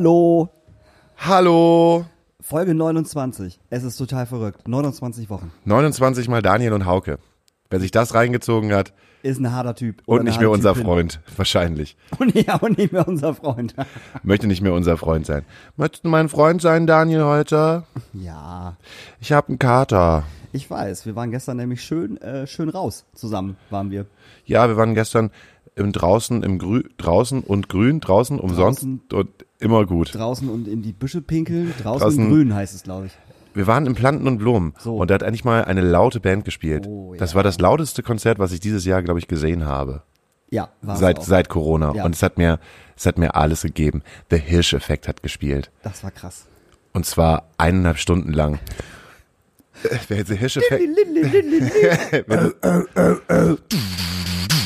Hallo. 0.00 0.48
Hallo. 1.18 2.06
Folge 2.40 2.74
29. 2.74 3.60
Es 3.68 3.82
ist 3.84 3.98
total 3.98 4.24
verrückt. 4.24 4.66
29 4.66 5.28
Wochen. 5.28 5.52
29 5.66 6.26
mal 6.26 6.40
Daniel 6.40 6.72
und 6.72 6.86
Hauke. 6.86 7.18
Wer 7.68 7.80
sich 7.80 7.90
das 7.90 8.14
reingezogen 8.14 8.72
hat 8.72 8.94
Ist 9.22 9.40
ein 9.40 9.52
harter 9.52 9.74
Typ. 9.74 10.00
Und 10.06 10.24
nicht 10.24 10.40
mehr 10.40 10.48
harte 10.48 10.56
unser. 10.68 10.74
Freund, 10.74 11.20
wahrscheinlich. 11.36 11.98
Und 12.18 12.34
ja, 12.34 12.56
und 12.56 12.78
nicht 12.78 12.92
mehr 12.94 13.06
unser 13.06 13.34
Freund. 13.34 13.74
Möchte 14.22 14.46
nicht 14.46 14.62
mehr 14.62 14.72
unser 14.72 14.96
Freund 14.96 15.26
sein. 15.26 15.44
Möchtest 15.76 16.06
du 16.06 16.08
mein 16.08 16.30
Freund 16.30 16.62
sein, 16.62 16.86
Daniel, 16.86 17.24
heute? 17.24 17.84
ja, 18.14 18.78
Ich 19.20 19.32
habe 19.32 19.48
einen 19.48 19.58
Kater. 19.58 20.22
ich 20.52 20.70
weiß. 20.70 21.04
Wir 21.04 21.14
waren 21.14 21.30
gestern 21.30 21.58
nämlich 21.58 21.84
schön, 21.84 22.16
äh, 22.22 22.46
schön 22.46 22.70
raus. 22.70 23.04
Zusammen 23.12 23.58
waren 23.68 23.90
wir. 23.90 24.06
Ja, 24.46 24.66
wir 24.66 24.78
waren 24.78 24.94
gestern 24.94 25.30
im 25.76 25.92
draußen, 25.92 26.42
im 26.42 26.58
Grü 26.58 26.82
draußen 26.98 27.40
und 27.42 27.68
grün, 27.68 28.00
draußen 28.00 28.38
umsonst 28.38 28.82
Draußen. 28.82 29.00
und 29.12 29.28
immer 29.58 29.86
gut. 29.86 30.14
Draußen 30.14 30.48
und 30.48 30.68
in 30.68 30.82
die 30.82 30.92
Büsche 30.92 31.20
pinkeln. 31.22 31.72
Draußen, 31.82 32.06
Draußen- 32.08 32.28
grün 32.28 32.54
heißt 32.54 32.74
es, 32.74 32.82
glaube 32.82 33.06
ich. 33.06 33.12
Wir 33.54 33.66
waren 33.66 33.86
im 33.86 33.94
Planten 33.94 34.26
und 34.28 34.38
Blumen 34.38 34.74
So. 34.78 34.96
und 34.96 35.10
da 35.10 35.14
hat 35.14 35.22
endlich 35.22 35.44
mal 35.44 35.64
eine 35.64 35.80
laute 35.80 36.20
Band 36.20 36.44
gespielt. 36.44 36.86
Oh, 36.86 37.14
Das 37.18 37.30
ja. 37.32 37.36
war 37.36 37.42
das 37.42 37.58
lauteste 37.58 38.02
Konzert, 38.02 38.38
was 38.38 38.52
ich 38.52 38.60
dieses 38.60 38.84
Jahr, 38.84 39.02
glaube 39.02 39.18
ich, 39.18 39.26
gesehen 39.28 39.64
habe. 39.66 40.02
Ja, 40.50 40.68
war 40.82 40.96
Seit, 40.96 41.22
seit 41.22 41.48
Corona. 41.48 41.92
Ja. 41.94 42.04
Und 42.04 42.14
es 42.14 42.22
hat 42.22 42.38
mir, 42.38 42.58
es 42.96 43.06
hat 43.06 43.18
mir 43.18 43.34
alles 43.36 43.62
gegeben. 43.62 44.02
The 44.30 44.38
Hirsch-Effekt 44.38 45.08
hat 45.08 45.22
gespielt. 45.22 45.70
Das 45.82 46.02
war 46.04 46.10
krass. 46.10 46.46
Und 46.92 47.06
zwar 47.06 47.48
eineinhalb 47.58 47.98
Stunden 47.98 48.32
lang. 48.32 48.58
Der 50.10 50.24
The 50.26 50.36
Hirsch-Effekt. 50.36 50.82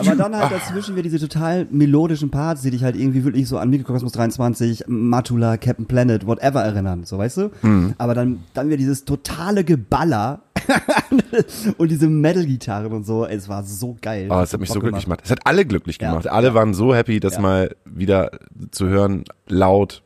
Aber 0.00 0.16
dann 0.16 0.36
halt 0.36 0.52
dazwischen 0.52 0.96
wir 0.96 1.02
diese 1.02 1.18
total 1.18 1.66
melodischen 1.70 2.30
Parts, 2.30 2.62
die 2.62 2.70
dich 2.70 2.82
halt 2.84 2.96
irgendwie 2.96 3.24
wirklich 3.24 3.48
so 3.48 3.58
an 3.58 3.70
Mikrokosmos 3.70 4.12
23, 4.12 4.84
Matula, 4.88 5.56
Captain 5.56 5.86
Planet, 5.86 6.26
whatever 6.26 6.62
erinnern, 6.62 7.04
so 7.04 7.18
weißt 7.18 7.36
du? 7.38 7.50
Mhm. 7.62 7.94
Aber 7.98 8.14
dann, 8.14 8.44
dann 8.54 8.66
wieder 8.68 8.76
dieses 8.76 9.04
totale 9.04 9.64
Geballer 9.64 10.42
und 11.78 11.90
diese 11.90 12.08
Metal-Gitarren 12.08 12.92
und 12.92 13.04
so, 13.04 13.26
es 13.26 13.48
war 13.48 13.64
so 13.64 13.96
geil. 14.00 14.28
Oh, 14.30 14.40
es 14.40 14.52
hat 14.52 14.60
mich 14.60 14.70
so 14.70 14.80
glücklich 14.80 15.04
gemacht. 15.04 15.20
Es 15.24 15.30
hat 15.30 15.40
alle 15.44 15.64
glücklich 15.64 15.98
Ja. 16.00 16.10
gemacht. 16.10 16.28
Alle 16.28 16.54
waren 16.54 16.74
so 16.74 16.94
happy, 16.94 17.18
das 17.20 17.34
Ja. 17.34 17.40
mal 17.40 17.76
wieder 17.84 18.30
zu 18.70 18.86
hören, 18.88 19.24
laut. 19.48 20.02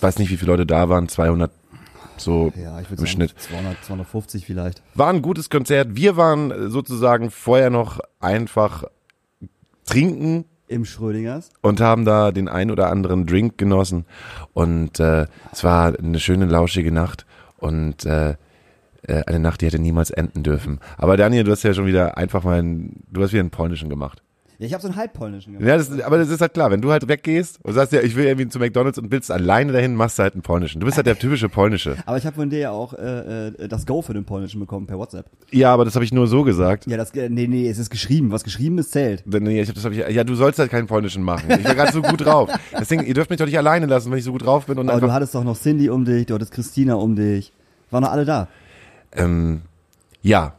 Weiß 0.00 0.18
nicht, 0.18 0.30
wie 0.30 0.36
viele 0.36 0.52
Leute 0.52 0.64
da 0.66 0.88
waren, 0.88 1.08
200 1.08 1.50
so 2.20 2.52
Ja, 2.56 2.80
ich 2.80 2.90
würde 2.90 3.02
im 3.02 3.06
sagen 3.06 3.08
Schnitt. 3.08 3.34
200, 3.38 3.84
250 3.84 4.46
vielleicht. 4.46 4.82
War 4.94 5.08
ein 5.10 5.22
gutes 5.22 5.50
Konzert. 5.50 5.96
Wir 5.96 6.16
waren 6.16 6.70
sozusagen 6.70 7.30
vorher 7.30 7.70
noch 7.70 8.00
einfach 8.20 8.84
trinken 9.86 10.44
Im 10.68 10.84
Schrödingers. 10.84 11.50
und 11.62 11.80
haben 11.80 12.04
da 12.04 12.30
den 12.32 12.48
ein 12.48 12.70
oder 12.70 12.90
anderen 12.90 13.26
Drink 13.26 13.58
genossen. 13.58 14.04
Und 14.52 15.00
äh, 15.00 15.26
es 15.52 15.64
war 15.64 15.98
eine 15.98 16.20
schöne, 16.20 16.46
lauschige 16.46 16.92
Nacht 16.92 17.26
und 17.56 18.04
äh, 18.04 18.34
äh, 19.02 19.22
eine 19.26 19.38
Nacht, 19.38 19.60
die 19.60 19.66
hätte 19.66 19.78
niemals 19.78 20.10
enden 20.10 20.42
dürfen. 20.42 20.80
Aber 20.96 21.16
Daniel, 21.16 21.44
du 21.44 21.52
hast 21.52 21.62
ja 21.62 21.72
schon 21.74 21.86
wieder 21.86 22.18
einfach 22.18 22.44
mal, 22.44 22.58
einen, 22.58 23.04
du 23.10 23.22
hast 23.22 23.32
wieder 23.32 23.40
einen 23.40 23.50
polnischen 23.50 23.88
gemacht. 23.88 24.22
Ja, 24.60 24.66
ich 24.66 24.72
habe 24.72 24.82
so 24.82 24.88
einen 24.88 24.96
halbpolnischen 24.96 25.52
gemacht. 25.52 25.68
Ja, 25.68 25.76
das, 25.76 26.00
aber 26.00 26.18
das 26.18 26.30
ist 26.30 26.40
halt 26.40 26.52
klar, 26.52 26.72
wenn 26.72 26.80
du 26.80 26.90
halt 26.90 27.06
weggehst 27.06 27.60
und 27.62 27.74
sagst 27.74 27.92
ja, 27.92 28.00
ich 28.00 28.16
will 28.16 28.24
irgendwie 28.24 28.48
zu 28.48 28.58
McDonalds 28.58 28.98
und 28.98 29.12
willst 29.12 29.30
alleine 29.30 29.72
dahin, 29.72 29.94
machst 29.94 30.18
du 30.18 30.24
halt 30.24 30.34
einen 30.34 30.42
polnischen. 30.42 30.80
Du 30.80 30.86
bist 30.86 30.96
halt 30.96 31.06
der 31.06 31.16
typische 31.16 31.48
polnische. 31.48 31.96
Aber 32.06 32.18
ich 32.18 32.26
habe 32.26 32.34
von 32.34 32.50
dir 32.50 32.58
ja 32.58 32.70
auch 32.72 32.92
äh, 32.92 33.48
äh, 33.48 33.68
das 33.68 33.86
Go 33.86 34.02
für 34.02 34.14
den 34.14 34.24
polnischen 34.24 34.58
bekommen 34.58 34.88
per 34.88 34.98
WhatsApp. 34.98 35.26
Ja, 35.52 35.72
aber 35.72 35.84
das 35.84 35.94
habe 35.94 36.04
ich 36.04 36.12
nur 36.12 36.26
so 36.26 36.42
gesagt. 36.42 36.86
Ja, 36.86 36.96
das, 36.96 37.12
äh, 37.12 37.28
nee, 37.28 37.46
nee, 37.46 37.68
es 37.68 37.78
ist 37.78 37.90
geschrieben. 37.90 38.32
Was 38.32 38.42
geschrieben 38.42 38.78
ist, 38.78 38.90
zählt. 38.90 39.22
Nee, 39.26 39.60
ich 39.60 39.68
hab, 39.68 39.76
das 39.76 39.84
hab 39.84 39.92
ich, 39.92 39.98
ja, 39.98 40.24
du 40.24 40.34
sollst 40.34 40.58
halt 40.58 40.70
keinen 40.70 40.88
polnischen 40.88 41.22
machen. 41.22 41.50
Ich 41.50 41.64
war 41.64 41.74
gerade 41.76 41.92
so 41.92 42.02
gut 42.02 42.24
drauf. 42.24 42.50
Deswegen, 42.78 43.04
ihr 43.04 43.14
dürft 43.14 43.30
mich 43.30 43.38
doch 43.38 43.46
nicht 43.46 43.58
alleine 43.58 43.86
lassen, 43.86 44.10
wenn 44.10 44.18
ich 44.18 44.24
so 44.24 44.32
gut 44.32 44.44
drauf 44.44 44.66
bin 44.66 44.78
und 44.78 44.90
Aber 44.90 45.00
du 45.00 45.12
hattest 45.12 45.34
doch 45.34 45.44
noch 45.44 45.56
Cindy 45.56 45.88
um 45.88 46.04
dich, 46.04 46.26
du 46.26 46.34
hattest 46.34 46.50
Christina 46.50 46.94
um 46.94 47.14
dich. 47.14 47.52
Waren 47.90 48.02
noch 48.02 48.10
alle 48.10 48.24
da. 48.24 48.48
Ähm, 49.12 49.62
ja, 50.20 50.54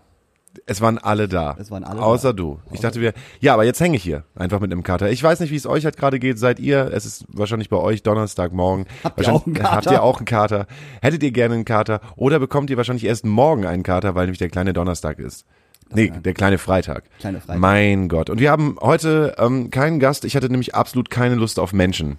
es 0.66 0.82
waren 0.82 0.98
alle 0.98 1.28
da. 1.28 1.56
Es 1.60 1.72
waren 1.72 1.84
alle 1.84 2.02
Außer 2.02 2.30
da. 2.30 2.34
du. 2.34 2.60
Ich 2.72 2.80
dachte 2.80 3.00
mir, 3.00 3.14
ja, 3.40 3.54
aber 3.54 3.66
jetzt 3.66 3.80
hänge 3.80 3.98
ich 3.98 4.04
hier 4.04 4.24
einfach 4.36 4.60
mit 4.60 4.72
einem 4.72 4.84
Kater. 4.84 5.10
Ich 5.12 5.22
weiß 5.22 5.40
nicht, 5.40 5.52
wie 5.52 5.56
es 5.56 5.68
euch 5.68 5.86
halt 5.86 5.98
gerade 5.98 6.20
geht. 6.20 6.40
Seid 6.40 6.60
ihr? 6.60 6.92
Es 6.94 7.06
ist 7.06 7.26
wahrscheinlich 7.30 7.70
bei 7.70 7.78
euch 7.78 8.04
Donnerstagmorgen. 8.04 8.86
Habt 9.04 9.22
ihr 9.22 9.34
auch 9.34 9.46
einen 9.46 9.56
Kater? 9.56 9.72
Habt 9.76 9.92
ihr 9.92 10.04
auch 10.04 10.18
einen 10.18 10.26
Kater? 10.26 10.68
Hättet 11.02 11.24
ihr 11.24 11.32
gerne 11.32 11.56
einen 11.56 11.66
Kater? 11.66 12.02
Oder 12.16 12.40
bekommt 12.40 12.70
ihr 12.70 12.78
wahrscheinlich 12.78 13.06
erst 13.06 13.26
morgen 13.26 13.66
einen 13.66 13.84
Kater, 13.84 14.16
weil 14.16 14.26
nämlich 14.26 14.40
der 14.40 14.50
kleine 14.50 14.74
Donnerstag 14.74 15.20
ist? 15.20 15.46
Nee, 15.92 16.12
der 16.12 16.34
kleine 16.34 16.60
Freitag. 16.60 17.04
Kleine 17.20 17.42
Freitag. 17.42 17.60
Mein 17.60 18.10
Gott. 18.10 18.30
Und 18.30 18.40
wir 18.40 18.52
haben 18.52 18.78
heute 18.80 19.36
ähm, 19.40 19.72
keinen 19.72 20.00
Gast. 20.00 20.24
Ich 20.24 20.36
hatte 20.36 20.50
nämlich 20.50 20.76
absolut 20.76 21.10
keine 21.10 21.34
Lust 21.36 21.60
auf 21.60 21.74
Menschen. 21.74 22.18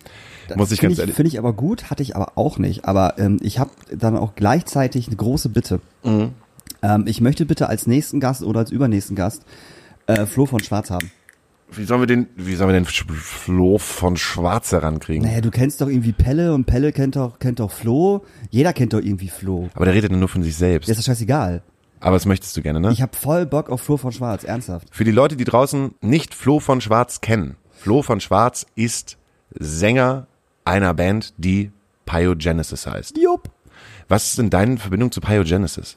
muss 0.57 0.73
ich 0.73 0.81
Finde 0.81 0.89
ganz 0.91 0.93
ich, 0.95 1.01
ehrlich. 1.01 1.15
find 1.15 1.29
ich 1.29 1.39
aber 1.39 1.53
gut, 1.53 1.89
hatte 1.89 2.03
ich 2.03 2.17
aber 2.17 2.33
auch 2.35 2.59
nicht. 2.59 2.85
Aber 2.85 3.15
ähm, 3.19 3.39
ich 3.43 3.61
habe 3.61 3.71
dann 3.95 4.17
auch 4.17 4.35
gleichzeitig 4.35 5.07
eine 5.07 5.17
große 5.17 5.51
Bitte. 5.51 5.81
Mhm. 6.03 6.31
Ähm, 6.83 7.05
ich 7.07 7.21
möchte 7.21 7.47
bitte 7.47 7.69
als 7.69 7.87
nächsten 7.87 8.21
Gast 8.21 8.43
oder 8.43 8.61
als 8.61 8.71
übernächsten 8.71 9.17
Gast 9.17 9.45
äh, 10.07 10.27
Flo 10.27 10.47
von 10.47 10.61
Schwarz 10.63 10.91
haben. 10.91 11.11
Wie 11.73 11.85
sollen 11.85 12.01
wir 12.01 12.07
den, 12.07 12.27
wie 12.35 12.57
sollen 12.57 12.71
wir 12.71 12.81
den 12.81 12.85
Flo 12.85 13.79
von 13.79 14.17
Schwarz 14.17 14.73
herankriegen? 14.73 15.25
Naja, 15.25 15.41
du 15.41 15.51
kennst 15.51 15.81
doch 15.81 15.89
irgendwie 15.89 16.13
Pelle 16.13 16.53
und 16.53 16.65
Pelle 16.65 16.93
kennt 16.93 17.15
doch, 17.15 17.39
kennt 17.39 17.61
doch 17.61 17.71
Flo. 17.71 18.25
Jeder 18.51 18.73
kennt 18.73 18.93
doch 18.93 18.99
irgendwie 18.99 19.29
Flo. 19.29 19.69
Aber 19.75 19.85
der 19.85 19.95
redet 19.95 20.11
nur 20.11 20.29
von 20.29 20.43
sich 20.43 20.57
selbst. 20.57 20.89
Dir 20.89 20.93
ist 20.93 20.99
das 20.99 21.07
scheißegal. 21.07 21.63
Aber 22.01 22.17
das 22.17 22.27
möchtest 22.27 22.57
du 22.57 22.63
gerne, 22.63 22.81
ne? 22.81 22.91
Ich 22.91 23.03
habe 23.03 23.15
voll 23.15 23.47
Bock 23.47 23.71
auf 23.71 23.83
Flo 23.83 23.99
von 23.99 24.11
Schwarz, 24.11 24.43
ernsthaft. 24.43 24.89
Für 24.91 25.05
die 25.05 25.11
Leute, 25.13 25.37
die 25.37 25.45
draußen 25.45 25.95
nicht 26.01 26.35
Flo 26.35 26.59
von 26.59 26.81
Schwarz 26.81 27.21
kennen. 27.21 27.57
Flo 27.71 28.03
von 28.03 28.21
Schwarz 28.21 28.67
ist 28.75 29.17
Sänger 29.57 30.27
einer 30.65 30.95
Band, 30.95 31.35
die 31.37 31.71
Pyogenesis 32.07 32.87
heißt. 32.87 33.17
Jupp. 33.19 33.51
Was 34.09 34.29
ist 34.29 34.39
denn 34.39 34.51
deine 34.51 34.79
Verbindung 34.79 35.13
zu 35.13 35.21
Pyogenesis? 35.21 35.97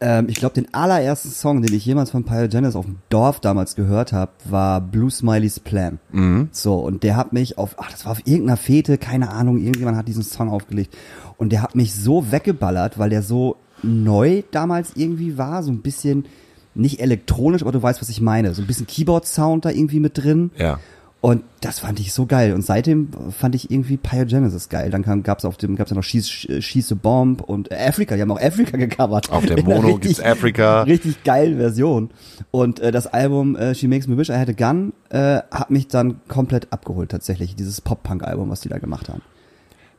Ähm, 0.00 0.26
ich 0.28 0.36
glaube, 0.36 0.54
den 0.54 0.72
allerersten 0.72 1.30
Song, 1.30 1.62
den 1.62 1.74
ich 1.74 1.84
jemals 1.84 2.10
von 2.10 2.24
Pyogenesis 2.24 2.76
auf 2.76 2.84
dem 2.84 2.98
Dorf 3.08 3.40
damals 3.40 3.74
gehört 3.74 4.12
habe, 4.12 4.32
war 4.44 4.80
Blue 4.80 5.10
Smiley's 5.10 5.58
Plan. 5.60 5.98
So, 6.52 6.76
und 6.76 7.02
der 7.02 7.16
hat 7.16 7.32
mich 7.32 7.58
auf, 7.58 7.76
ach, 7.78 7.90
das 7.90 8.04
war 8.04 8.12
auf 8.12 8.20
irgendeiner 8.24 8.56
Fete, 8.56 8.98
keine 8.98 9.30
Ahnung, 9.30 9.58
irgendjemand 9.58 9.96
hat 9.96 10.06
diesen 10.06 10.22
Song 10.22 10.50
aufgelegt. 10.50 10.96
Und 11.36 11.50
der 11.50 11.62
hat 11.62 11.74
mich 11.74 11.94
so 11.94 12.30
weggeballert, 12.30 12.98
weil 12.98 13.10
der 13.10 13.22
so 13.22 13.56
neu 13.82 14.42
damals 14.50 14.92
irgendwie 14.94 15.38
war, 15.38 15.62
so 15.62 15.70
ein 15.70 15.82
bisschen, 15.82 16.26
nicht 16.74 17.00
elektronisch, 17.00 17.62
aber 17.62 17.72
du 17.72 17.82
weißt, 17.82 18.00
was 18.00 18.08
ich 18.08 18.20
meine. 18.20 18.54
So 18.54 18.62
ein 18.62 18.66
bisschen 18.66 18.86
Keyboard-Sound 18.86 19.64
da 19.64 19.70
irgendwie 19.70 20.00
mit 20.00 20.16
drin. 20.18 20.52
Ja. 20.56 20.78
Und 21.20 21.42
das 21.62 21.80
fand 21.80 21.98
ich 21.98 22.12
so 22.12 22.26
geil. 22.26 22.52
Und 22.52 22.62
seitdem 22.62 23.08
fand 23.36 23.56
ich 23.56 23.72
irgendwie 23.72 23.96
Pyogenesis 23.96 24.68
geil. 24.68 24.90
Dann 24.90 25.02
kam, 25.02 25.24
gab's 25.24 25.44
auf 25.44 25.56
dem, 25.56 25.74
gab's 25.74 25.90
ja 25.90 25.96
noch 25.96 26.04
Schieß, 26.04 26.28
Schieß 26.60 26.92
a 26.92 26.94
Bomb 26.94 27.40
und 27.40 27.72
Africa. 27.72 28.14
Die 28.14 28.22
haben 28.22 28.30
auch 28.30 28.40
Africa 28.40 28.76
gecovert. 28.76 29.28
Auf 29.32 29.44
der 29.44 29.60
Mono 29.64 29.88
richtig- 29.88 30.00
gibt's 30.02 30.20
Africa. 30.20 30.82
Richtig 30.82 31.24
geilen 31.24 31.56
Version. 31.56 32.10
Und 32.52 32.78
äh, 32.78 32.92
das 32.92 33.08
Album 33.08 33.56
äh, 33.56 33.74
She 33.74 33.88
Makes 33.88 34.06
Me 34.06 34.16
Wish 34.16 34.28
I 34.28 34.34
Had 34.34 34.48
a 34.48 34.52
Gun 34.52 34.92
äh, 35.10 35.40
hat 35.50 35.70
mich 35.70 35.88
dann 35.88 36.20
komplett 36.28 36.72
abgeholt 36.72 37.10
tatsächlich. 37.10 37.56
Dieses 37.56 37.80
Pop-Punk-Album, 37.80 38.48
was 38.48 38.60
die 38.60 38.68
da 38.68 38.78
gemacht 38.78 39.08
haben. 39.08 39.22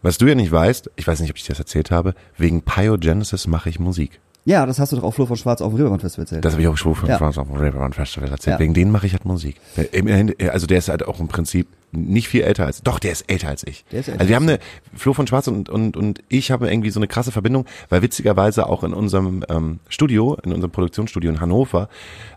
Was 0.01 0.17
du 0.17 0.27
ja 0.27 0.35
nicht 0.35 0.53
weißt, 0.53 0.91
ich 0.95 1.05
weiß 1.05 1.19
nicht, 1.19 1.31
ob 1.31 1.35
ich 1.35 1.43
dir 1.43 1.49
das 1.49 1.59
erzählt 1.59 1.91
habe, 1.91 2.13
wegen 2.37 2.61
Pyogenesis 2.61 3.45
mache 3.47 3.69
ich 3.69 3.81
Musik. 3.81 4.21
Ja, 4.45 4.65
das 4.65 4.79
hast 4.79 4.91
du 4.91 4.95
doch 4.95 5.03
auch 5.03 5.13
Flo 5.13 5.25
von 5.25 5.37
Schwarz 5.37 5.61
auf 5.61 5.69
dem 5.71 5.75
Reeperbahn 5.77 5.99
Festival 5.99 6.23
erzählt. 6.23 6.45
Das 6.45 6.53
habe 6.53 6.61
ich 6.63 6.67
auch 6.67 6.77
schon 6.77 6.95
von 6.95 7.07
Ja. 7.09 7.17
France 7.17 7.39
auf 7.39 7.47
dem 7.47 7.57
Reeperbahn 7.57 7.93
Festival 7.93 8.29
erzählt. 8.29 8.55
Ja. 8.55 8.59
Wegen 8.59 8.73
denen 8.73 8.91
mache 8.91 9.05
ich 9.05 9.13
halt 9.13 9.25
Musik. 9.25 9.57
Der- 9.77 9.93
immerhin, 9.93 10.33
Also 10.49 10.65
der 10.65 10.77
ist 10.79 10.89
halt 10.89 11.05
auch 11.07 11.19
im 11.19 11.27
Prinzip 11.27 11.67
nicht 11.91 12.27
viel 12.27 12.41
älter 12.41 12.65
als, 12.65 12.81
doch, 12.81 12.99
der 12.99 13.11
ist 13.11 13.29
älter 13.29 13.49
als 13.49 13.65
ich. 13.65 13.85
Der 13.91 14.01
ist 14.01 14.07
älter 14.07 14.19
also 14.19 14.29
wir 14.29 14.35
haben 14.35 14.49
eine, 14.49 14.59
Flo 14.95 15.13
von 15.13 15.27
Schwarz 15.27 15.47
und, 15.47 15.69
und, 15.69 15.97
und 15.97 16.23
ich 16.29 16.51
haben 16.51 16.65
irgendwie 16.65 16.89
so 16.91 16.99
eine 16.99 17.07
krasse 17.07 17.31
Verbindung, 17.31 17.65
weil 17.89 18.01
witzigerweise 18.01 18.67
auch 18.67 18.83
in 18.83 18.93
unserem 18.93 19.43
ähm, 19.49 19.79
Studio, 19.89 20.37
in 20.43 20.53
unserem 20.53 20.71
Produktionsstudio 20.71 21.31
in 21.31 21.41
Hannover, 21.41 21.89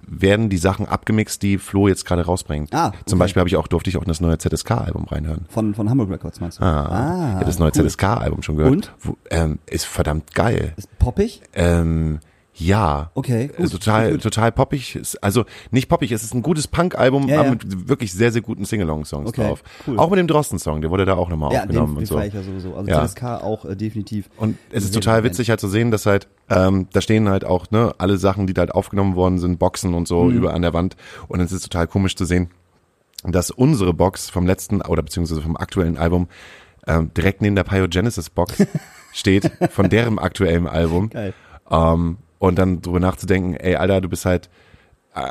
werden 0.06 0.48
die 0.48 0.56
Sachen 0.56 0.86
abgemixt, 0.86 1.42
die 1.42 1.58
Flo 1.58 1.88
jetzt 1.88 2.04
gerade 2.04 2.24
rausbringt. 2.24 2.74
Ah, 2.74 2.92
Zum 3.06 3.18
okay. 3.18 3.24
Beispiel 3.24 3.40
habe 3.40 3.48
ich 3.48 3.56
auch, 3.56 3.68
durfte 3.68 3.90
ich 3.90 3.96
auch 3.96 4.02
in 4.02 4.08
das 4.08 4.20
neue 4.20 4.38
ZSK-Album 4.38 5.04
reinhören. 5.04 5.46
von, 5.48 5.74
von 5.74 5.90
Hamburg 5.90 6.10
Records 6.10 6.40
meinst 6.40 6.58
du? 6.58 6.64
Ah, 6.64 7.28
ich 7.30 7.34
habe 7.36 7.44
das 7.44 7.58
neue 7.58 7.72
cool. 7.76 7.88
ZSK-Album 7.88 8.42
schon 8.42 8.56
gehört. 8.56 8.72
Und? 8.72 8.92
Wo, 9.00 9.16
ähm, 9.30 9.58
ist 9.66 9.84
verdammt 9.84 10.34
geil. 10.34 10.72
Ist 10.76 10.98
poppig? 10.98 11.42
Ähm, 11.54 12.20
ja. 12.54 13.10
Okay, 13.14 13.48
gut, 13.48 13.66
Äh, 13.66 13.68
total, 13.70 14.12
gut. 14.12 14.22
total 14.22 14.52
poppig. 14.52 15.00
Also 15.22 15.44
nicht 15.70 15.88
poppig, 15.88 16.12
es 16.12 16.22
ist 16.22 16.34
ein 16.34 16.42
gutes 16.42 16.68
Punk-Album, 16.68 17.28
Ja, 17.28 17.36
aber 17.40 17.44
ja. 17.46 17.50
mit 17.52 17.88
wirklich 17.88 18.12
sehr, 18.12 18.30
sehr 18.30 18.42
guten 18.42 18.64
Singalong-Songs 18.64 19.28
Okay, 19.30 19.42
drauf. 19.48 19.62
cool. 19.86 19.98
Auch 19.98 20.10
mit 20.10 20.18
dem 20.18 20.26
Drosten-Song, 20.26 20.80
der 20.82 20.90
wurde 20.90 21.04
da 21.04 21.14
auch 21.14 21.28
nochmal 21.28 21.52
Ja, 21.52 21.60
aufgenommen 21.62 21.94
den, 21.94 21.98
und 21.98 22.06
so. 22.06 22.20
ich 22.20 22.34
ja 22.34 22.42
sowieso. 22.42 22.74
Also 22.76 22.90
Ja. 22.90 23.06
ZSK 23.06 23.22
auch 23.42 23.64
äh, 23.64 23.74
definitiv. 23.76 24.28
Und 24.36 24.58
es 24.70 24.84
ist 24.84 24.94
total 24.94 25.24
witzig 25.24 25.48
halt 25.50 25.60
zu 25.60 25.68
sehen, 25.68 25.90
dass 25.90 26.04
halt, 26.06 26.28
ähm, 26.50 26.88
da 26.92 27.00
stehen 27.00 27.28
halt 27.28 27.44
auch, 27.44 27.70
ne, 27.70 27.94
alle 27.98 28.18
Sachen, 28.18 28.46
die 28.46 28.54
da 28.54 28.60
halt 28.60 28.72
aufgenommen 28.74 29.16
worden 29.16 29.38
sind, 29.38 29.58
Boxen 29.58 29.94
und 29.94 30.02
Mhm. 30.02 30.06
so 30.06 30.30
über 30.30 30.52
an 30.54 30.62
der 30.62 30.74
Wand. 30.74 30.96
Und 31.28 31.40
es 31.40 31.52
ist 31.52 31.62
total 31.62 31.86
komisch 31.86 32.16
zu 32.16 32.24
sehen, 32.26 32.50
dass 33.24 33.50
unsere 33.50 33.94
Box 33.94 34.28
vom 34.30 34.46
letzten 34.46 34.82
oder 34.82 35.02
beziehungsweise 35.02 35.40
vom 35.40 35.56
aktuellen 35.56 35.96
Album 35.96 36.28
ähm, 36.86 37.12
direkt 37.16 37.40
neben 37.40 37.54
der 37.56 37.62
Pyogenesis 37.64 38.28
Box 38.30 38.56
steht, 39.12 39.50
von 39.70 39.88
deren 39.88 40.18
aktuellen 40.18 40.66
Album. 40.66 41.08
Geil. 41.10 41.32
Ähm, 41.70 42.18
und 42.42 42.58
dann 42.58 42.82
drüber 42.82 42.98
nachzudenken, 42.98 43.54
ey, 43.54 43.76
Alter, 43.76 44.00
du 44.00 44.08
bist 44.08 44.24
halt, 44.24 44.50
äh, 45.14 45.30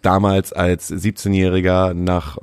damals 0.00 0.52
als 0.52 0.92
17-Jähriger 0.92 1.92
nach, 1.92 2.38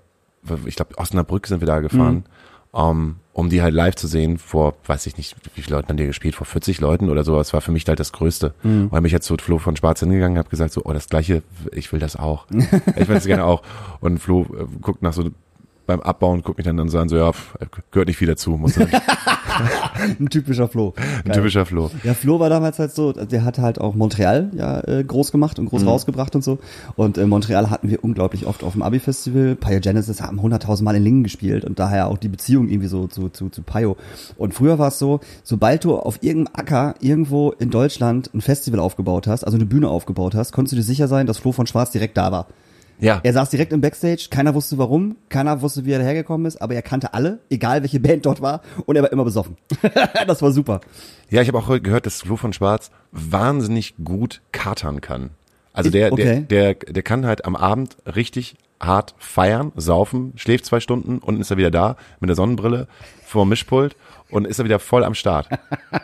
ich 0.65 0.75
glaube, 0.75 0.97
Osnabrück 0.97 1.47
sind 1.47 1.61
wir 1.61 1.67
da 1.67 1.79
gefahren, 1.79 2.25
mhm. 2.73 2.79
um, 2.79 3.15
um 3.31 3.49
die 3.49 3.61
halt 3.61 3.73
live 3.73 3.95
zu 3.95 4.07
sehen 4.07 4.37
vor, 4.37 4.75
weiß 4.85 5.05
ich 5.05 5.15
nicht, 5.15 5.37
wie 5.55 5.61
viele 5.61 5.77
Leuten 5.77 5.87
haben 5.87 5.95
die 5.95 6.05
gespielt, 6.05 6.35
vor 6.35 6.45
40 6.45 6.81
Leuten 6.81 7.09
oder 7.09 7.23
so. 7.23 7.37
Das 7.37 7.53
war 7.53 7.61
für 7.61 7.71
mich 7.71 7.87
halt 7.87 8.01
das 8.01 8.11
Größte. 8.11 8.53
Mhm. 8.61 8.89
Und 8.91 9.01
mich 9.03 9.13
jetzt 9.13 9.25
zu 9.25 9.37
Flo 9.37 9.57
von 9.57 9.77
Schwarz 9.77 10.01
hingegangen 10.01 10.37
habe 10.37 10.49
gesagt 10.49 10.73
so, 10.73 10.81
oh, 10.83 10.91
das 10.91 11.07
Gleiche, 11.07 11.41
ich 11.71 11.89
will 11.93 12.01
das 12.01 12.17
auch. 12.17 12.45
ich 12.51 13.07
will 13.07 13.15
das 13.15 13.25
gerne 13.25 13.45
auch. 13.45 13.61
Und 14.01 14.19
Flo 14.19 14.41
äh, 14.41 14.65
guckt 14.81 15.01
nach 15.01 15.13
so 15.13 15.29
beim 15.89 16.01
Abbauen 16.01 16.43
guckt 16.43 16.59
mich 16.59 16.65
dann, 16.65 16.77
dann 16.77 16.87
so 16.89 16.99
an, 16.99 17.09
so 17.09 17.17
ja, 17.17 17.31
gehört 17.89 18.07
nicht 18.07 18.17
viel 18.17 18.27
dazu. 18.27 18.51
Muss 18.51 18.77
Ein 20.19 20.29
typischer 20.29 20.67
Flo. 20.67 20.93
Ein 21.25 21.31
typischer 21.31 21.65
Flo. 21.65 21.89
Ja, 22.03 22.13
Flo 22.13 22.39
war 22.39 22.47
damals 22.47 22.77
halt 22.77 22.93
so, 22.93 23.11
der 23.11 23.43
hat 23.43 23.57
halt 23.57 23.81
auch 23.81 23.95
Montreal 23.95 24.51
ja 24.55 24.81
äh, 24.81 25.03
groß 25.03 25.31
gemacht 25.31 25.57
und 25.57 25.65
groß 25.65 25.81
mhm. 25.81 25.87
rausgebracht 25.87 26.35
und 26.35 26.43
so. 26.43 26.59
Und 26.95 27.17
in 27.17 27.27
Montreal 27.27 27.71
hatten 27.71 27.89
wir 27.89 28.03
unglaublich 28.03 28.45
oft 28.45 28.63
auf 28.63 28.73
dem 28.73 28.83
Abi-Festival. 28.83 29.55
Pio 29.55 29.79
Genesis 29.79 30.21
haben 30.21 30.39
100.000 30.39 30.83
Mal 30.83 30.95
in 30.95 31.03
Lingen 31.03 31.23
gespielt 31.23 31.65
und 31.65 31.79
daher 31.79 32.07
auch 32.07 32.19
die 32.19 32.29
Beziehung 32.29 32.69
irgendwie 32.69 32.87
so 32.87 33.07
zu, 33.07 33.29
zu, 33.29 33.49
zu 33.49 33.63
Pio. 33.63 33.97
Und 34.37 34.53
früher 34.53 34.77
war 34.77 34.89
es 34.89 34.99
so, 34.99 35.21
sobald 35.43 35.85
du 35.85 35.95
auf 35.97 36.21
irgendeinem 36.21 36.53
Acker 36.55 36.93
irgendwo 36.99 37.49
in 37.53 37.71
Deutschland 37.71 38.29
ein 38.35 38.41
Festival 38.41 38.79
aufgebaut 38.79 39.25
hast, 39.25 39.43
also 39.43 39.57
eine 39.57 39.65
Bühne 39.65 39.89
aufgebaut 39.89 40.35
hast, 40.35 40.51
konntest 40.51 40.73
du 40.73 40.75
dir 40.75 40.83
sicher 40.83 41.07
sein, 41.07 41.25
dass 41.25 41.39
Flo 41.39 41.51
von 41.51 41.65
Schwarz 41.65 41.89
direkt 41.89 42.15
da 42.15 42.31
war. 42.31 42.45
Ja. 42.99 43.19
Er 43.23 43.33
saß 43.33 43.49
direkt 43.49 43.71
im 43.73 43.81
Backstage, 43.81 44.27
keiner 44.29 44.53
wusste 44.53 44.77
warum, 44.77 45.15
keiner 45.29 45.61
wusste, 45.61 45.85
wie 45.85 45.91
er 45.91 45.99
dahergekommen 45.99 46.45
ist, 46.45 46.61
aber 46.61 46.75
er 46.75 46.81
kannte 46.81 47.13
alle, 47.13 47.39
egal 47.49 47.81
welche 47.81 47.99
Band 47.99 48.25
dort 48.25 48.41
war, 48.41 48.61
und 48.85 48.95
er 48.95 49.03
war 49.03 49.11
immer 49.11 49.23
besoffen. 49.23 49.57
das 50.27 50.41
war 50.41 50.51
super. 50.51 50.81
Ja, 51.29 51.41
ich 51.41 51.47
habe 51.47 51.57
auch 51.57 51.67
heute 51.67 51.81
gehört, 51.81 52.05
dass 52.05 52.21
Flo 52.21 52.35
von 52.35 52.53
Schwarz 52.53 52.91
wahnsinnig 53.11 53.95
gut 54.03 54.41
katern 54.51 55.01
kann. 55.01 55.31
Also 55.71 55.89
der, 55.89 56.11
okay. 56.11 56.45
der, 56.49 56.73
der, 56.73 56.93
der 56.93 57.03
kann 57.03 57.25
halt 57.25 57.45
am 57.45 57.55
Abend 57.55 57.97
richtig 58.05 58.55
hart 58.81 59.13
feiern, 59.17 59.71
saufen, 59.75 60.33
schläft 60.35 60.65
zwei 60.65 60.79
Stunden 60.79 61.19
und 61.19 61.39
ist 61.39 61.51
er 61.51 61.57
wieder 61.57 61.71
da 61.71 61.95
mit 62.19 62.29
der 62.29 62.35
Sonnenbrille 62.35 62.87
vor 63.25 63.45
dem 63.45 63.49
Mischpult 63.49 63.95
und 64.29 64.45
ist 64.45 64.59
er 64.59 64.65
wieder 64.65 64.79
voll 64.79 65.03
am 65.03 65.15
Start 65.15 65.49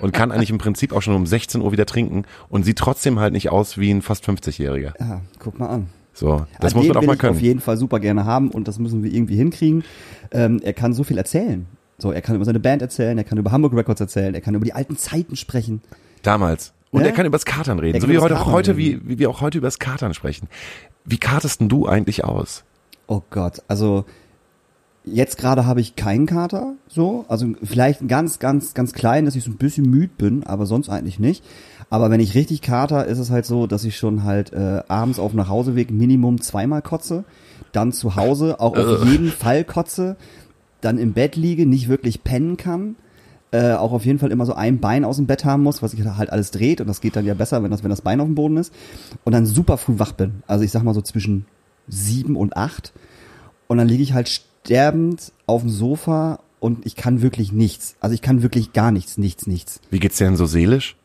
und 0.02 0.14
kann 0.14 0.32
eigentlich 0.32 0.50
im 0.50 0.58
Prinzip 0.58 0.94
auch 0.94 1.02
schon 1.02 1.16
um 1.16 1.26
16 1.26 1.62
Uhr 1.62 1.72
wieder 1.72 1.86
trinken 1.86 2.26
und 2.50 2.64
sieht 2.64 2.78
trotzdem 2.78 3.20
halt 3.20 3.34
nicht 3.34 3.50
aus 3.50 3.78
wie 3.78 3.92
ein 3.92 4.02
fast 4.02 4.26
50-Jähriger. 4.26 4.94
Ja, 5.00 5.22
guck 5.40 5.58
mal 5.60 5.68
an. 5.68 5.90
So, 6.16 6.46
das 6.62 6.74
An 6.74 6.80
muss 6.80 6.88
man 6.88 6.98
auch 6.98 7.02
mal 7.04 7.18
können. 7.18 7.36
auf 7.36 7.42
jeden 7.42 7.60
Fall 7.60 7.78
super 7.78 8.00
gerne 8.00 8.26
haben 8.26 8.50
und 8.50 8.68
das 8.68 8.80
müssen 8.80 9.04
wir 9.04 9.14
irgendwie 9.14 9.36
hinkriegen. 9.36 9.84
Ähm, 10.32 10.62
er 10.64 10.74
kann 10.74 10.94
so 10.94 11.04
viel 11.04 11.18
erzählen. 11.18 11.68
So, 11.98 12.12
er 12.12 12.22
kann 12.22 12.36
über 12.36 12.46
seine 12.46 12.60
Band 12.60 12.82
erzählen, 12.82 13.18
er 13.18 13.26
kann 13.26 13.38
über 13.38 13.52
Hamburg 13.52 13.74
Records 13.74 14.02
erzählen, 14.02 14.34
er 14.34 14.42
kann 14.42 14.56
über 14.56 14.66
die 14.66 14.74
alten 14.74 14.98
Zeiten 14.98 15.36
sprechen. 15.36 15.82
Damals. 16.24 16.74
Und 16.92 17.02
ja? 17.02 17.08
er 17.08 17.14
kann 17.14 17.26
über 17.26 17.38
das 17.38 17.46
Katern 17.46 17.80
reden, 17.80 18.00
so 18.00 18.08
wie 18.08 18.18
heute, 18.18 18.46
heute 18.46 18.78
wie, 18.78 19.00
wie 19.06 19.20
wir 19.20 19.30
auch 19.30 19.42
heute 19.42 19.58
über 19.58 19.68
das 19.68 19.80
Katern 19.80 20.14
sprechen. 20.14 20.48
Wie 21.04 21.18
kartest 21.18 21.60
denn 21.60 21.68
du 21.68 21.86
eigentlich 21.86 22.24
aus? 22.24 22.64
Oh 23.08 23.22
Gott, 23.30 23.62
also 23.68 24.06
jetzt 25.06 25.38
gerade 25.38 25.66
habe 25.66 25.82
ich 25.82 25.96
keinen 25.96 26.26
Kater, 26.26 26.74
so, 26.88 27.26
also 27.28 27.48
vielleicht 27.64 28.02
ein 28.02 28.08
ganz, 28.08 28.40
ganz, 28.40 28.74
ganz 28.74 28.94
klein, 28.94 29.26
dass 29.26 29.36
ich 29.36 29.44
so 29.44 29.52
ein 29.52 29.58
bisschen 29.58 29.90
müde 29.90 30.14
bin, 30.18 30.44
aber 30.44 30.66
sonst 30.66 30.90
eigentlich 30.90 31.20
nicht. 31.20 31.44
Aber 31.90 32.10
wenn 32.10 32.20
ich 32.20 32.34
richtig 32.34 32.62
kater, 32.62 33.06
ist 33.06 33.20
es 33.20 33.30
halt 33.30 33.46
so, 33.46 33.68
dass 33.68 33.84
ich 33.84 33.98
schon 33.98 34.24
halt 34.24 34.54
äh, 34.54 34.82
abends 34.88 35.20
auf 35.20 35.32
dem 35.32 35.38
Nachhauseweg 35.38 35.92
Minimum 35.92 36.42
zweimal 36.42 36.82
kotze, 36.82 37.24
dann 37.72 37.92
zu 37.92 38.16
Hause 38.16 38.60
auch 38.60 38.76
auf 38.76 39.06
jeden 39.06 39.30
Fall 39.30 39.64
kotze, 39.64 40.16
dann 40.82 40.98
im 40.98 41.14
Bett 41.14 41.36
liege, 41.36 41.66
nicht 41.66 41.88
wirklich 41.88 42.24
pennen 42.24 42.58
kann, 42.58 42.96
äh, 43.52 43.74
auch 43.74 43.92
auf 43.92 44.06
jeden 44.06 44.20
Fall 44.20 44.32
immer 44.32 44.46
so 44.46 44.54
ein 44.54 44.80
Bein 44.80 45.06
aus 45.06 45.18
dem 45.18 45.28
Bett 45.28 45.46
haben 45.46 45.64
muss, 45.64 45.84
was 45.84 45.92
sich 45.92 46.04
halt 46.04 46.32
alles 46.32 46.52
dreht 46.52 46.82
und 46.82 46.88
das 46.88 47.02
geht 47.02 47.16
dann 47.16 47.26
ja 47.26 47.36
besser, 47.36 47.62
wenn 47.64 47.72
das, 47.72 47.84
wenn 47.84 47.90
das 47.90 48.02
Bein 48.02 48.20
auf 48.20 48.28
dem 48.28 48.36
Boden 48.36 48.58
ist 48.58 48.74
und 49.24 49.34
dann 49.34 49.46
super 49.46 49.78
früh 49.78 50.00
wach 50.00 50.14
bin. 50.14 50.44
Also 50.48 50.64
ich 50.64 50.72
sag 50.72 50.84
mal 50.84 50.96
so 50.96 51.02
zwischen 51.02 51.46
sieben 51.88 52.36
und 52.36 52.58
acht 52.58 52.94
und 53.68 53.78
dann 53.78 53.88
liege 53.88 54.04
ich 54.04 54.14
halt 54.14 54.30
sterbend 54.66 55.32
auf 55.46 55.62
dem 55.62 55.70
Sofa 55.70 56.40
und 56.60 56.86
ich 56.86 56.96
kann 56.96 57.22
wirklich 57.22 57.52
nichts. 57.52 57.96
Also 58.00 58.16
ich 58.16 58.22
kann 58.22 58.42
wirklich 58.42 58.74
gar 58.74 58.92
nichts, 58.92 59.18
nichts, 59.18 59.46
nichts. 59.46 59.80
Wie 59.92 60.00
geht's 60.00 60.18
dir 60.18 60.26
denn 60.26 60.36
so 60.36 60.48
seelisch? 60.48 60.96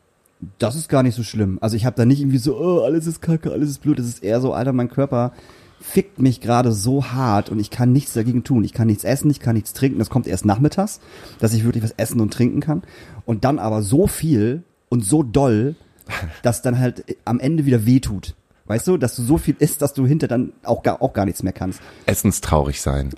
Das 0.59 0.75
ist 0.75 0.89
gar 0.89 1.03
nicht 1.03 1.15
so 1.15 1.23
schlimm. 1.23 1.59
Also 1.61 1.77
ich 1.77 1.85
habe 1.85 1.97
da 1.97 2.07
nicht 2.07 2.21
irgendwie 2.21 2.39
so, 2.39 2.57
oh, 2.59 2.81
alles 2.81 3.07
ist 3.07 3.21
kacke, 3.21 3.53
alles 3.53 3.69
ist 3.69 3.83
blöd. 3.83 3.99
Es 3.99 4.07
ist 4.07 4.25
eher 4.25 4.41
so, 4.41 4.55
Alter, 4.55 4.73
mein 4.73 4.89
Körper 4.89 5.33
fickt 5.79 6.19
mich 6.19 6.41
gerade 6.41 6.73
so 6.73 7.07
hart 7.07 7.51
und 7.51 7.59
ich 7.59 7.71
kann 7.71 7.93
nichts 7.93 8.15
dagegen 8.15 8.45
tun. 8.45 8.65
Ich 8.65 8.73
kann 8.73 8.87
nichts 8.87 9.05
essen, 9.05 9.31
ich 9.31 9.41
kann 9.41 9.55
nichts 9.55 9.75
trinken. 9.75 9.99
Das 9.99 10.09
kommt 10.09 10.27
erst 10.27 10.47
nachmittags, 10.47 11.01
dass 11.39 11.53
ich 11.53 11.65
wirklich 11.65 11.85
was 11.85 11.93
essen 11.93 12.21
und 12.21 12.33
trinken 12.33 12.61
kann. 12.61 12.83
Und 13.27 13.45
dann 13.45 13.59
aber 13.59 13.83
so 13.83 14.07
viel 14.07 14.63
und 14.89 15.05
so 15.05 15.23
doll, 15.23 15.77
dass 16.43 16.63
dann 16.63 16.79
halt 16.79 17.05
am 17.27 17.39
Ende 17.39 17.67
wieder 17.67 17.85
wehtut. 17.85 18.35
Weißt 18.71 18.87
du, 18.87 18.99
dass 18.99 19.17
du 19.17 19.23
so 19.23 19.37
viel 19.37 19.57
isst, 19.59 19.83
dass 19.83 19.95
du 19.95 20.07
hinter 20.07 20.29
dann 20.29 20.53
auch 20.63 20.85
gar, 20.85 21.03
auch 21.03 21.13
gar 21.13 21.25
nichts 21.25 21.43
mehr 21.43 21.53
kannst. 21.53 21.81
Essenstraurig 22.07 22.81
sein. 22.81 23.11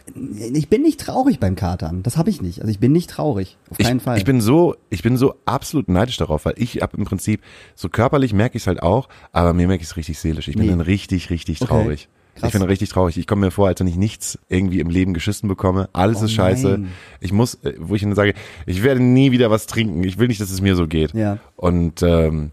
Ich 0.54 0.70
bin 0.70 0.80
nicht 0.80 0.98
traurig 0.98 1.40
beim 1.40 1.56
Katern. 1.56 2.02
Das 2.02 2.16
habe 2.16 2.30
ich 2.30 2.40
nicht. 2.40 2.62
Also 2.62 2.70
ich 2.70 2.78
bin 2.78 2.92
nicht 2.92 3.10
traurig. 3.10 3.58
Auf 3.68 3.76
keinen 3.76 3.98
ich, 3.98 4.02
Fall. 4.02 4.16
Ich 4.16 4.24
bin 4.24 4.40
so, 4.40 4.76
ich 4.88 5.02
bin 5.02 5.18
so 5.18 5.34
absolut 5.44 5.90
neidisch 5.90 6.16
darauf, 6.16 6.46
weil 6.46 6.54
ich 6.56 6.82
ab 6.82 6.94
im 6.96 7.04
Prinzip, 7.04 7.42
so 7.74 7.90
körperlich 7.90 8.32
merke 8.32 8.56
ich 8.56 8.62
es 8.62 8.66
halt 8.66 8.82
auch, 8.82 9.10
aber 9.32 9.52
mir 9.52 9.66
merke 9.68 9.82
ich 9.82 9.90
es 9.90 9.96
richtig 9.98 10.18
seelisch. 10.18 10.48
Ich 10.48 10.56
bin 10.56 10.64
nee. 10.64 10.70
dann 10.70 10.80
richtig, 10.80 11.28
richtig 11.28 11.58
traurig. 11.58 12.08
Okay. 12.34 12.46
Ich 12.46 12.52
bin 12.54 12.62
richtig 12.62 12.88
traurig. 12.88 13.18
Ich 13.18 13.26
komme 13.26 13.44
mir 13.44 13.50
vor, 13.50 13.68
als 13.68 13.78
wenn 13.78 13.86
ich 13.86 13.96
nichts 13.96 14.38
irgendwie 14.48 14.80
im 14.80 14.88
Leben 14.88 15.12
geschissen 15.12 15.50
bekomme. 15.50 15.90
Alles 15.92 16.22
oh 16.22 16.24
ist 16.24 16.32
scheiße. 16.32 16.78
Nein. 16.78 16.92
Ich 17.20 17.30
muss, 17.30 17.56
äh, 17.56 17.74
wo 17.78 17.94
ich 17.94 18.00
dann 18.00 18.14
sage, 18.14 18.32
ich 18.64 18.82
werde 18.82 19.02
nie 19.02 19.32
wieder 19.32 19.50
was 19.50 19.66
trinken. 19.66 20.02
Ich 20.02 20.18
will 20.18 20.28
nicht, 20.28 20.40
dass 20.40 20.50
es 20.50 20.62
mir 20.62 20.76
so 20.76 20.86
geht. 20.86 21.12
Ja. 21.12 21.36
Und 21.56 22.02
ähm, 22.02 22.52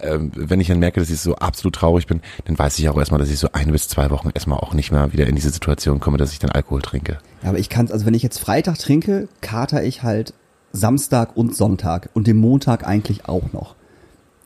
wenn 0.00 0.60
ich 0.60 0.68
dann 0.68 0.78
merke, 0.78 1.00
dass 1.00 1.10
ich 1.10 1.20
so 1.20 1.36
absolut 1.36 1.74
traurig 1.74 2.06
bin, 2.06 2.22
dann 2.46 2.58
weiß 2.58 2.78
ich 2.78 2.88
auch 2.88 2.98
erstmal, 2.98 3.20
dass 3.20 3.30
ich 3.30 3.38
so 3.38 3.48
ein 3.52 3.70
bis 3.72 3.88
zwei 3.88 4.10
Wochen 4.10 4.30
erstmal 4.34 4.58
auch 4.58 4.74
nicht 4.74 4.90
mehr 4.90 5.12
wieder 5.12 5.26
in 5.26 5.34
diese 5.34 5.50
Situation 5.50 6.00
komme, 6.00 6.18
dass 6.18 6.32
ich 6.32 6.38
dann 6.38 6.50
Alkohol 6.50 6.82
trinke. 6.82 7.18
Ja, 7.42 7.50
aber 7.50 7.58
ich 7.58 7.68
kann 7.68 7.90
also 7.90 8.06
wenn 8.06 8.14
ich 8.14 8.22
jetzt 8.22 8.38
Freitag 8.38 8.78
trinke, 8.78 9.28
kater 9.40 9.84
ich 9.84 10.02
halt 10.02 10.34
Samstag 10.72 11.36
und 11.36 11.54
Sonntag 11.54 12.08
und 12.14 12.26
den 12.26 12.38
Montag 12.38 12.86
eigentlich 12.86 13.26
auch 13.26 13.52
noch. 13.52 13.76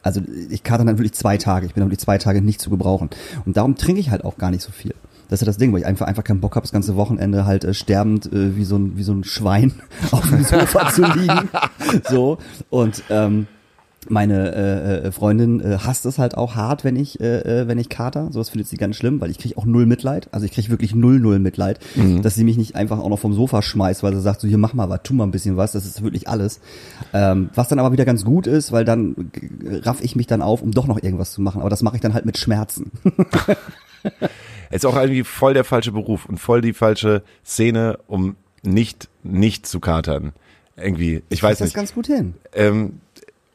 Also 0.03 0.21
ich 0.51 0.63
kater 0.63 0.85
dann 0.85 0.99
wirklich 0.99 1.15
zwei 1.15 1.37
Tage. 1.37 1.67
Ich 1.67 1.75
bin 1.75 1.81
dann 1.81 1.91
die 1.91 1.97
zwei 1.97 2.19
Tage 2.19 2.43
nicht 2.43 2.61
zu 2.61 2.71
gebrauchen. 2.71 3.11
Und 3.45 3.57
darum 3.57 3.77
trinke 3.77 4.01
ich 4.01 4.11
halt 4.11 4.25
auch 4.25 4.39
gar 4.39 4.51
nicht 4.51 4.63
so 4.63 4.71
viel. 4.71 4.95
Das 5.29 5.39
ist 5.39 5.41
ja 5.43 5.47
das 5.47 5.57
Ding, 5.57 5.73
weil 5.73 5.81
ich 5.81 5.87
einfach 5.87 6.07
einfach 6.07 6.23
keinen 6.23 6.41
Bock 6.41 6.55
habe, 6.55 6.63
das 6.63 6.73
ganze 6.73 6.95
Wochenende 6.95 7.45
halt 7.45 7.65
äh, 7.65 7.75
sterbend 7.75 8.33
äh, 8.33 8.57
wie 8.57 8.65
so 8.65 8.77
ein 8.77 8.97
wie 8.97 9.03
so 9.03 9.13
ein 9.13 9.25
Schwein 9.25 9.73
auf 10.13 10.29
dem 10.29 10.45
Sofa 10.45 10.91
zu 10.91 11.05
liegen. 11.05 11.49
So 12.09 12.39
und 12.71 13.03
ähm, 13.11 13.47
meine 14.11 14.55
äh, 14.55 15.07
äh, 15.07 15.13
Freundin 15.13 15.61
äh, 15.61 15.79
hasst 15.79 16.07
es 16.07 16.19
halt 16.19 16.37
auch 16.37 16.55
hart, 16.55 16.85
wenn 16.85 16.97
ich 16.97 17.21
äh, 17.21 17.41
äh, 17.41 17.69
wenn 17.69 17.79
ich 17.79 17.89
kater. 17.89 18.29
Sowas 18.33 18.49
findet 18.49 18.69
sie 18.69 18.77
ganz 18.77 18.97
schlimm, 18.97 19.21
weil 19.21 19.31
ich 19.31 19.39
kriege 19.39 19.57
auch 19.57 19.65
null 19.65 19.87
Mitleid. 19.87 20.29
Also 20.33 20.47
ich 20.47 20.53
kriege 20.53 20.69
wirklich 20.71 20.95
null 20.95 21.21
null 21.21 21.39
Mitleid, 21.39 21.79
mhm. 21.95 22.23
dass 22.23 22.35
sie 22.35 22.45
mich 22.45 22.57
nicht 22.57 22.75
einfach 22.75 22.99
auch 22.99 23.09
noch 23.09 23.19
vom 23.19 23.33
Sofa 23.33 23.63
schmeißt, 23.63 24.03
weil 24.03 24.15
sie 24.15 24.21
sagt 24.21 24.41
so 24.41 24.49
hier 24.49 24.59
mach 24.59 24.75
mal 24.75 24.89
was, 24.89 25.01
tu 25.03 25.15
mal 25.15 25.25
ein 25.25 25.31
bisschen 25.31 25.57
was. 25.57 25.73
Das 25.73 25.85
ist 25.87 26.03
wirklich 26.03 26.29
alles. 26.29 26.61
Ähm, 27.13 27.51
was 27.55 27.69
dann 27.69 27.79
aber 27.79 27.93
wieder 27.93 28.05
ganz 28.05 28.25
gut 28.25 28.47
ist, 28.47 28.73
weil 28.73 28.85
dann 28.85 29.31
raff 29.83 29.99
ich 30.03 30.17
mich 30.17 30.27
dann 30.27 30.43
auf, 30.43 30.63
um 30.63 30.73
doch 30.73 30.87
noch 30.87 31.03
irgendwas 31.03 31.33
zu 31.33 31.41
machen. 31.41 31.61
Aber 31.61 31.71
das 31.71 31.83
mache 31.83 31.97
ich 31.97 32.03
dann 32.03 32.15
halt 32.15 32.27
mit 32.27 32.39
Schmerzen. 32.39 32.91
ist 34.71 34.87
auch 34.87 34.97
irgendwie 34.97 35.25
voll 35.25 35.55
der 35.55 35.65
falsche 35.65 35.93
Beruf 35.93 36.27
und 36.27 36.39
voll 36.39 36.61
die 36.61 36.73
falsche 36.73 37.23
Szene, 37.45 37.99
um 38.07 38.37
nicht 38.63 39.09
nicht 39.23 39.67
zu 39.67 39.81
katern. 39.81 40.33
Irgendwie, 40.77 41.17
ich, 41.17 41.25
ich 41.31 41.43
weiß 41.43 41.61
nicht. 41.61 41.75
das 41.75 41.75
ganz 41.75 41.95
gut 41.95 42.07
hin. 42.07 42.35
Ähm, 42.53 43.01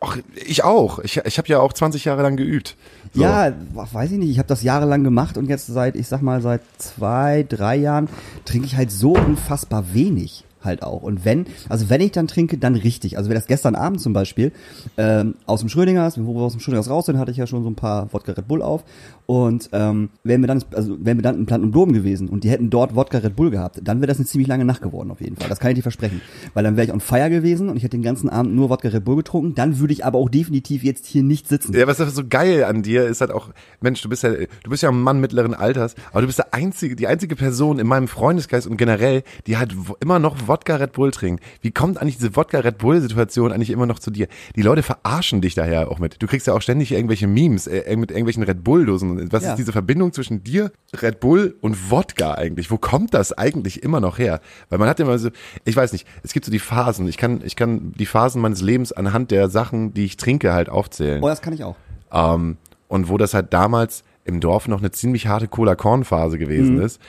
Ach, 0.03 0.17
ich 0.35 0.63
auch. 0.63 0.97
Ich, 0.99 1.17
ich 1.17 1.37
habe 1.37 1.47
ja 1.47 1.59
auch 1.59 1.73
20 1.73 2.05
Jahre 2.05 2.23
lang 2.23 2.35
geübt. 2.35 2.75
So. 3.13 3.21
Ja, 3.21 3.53
weiß 3.73 4.11
ich 4.11 4.17
nicht. 4.17 4.31
Ich 4.31 4.39
habe 4.39 4.47
das 4.47 4.63
jahrelang 4.63 5.03
gemacht 5.03 5.37
und 5.37 5.47
jetzt 5.47 5.67
seit, 5.67 5.95
ich 5.95 6.07
sag 6.07 6.23
mal, 6.23 6.41
seit 6.41 6.61
zwei, 6.79 7.45
drei 7.47 7.75
Jahren 7.75 8.09
trinke 8.43 8.65
ich 8.65 8.75
halt 8.75 8.91
so 8.91 9.13
unfassbar 9.13 9.93
wenig 9.93 10.43
halt 10.63 10.83
auch. 10.83 11.01
Und 11.01 11.25
wenn, 11.25 11.45
also 11.69 11.89
wenn 11.89 12.01
ich 12.01 12.11
dann 12.11 12.27
trinke, 12.27 12.57
dann 12.57 12.75
richtig. 12.75 13.17
Also 13.17 13.29
wenn 13.29 13.35
das 13.35 13.47
gestern 13.47 13.75
Abend 13.75 14.01
zum 14.01 14.13
Beispiel 14.13 14.51
ähm, 14.97 15.35
aus 15.45 15.59
dem 15.59 15.69
Schrödingers, 15.69 16.23
wo 16.23 16.33
wir 16.33 16.41
aus 16.41 16.53
dem 16.53 16.61
Schrödingers 16.61 16.89
raus 16.89 17.05
sind, 17.05 17.17
hatte 17.17 17.31
ich 17.31 17.37
ja 17.37 17.47
schon 17.47 17.63
so 17.63 17.69
ein 17.69 17.75
paar 17.75 18.11
Wodka 18.13 18.33
Red 18.33 18.47
Bull 18.47 18.61
auf. 18.61 18.83
Und 19.25 19.69
ähm, 19.71 20.09
wären 20.23 20.41
wir 20.41 20.47
dann, 20.47 20.63
also 20.73 20.97
wären 21.03 21.17
wir 21.17 21.23
dann 21.23 21.37
in 21.37 21.45
Plant 21.45 21.63
und 21.63 21.71
Blumen 21.71 21.93
gewesen 21.93 22.29
und 22.29 22.43
die 22.43 22.49
hätten 22.49 22.69
dort 22.69 22.95
Wodka 22.95 23.19
Red 23.19 23.35
Bull 23.35 23.51
gehabt, 23.51 23.79
dann 23.83 23.99
wäre 23.99 24.07
das 24.07 24.17
eine 24.17 24.25
ziemlich 24.25 24.47
lange 24.47 24.65
Nacht 24.65 24.81
geworden 24.81 25.11
auf 25.11 25.21
jeden 25.21 25.37
Fall. 25.37 25.49
Das 25.49 25.59
kann 25.59 25.71
ich 25.71 25.75
dir 25.75 25.81
versprechen. 25.81 26.21
Weil 26.53 26.63
dann 26.63 26.75
wäre 26.75 26.85
ich 26.85 26.93
on 26.93 26.99
fire 26.99 27.29
gewesen 27.29 27.69
und 27.69 27.77
ich 27.77 27.83
hätte 27.83 27.97
den 27.97 28.03
ganzen 28.03 28.29
Abend 28.29 28.55
nur 28.55 28.69
Wodka 28.69 28.89
Red 28.89 29.05
Bull 29.05 29.17
getrunken. 29.17 29.55
Dann 29.55 29.79
würde 29.79 29.93
ich 29.93 30.05
aber 30.05 30.19
auch 30.19 30.29
definitiv 30.29 30.83
jetzt 30.83 31.05
hier 31.05 31.23
nicht 31.23 31.47
sitzen. 31.47 31.73
Ja, 31.73 31.87
was 31.87 31.97
so 31.97 32.23
geil 32.27 32.63
an 32.63 32.83
dir 32.83 33.05
ist 33.05 33.21
halt 33.21 33.31
auch, 33.31 33.49
Mensch, 33.79 34.01
du 34.01 34.09
bist 34.09 34.23
ja, 34.23 34.31
du 34.31 34.69
bist 34.69 34.83
ja 34.83 34.89
ein 34.89 34.99
Mann 34.99 35.19
mittleren 35.19 35.53
Alters, 35.53 35.95
aber 36.11 36.21
du 36.21 36.27
bist 36.27 36.39
der 36.39 36.53
einzige, 36.53 36.95
die 36.95 37.07
einzige 37.07 37.35
Person 37.35 37.79
in 37.79 37.87
meinem 37.87 38.07
Freundeskreis 38.07 38.67
und 38.67 38.77
generell, 38.77 39.23
die 39.47 39.57
halt 39.57 39.75
immer 39.99 40.19
noch 40.19 40.47
Wodka 40.47 40.75
Red 40.75 40.93
Bull 40.93 41.11
trinkt. 41.11 41.43
Wie 41.61 41.71
kommt 41.71 42.01
eigentlich 42.01 42.17
diese 42.17 42.35
Wodka 42.35 42.59
Red 42.59 42.77
Bull 42.79 43.01
Situation 43.01 43.51
eigentlich 43.51 43.69
immer 43.69 43.85
noch 43.85 43.99
zu 43.99 44.11
dir? 44.11 44.27
Die 44.55 44.61
Leute 44.61 44.83
verarschen 44.83 45.41
dich 45.41 45.55
daher 45.55 45.89
auch 45.89 45.99
mit. 45.99 46.21
Du 46.21 46.27
kriegst 46.27 46.47
ja 46.47 46.53
auch 46.53 46.61
ständig 46.61 46.91
irgendwelche 46.91 47.27
Memes 47.27 47.67
äh, 47.67 47.95
mit 47.95 48.11
irgendwelchen 48.11 48.43
Red 48.43 48.63
Bull 48.63 48.85
Dosen. 48.85 49.10
Was 49.31 49.43
ja. 49.43 49.51
ist 49.51 49.57
diese 49.57 49.71
Verbindung? 49.71 49.81
Verbindung 49.91 50.13
zwischen 50.13 50.43
dir, 50.43 50.71
Red 50.93 51.19
Bull 51.19 51.57
und 51.59 51.89
Wodka 51.91 52.35
eigentlich? 52.35 52.69
Wo 52.71 52.77
kommt 52.77 53.13
das 53.13 53.33
eigentlich 53.37 53.83
immer 53.83 53.99
noch 53.99 54.19
her? 54.19 54.39
Weil 54.69 54.77
man 54.79 54.87
hat 54.87 54.99
immer 54.99 55.17
so, 55.17 55.29
ich 55.65 55.75
weiß 55.75 55.91
nicht, 55.91 56.07
es 56.23 56.33
gibt 56.33 56.45
so 56.45 56.51
die 56.51 56.59
Phasen. 56.59 57.07
Ich 57.07 57.17
kann, 57.17 57.41
ich 57.43 57.55
kann 57.55 57.91
die 57.97 58.05
Phasen 58.05 58.41
meines 58.41 58.61
Lebens 58.61 58.91
anhand 58.93 59.31
der 59.31 59.49
Sachen, 59.49 59.93
die 59.93 60.05
ich 60.05 60.17
trinke, 60.17 60.53
halt 60.53 60.69
aufzählen. 60.69 61.21
Oh, 61.21 61.27
das 61.27 61.41
kann 61.41 61.53
ich 61.53 61.63
auch. 61.63 61.75
Ähm, 62.13 62.57
und 62.87 63.09
wo 63.09 63.17
das 63.17 63.33
halt 63.33 63.51
damals 63.53 64.03
im 64.23 64.39
Dorf 64.39 64.67
noch 64.67 64.79
eine 64.79 64.91
ziemlich 64.91 65.27
harte 65.27 65.47
Cola-Korn-Phase 65.47 66.37
gewesen 66.37 66.75
Mhm. 66.75 66.81
ist, 66.83 67.01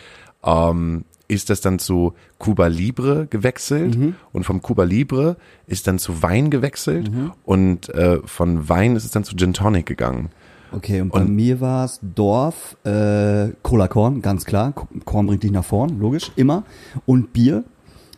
ähm, 0.44 1.04
ist 1.28 1.50
das 1.50 1.60
dann 1.60 1.78
zu 1.78 2.14
Cuba 2.38 2.66
Libre 2.66 3.26
gewechselt 3.28 3.96
Mhm. 3.96 4.14
und 4.32 4.44
vom 4.44 4.60
Cuba 4.60 4.84
Libre 4.84 5.36
ist 5.66 5.86
dann 5.86 5.98
zu 5.98 6.22
Wein 6.22 6.50
gewechselt 6.50 7.12
Mhm. 7.12 7.32
und 7.44 7.88
äh, 7.90 8.18
von 8.24 8.68
Wein 8.68 8.96
ist 8.96 9.04
es 9.04 9.10
dann 9.12 9.24
zu 9.24 9.36
Gin 9.36 9.52
Tonic 9.52 9.86
gegangen. 9.86 10.30
Okay, 10.74 11.00
und 11.00 11.12
bei 11.12 11.20
Und- 11.20 11.34
mir 11.34 11.60
war 11.60 11.84
es 11.84 12.00
Dorf, 12.02 12.76
äh, 12.84 13.48
Cola 13.62 13.88
Korn, 13.88 14.22
ganz 14.22 14.44
klar. 14.44 14.72
Ko- 14.72 14.88
Korn 15.04 15.26
bringt 15.26 15.42
dich 15.42 15.50
nach 15.52 15.64
vorn, 15.64 15.98
logisch, 15.98 16.32
immer. 16.36 16.64
Und 17.06 17.32
Bier. 17.32 17.64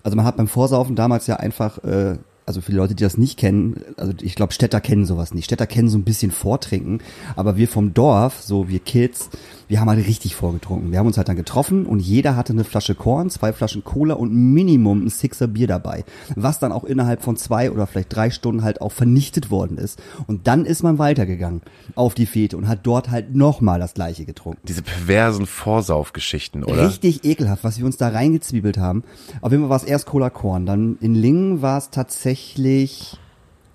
Also 0.02 0.16
man 0.16 0.24
hat 0.26 0.36
beim 0.36 0.48
Vorsaufen 0.48 0.94
damals 0.96 1.26
ja 1.26 1.36
einfach, 1.36 1.78
äh, 1.82 2.16
also 2.46 2.60
für 2.60 2.72
die 2.72 2.76
Leute, 2.76 2.94
die 2.94 3.02
das 3.02 3.16
nicht 3.16 3.38
kennen, 3.38 3.80
also 3.96 4.12
ich 4.20 4.34
glaube, 4.34 4.52
Städter 4.52 4.80
kennen 4.80 5.06
sowas 5.06 5.32
nicht. 5.32 5.46
Städter 5.46 5.66
kennen 5.66 5.88
so 5.88 5.96
ein 5.96 6.04
bisschen 6.04 6.30
Vortrinken, 6.30 7.00
aber 7.36 7.56
wir 7.56 7.68
vom 7.68 7.94
Dorf, 7.94 8.42
so 8.42 8.68
wir 8.68 8.80
Kids, 8.80 9.30
wir 9.66 9.80
haben 9.80 9.88
halt 9.88 10.06
richtig 10.06 10.34
vorgetrunken. 10.34 10.92
Wir 10.92 10.98
haben 10.98 11.06
uns 11.06 11.16
halt 11.16 11.28
dann 11.28 11.36
getroffen 11.36 11.86
und 11.86 12.00
jeder 12.00 12.36
hatte 12.36 12.52
eine 12.52 12.64
Flasche 12.64 12.94
Korn, 12.94 13.30
zwei 13.30 13.52
Flaschen 13.54 13.82
Cola 13.82 14.14
und 14.14 14.32
Minimum 14.34 15.06
ein 15.06 15.08
Sixer 15.08 15.46
Bier 15.46 15.66
dabei. 15.66 16.04
Was 16.36 16.58
dann 16.58 16.70
auch 16.70 16.84
innerhalb 16.84 17.22
von 17.22 17.38
zwei 17.38 17.70
oder 17.70 17.86
vielleicht 17.86 18.14
drei 18.14 18.28
Stunden 18.28 18.62
halt 18.62 18.82
auch 18.82 18.92
vernichtet 18.92 19.50
worden 19.50 19.78
ist. 19.78 19.98
Und 20.26 20.46
dann 20.46 20.66
ist 20.66 20.82
man 20.82 20.98
weitergegangen 20.98 21.62
auf 21.94 22.14
die 22.14 22.26
Fete 22.26 22.58
und 22.58 22.68
hat 22.68 22.80
dort 22.82 23.10
halt 23.10 23.34
nochmal 23.34 23.80
das 23.80 23.94
gleiche 23.94 24.26
getrunken. 24.26 24.60
Diese 24.68 24.82
perversen 24.82 25.46
Vorsaufgeschichten, 25.46 26.62
oder? 26.62 26.86
Richtig 26.86 27.24
ekelhaft, 27.24 27.64
was 27.64 27.78
wir 27.78 27.86
uns 27.86 27.96
da 27.96 28.08
reingezwiebelt 28.08 28.76
haben. 28.76 29.02
Auf 29.40 29.50
jeden 29.50 29.64
Fall 29.64 29.70
war 29.70 29.78
es 29.78 29.84
erst 29.84 30.04
Cola 30.04 30.28
Korn, 30.28 30.66
dann 30.66 30.98
in 31.00 31.14
Lingen 31.14 31.62
war 31.62 31.78
es 31.78 31.88
tatsächlich 31.88 32.33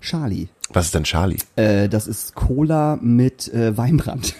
Charlie. 0.00 0.48
Was 0.72 0.86
ist 0.86 0.94
denn 0.94 1.04
Charlie? 1.04 1.38
Äh, 1.56 1.88
das 1.88 2.06
ist 2.06 2.34
Cola 2.34 2.98
mit 3.00 3.52
äh, 3.52 3.76
Weinbrand. 3.76 4.34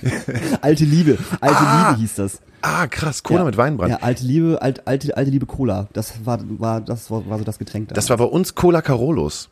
alte 0.60 0.84
Liebe, 0.84 1.18
alte 1.40 1.56
Ah, 1.58 1.88
Liebe 1.90 2.00
hieß 2.00 2.14
das. 2.14 2.40
Ah, 2.62 2.86
krass, 2.86 3.22
Cola 3.22 3.40
ja. 3.40 3.44
mit 3.44 3.56
Weinbrand. 3.56 3.90
Ja, 3.90 3.98
alte 3.98 4.24
Liebe, 4.24 4.62
alt, 4.62 4.86
alte, 4.86 5.16
alte 5.16 5.30
Liebe 5.30 5.46
Cola. 5.46 5.88
Das 5.92 6.24
war, 6.24 6.38
war, 6.58 6.80
das 6.80 7.10
war, 7.10 7.28
war 7.28 7.38
so 7.38 7.44
das 7.44 7.58
Getränk 7.58 7.88
da. 7.88 7.94
Das 7.94 8.08
war 8.08 8.16
bei 8.16 8.24
uns 8.24 8.54
Cola 8.54 8.80
Carolus. 8.80 9.50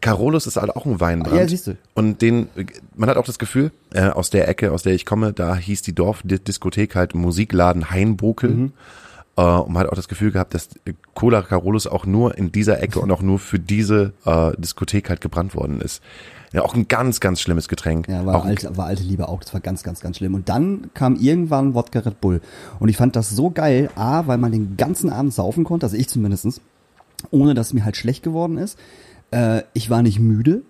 Carolus 0.00 0.46
ist 0.46 0.56
halt 0.56 0.74
auch 0.76 0.86
ein 0.86 1.00
Weinbrand. 1.00 1.36
Ja, 1.36 1.48
siehst 1.48 1.66
du. 1.66 1.76
Und 1.94 2.22
den, 2.22 2.48
man 2.94 3.08
hat 3.08 3.16
auch 3.16 3.24
das 3.24 3.38
Gefühl, 3.38 3.72
äh, 3.92 4.08
aus 4.08 4.30
der 4.30 4.48
Ecke, 4.48 4.72
aus 4.72 4.82
der 4.82 4.94
ich 4.94 5.04
komme, 5.04 5.32
da 5.32 5.56
hieß 5.56 5.82
die 5.82 5.94
Dorfdiskothek 5.94 6.94
halt 6.94 7.14
Musikladen 7.14 7.90
Hainbokel. 7.90 8.50
Mhm. 8.50 8.72
Äh, 9.36 9.42
und 9.42 9.72
man 9.72 9.84
hat 9.84 9.90
auch 9.90 9.96
das 9.96 10.08
Gefühl 10.08 10.32
gehabt, 10.32 10.54
dass 10.54 10.68
Cola 11.14 11.42
Carolus 11.42 11.86
auch 11.86 12.06
nur 12.06 12.36
in 12.36 12.52
dieser 12.52 12.82
Ecke 12.82 13.00
und 13.00 13.10
auch 13.10 13.22
nur 13.22 13.38
für 13.38 13.58
diese 13.58 14.12
äh, 14.24 14.52
Diskothek 14.58 15.08
halt 15.08 15.20
gebrannt 15.20 15.54
worden 15.54 15.80
ist. 15.80 16.02
Ja, 16.52 16.62
auch 16.62 16.74
ein 16.74 16.88
ganz, 16.88 17.20
ganz 17.20 17.40
schlimmes 17.40 17.68
Getränk. 17.68 18.08
Ja, 18.08 18.24
war, 18.24 18.44
alte, 18.44 18.76
war 18.76 18.86
alte 18.86 19.02
Liebe 19.02 19.28
auch. 19.28 19.40
Das 19.40 19.52
war 19.52 19.60
ganz, 19.60 19.82
ganz, 19.82 20.00
ganz 20.00 20.16
schlimm. 20.16 20.34
Und 20.34 20.48
dann 20.48 20.90
kam 20.94 21.16
irgendwann 21.16 21.74
Wodka 21.74 21.98
Red 21.98 22.20
Bull. 22.20 22.40
Und 22.78 22.88
ich 22.88 22.96
fand 22.96 23.16
das 23.16 23.30
so 23.30 23.50
geil, 23.50 23.90
A, 23.94 24.26
weil 24.26 24.38
man 24.38 24.52
den 24.52 24.76
ganzen 24.76 25.10
Abend 25.10 25.34
saufen 25.34 25.64
konnte, 25.64 25.86
also 25.86 25.96
ich 25.96 26.08
zumindestens, 26.08 26.60
ohne 27.30 27.54
dass 27.54 27.68
es 27.68 27.72
mir 27.74 27.84
halt 27.84 27.96
schlecht 27.96 28.22
geworden 28.22 28.58
ist. 28.58 28.78
Äh, 29.32 29.62
ich 29.74 29.90
war 29.90 30.02
nicht 30.02 30.18
müde. 30.18 30.62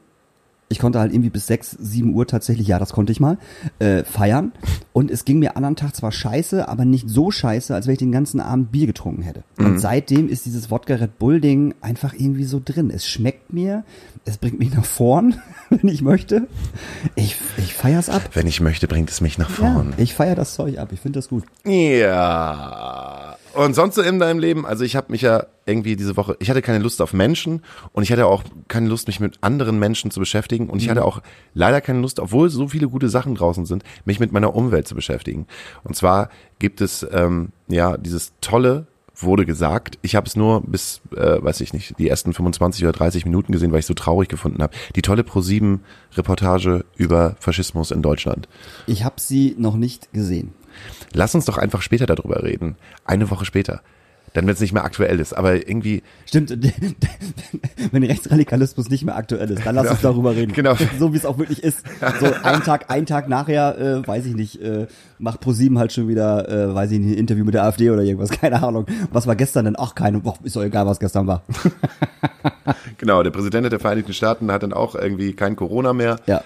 Ich 0.68 0.80
konnte 0.80 0.99
halt 0.99 1.12
irgendwie 1.12 1.30
bis 1.30 1.46
6, 1.46 1.70
7 1.78 2.12
Uhr 2.12 2.26
tatsächlich, 2.26 2.66
ja, 2.66 2.80
das 2.80 2.92
konnte 2.92 3.12
ich 3.12 3.20
mal, 3.20 3.38
äh, 3.78 4.02
feiern. 4.02 4.50
Und 4.92 5.12
es 5.12 5.25
ging 5.25 5.38
mir 5.38 5.56
anderen 5.56 5.76
Tag 5.76 5.94
zwar 5.94 6.11
scheiße, 6.11 6.68
aber 6.68 6.85
nicht 6.85 7.08
so 7.08 7.30
scheiße, 7.30 7.73
als 7.73 7.87
wenn 7.87 7.92
ich 7.92 7.99
den 8.00 8.11
ganzen 8.11 8.40
Abend 8.40 8.73
Bier 8.73 8.87
getrunken 8.88 9.23
hätte. 9.23 9.44
Und 9.58 9.78
seitdem 9.78 10.28
ist 10.28 10.44
dieses 10.44 10.68
Wodka 10.70 10.94
Red 10.96 11.18
Bull 11.20 11.40
Ding 11.40 11.75
einfach 11.82 12.14
irgendwie 12.14 12.42
so 12.44 12.61
drin. 12.64 12.90
Es 12.90 13.06
schmeckt 13.06 13.52
mir, 13.52 13.85
es 14.25 14.38
bringt 14.38 14.58
mich 14.58 14.75
nach 14.75 14.85
vorn, 14.85 15.37
wenn 15.70 15.87
ich 15.88 16.02
möchte. 16.02 16.49
Ich, 17.14 17.37
ich 17.58 17.73
feier's 17.75 18.08
ab. 18.08 18.23
wenn 18.35 18.49
ich 18.49 18.61
möchte, 18.61 18.88
bringt 18.88 19.08
es 19.11 19.20
mich 19.20 19.38
nach 19.38 19.50
Ja, 19.50 19.73
vorn. 19.73 19.94
ich 19.99 20.14
feier 20.14 20.35
das 20.35 20.54
Zeug 20.54 20.78
ab. 20.78 20.88
Ich 20.92 20.99
finde 21.00 21.18
das 21.20 21.28
gut. 21.28 21.44
Ja. 21.64 23.37
Und 23.56 23.75
sonst 23.75 23.94
so 23.94 24.02
in 24.02 24.18
deinem 24.18 24.38
Leben? 24.38 24.66
Also 24.66 24.84
ich 24.84 24.96
habe 24.96 25.10
mich 25.10 25.22
ja 25.22 25.46
irgendwie 25.64 25.96
diese 25.96 26.16
Woche, 26.18 26.36
ich 26.40 26.50
hatte 26.50 26.60
keine 26.60 26.78
Lust 26.78 27.00
auf 27.00 27.14
Menschen 27.14 27.62
und 27.92 28.02
ich 28.02 28.12
hatte 28.12 28.26
auch 28.26 28.44
keine 28.68 28.86
Lust, 28.86 29.06
mich 29.06 29.18
mit 29.18 29.38
anderen 29.40 29.78
Menschen 29.78 30.10
zu 30.10 30.20
beschäftigen 30.20 30.68
und 30.68 30.82
ich 30.82 30.90
hatte 30.90 31.04
auch 31.04 31.22
leider 31.54 31.80
keine 31.80 32.00
Lust, 32.00 32.20
obwohl 32.20 32.50
so 32.50 32.68
viele 32.68 32.88
gute 32.88 33.08
Sachen 33.08 33.34
draußen 33.34 33.64
sind, 33.64 33.82
mich 34.04 34.20
mit 34.20 34.30
meiner 34.30 34.54
Umwelt 34.54 34.86
zu 34.86 34.94
beschäftigen. 34.94 35.46
Und 35.84 35.96
zwar 35.96 36.28
gibt 36.58 36.82
es 36.82 37.06
ähm, 37.10 37.48
ja 37.66 37.96
dieses 37.96 38.34
tolle 38.42 38.88
wurde 39.22 39.46
gesagt. 39.46 39.98
Ich 40.02 40.14
habe 40.14 40.26
es 40.26 40.36
nur 40.36 40.60
bis, 40.60 41.00
äh, 41.16 41.42
weiß 41.42 41.62
ich 41.62 41.72
nicht, 41.72 41.98
die 41.98 42.08
ersten 42.08 42.34
25 42.34 42.84
oder 42.84 42.92
30 42.92 43.25
Minuten 43.25 43.52
gesehen, 43.52 43.72
weil 43.72 43.78
ich 43.78 43.84
es 43.84 43.88
so 43.88 43.94
traurig 43.94 44.28
gefunden 44.28 44.62
habe. 44.62 44.76
Die 44.94 45.00
tolle 45.00 45.25
ProSieben-Reportage 45.25 46.84
über 46.96 47.36
Faschismus 47.40 47.90
in 47.90 48.02
Deutschland. 48.02 48.48
Ich 48.86 49.04
habe 49.04 49.14
sie 49.18 49.54
noch 49.58 49.76
nicht 49.76 50.12
gesehen. 50.12 50.52
Lass 51.12 51.35
uns 51.35 51.45
doch 51.45 51.59
einfach 51.59 51.83
später 51.83 52.06
darüber 52.06 52.42
reden. 52.42 52.76
Eine 53.04 53.30
Woche 53.30 53.45
später. 53.45 53.80
Dann, 54.37 54.47
wenn 54.47 54.52
es 54.52 54.61
nicht 54.61 54.75
mehr 54.75 54.85
aktuell 54.85 55.18
ist. 55.18 55.33
Aber 55.33 55.54
irgendwie, 55.54 56.02
Stimmt, 56.26 56.50
wenn 57.92 58.02
Rechtsradikalismus 58.02 58.90
nicht 58.90 59.04
mehr 59.04 59.16
aktuell 59.16 59.50
ist, 59.50 59.64
dann 59.64 59.75
lass 59.75 59.90
uns 59.90 60.02
darüber 60.02 60.37
reden. 60.37 60.52
Genau. 60.52 60.75
So 60.99 61.12
wie 61.12 61.16
es 61.16 61.25
auch 61.25 61.38
wirklich 61.38 61.62
ist. 61.62 61.83
So 62.21 62.26
ein 62.42 62.62
Tag, 62.62 62.90
ein 62.90 63.06
Tag 63.06 63.28
nachher, 63.28 63.78
äh, 63.78 64.06
weiß 64.06 64.26
ich 64.26 64.35
nicht, 64.35 64.61
äh, 64.61 64.88
macht 65.18 65.40
ProSieben 65.40 65.78
halt 65.78 65.92
schon 65.92 66.09
wieder, 66.09 66.49
äh, 66.49 66.75
weiß 66.75 66.90
ich 66.90 66.99
nicht, 66.99 67.16
ein 67.16 67.18
Interview 67.18 67.45
mit 67.45 67.54
der 67.54 67.64
AfD 67.64 67.90
oder 67.90 68.02
irgendwas, 68.02 68.30
keine 68.40 68.62
Ahnung. 68.62 68.87
Was 69.11 69.26
war 69.26 69.37
gestern 69.37 69.64
denn? 69.64 69.76
Ach, 69.78 69.95
keine, 69.95 70.21
boah, 70.21 70.35
ist 70.42 70.54
doch 70.54 70.62
egal, 70.62 70.87
was 70.87 70.99
gestern 70.99 71.26
war. 71.26 71.42
genau, 72.99 73.23
der 73.23 73.30
Präsident 73.30 73.73
der 73.73 73.80
Vereinigten 73.80 74.12
Staaten 74.12 74.52
hat 74.52 74.62
dann 74.62 74.73
auch 74.75 74.95
irgendwie 74.95 75.33
kein 75.33 75.56
Corona 75.56 75.95
mehr. 75.95 76.18
Ja. 76.26 76.42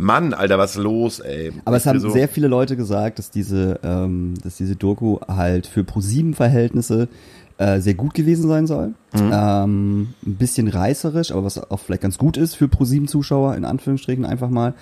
Mann, 0.00 0.34
Alter, 0.34 0.58
was 0.58 0.76
los, 0.76 1.20
ey? 1.20 1.52
Aber 1.64 1.76
es 1.76 1.86
haben 1.86 2.00
so- 2.00 2.10
sehr 2.10 2.28
viele 2.28 2.48
Leute 2.48 2.76
gesagt, 2.76 3.18
dass 3.18 3.30
diese, 3.30 3.78
ähm, 3.82 4.34
dass 4.42 4.56
diese 4.56 4.76
Doku 4.76 5.18
halt 5.28 5.66
für 5.66 5.84
ProSieben-Verhältnisse 5.84 7.08
äh, 7.58 7.80
sehr 7.80 7.94
gut 7.94 8.14
gewesen 8.14 8.48
sein 8.48 8.66
soll. 8.66 8.94
Ähm, 9.14 10.14
ein 10.26 10.34
bisschen 10.36 10.66
reißerisch, 10.68 11.30
aber 11.32 11.44
was 11.44 11.58
auch 11.70 11.78
vielleicht 11.80 12.02
ganz 12.02 12.16
gut 12.16 12.36
ist 12.38 12.54
für 12.54 12.68
ProSieben-Zuschauer, 12.68 13.54
in 13.56 13.64
Anführungsstrichen 13.64 14.24
einfach 14.24 14.48
mal. 14.48 14.74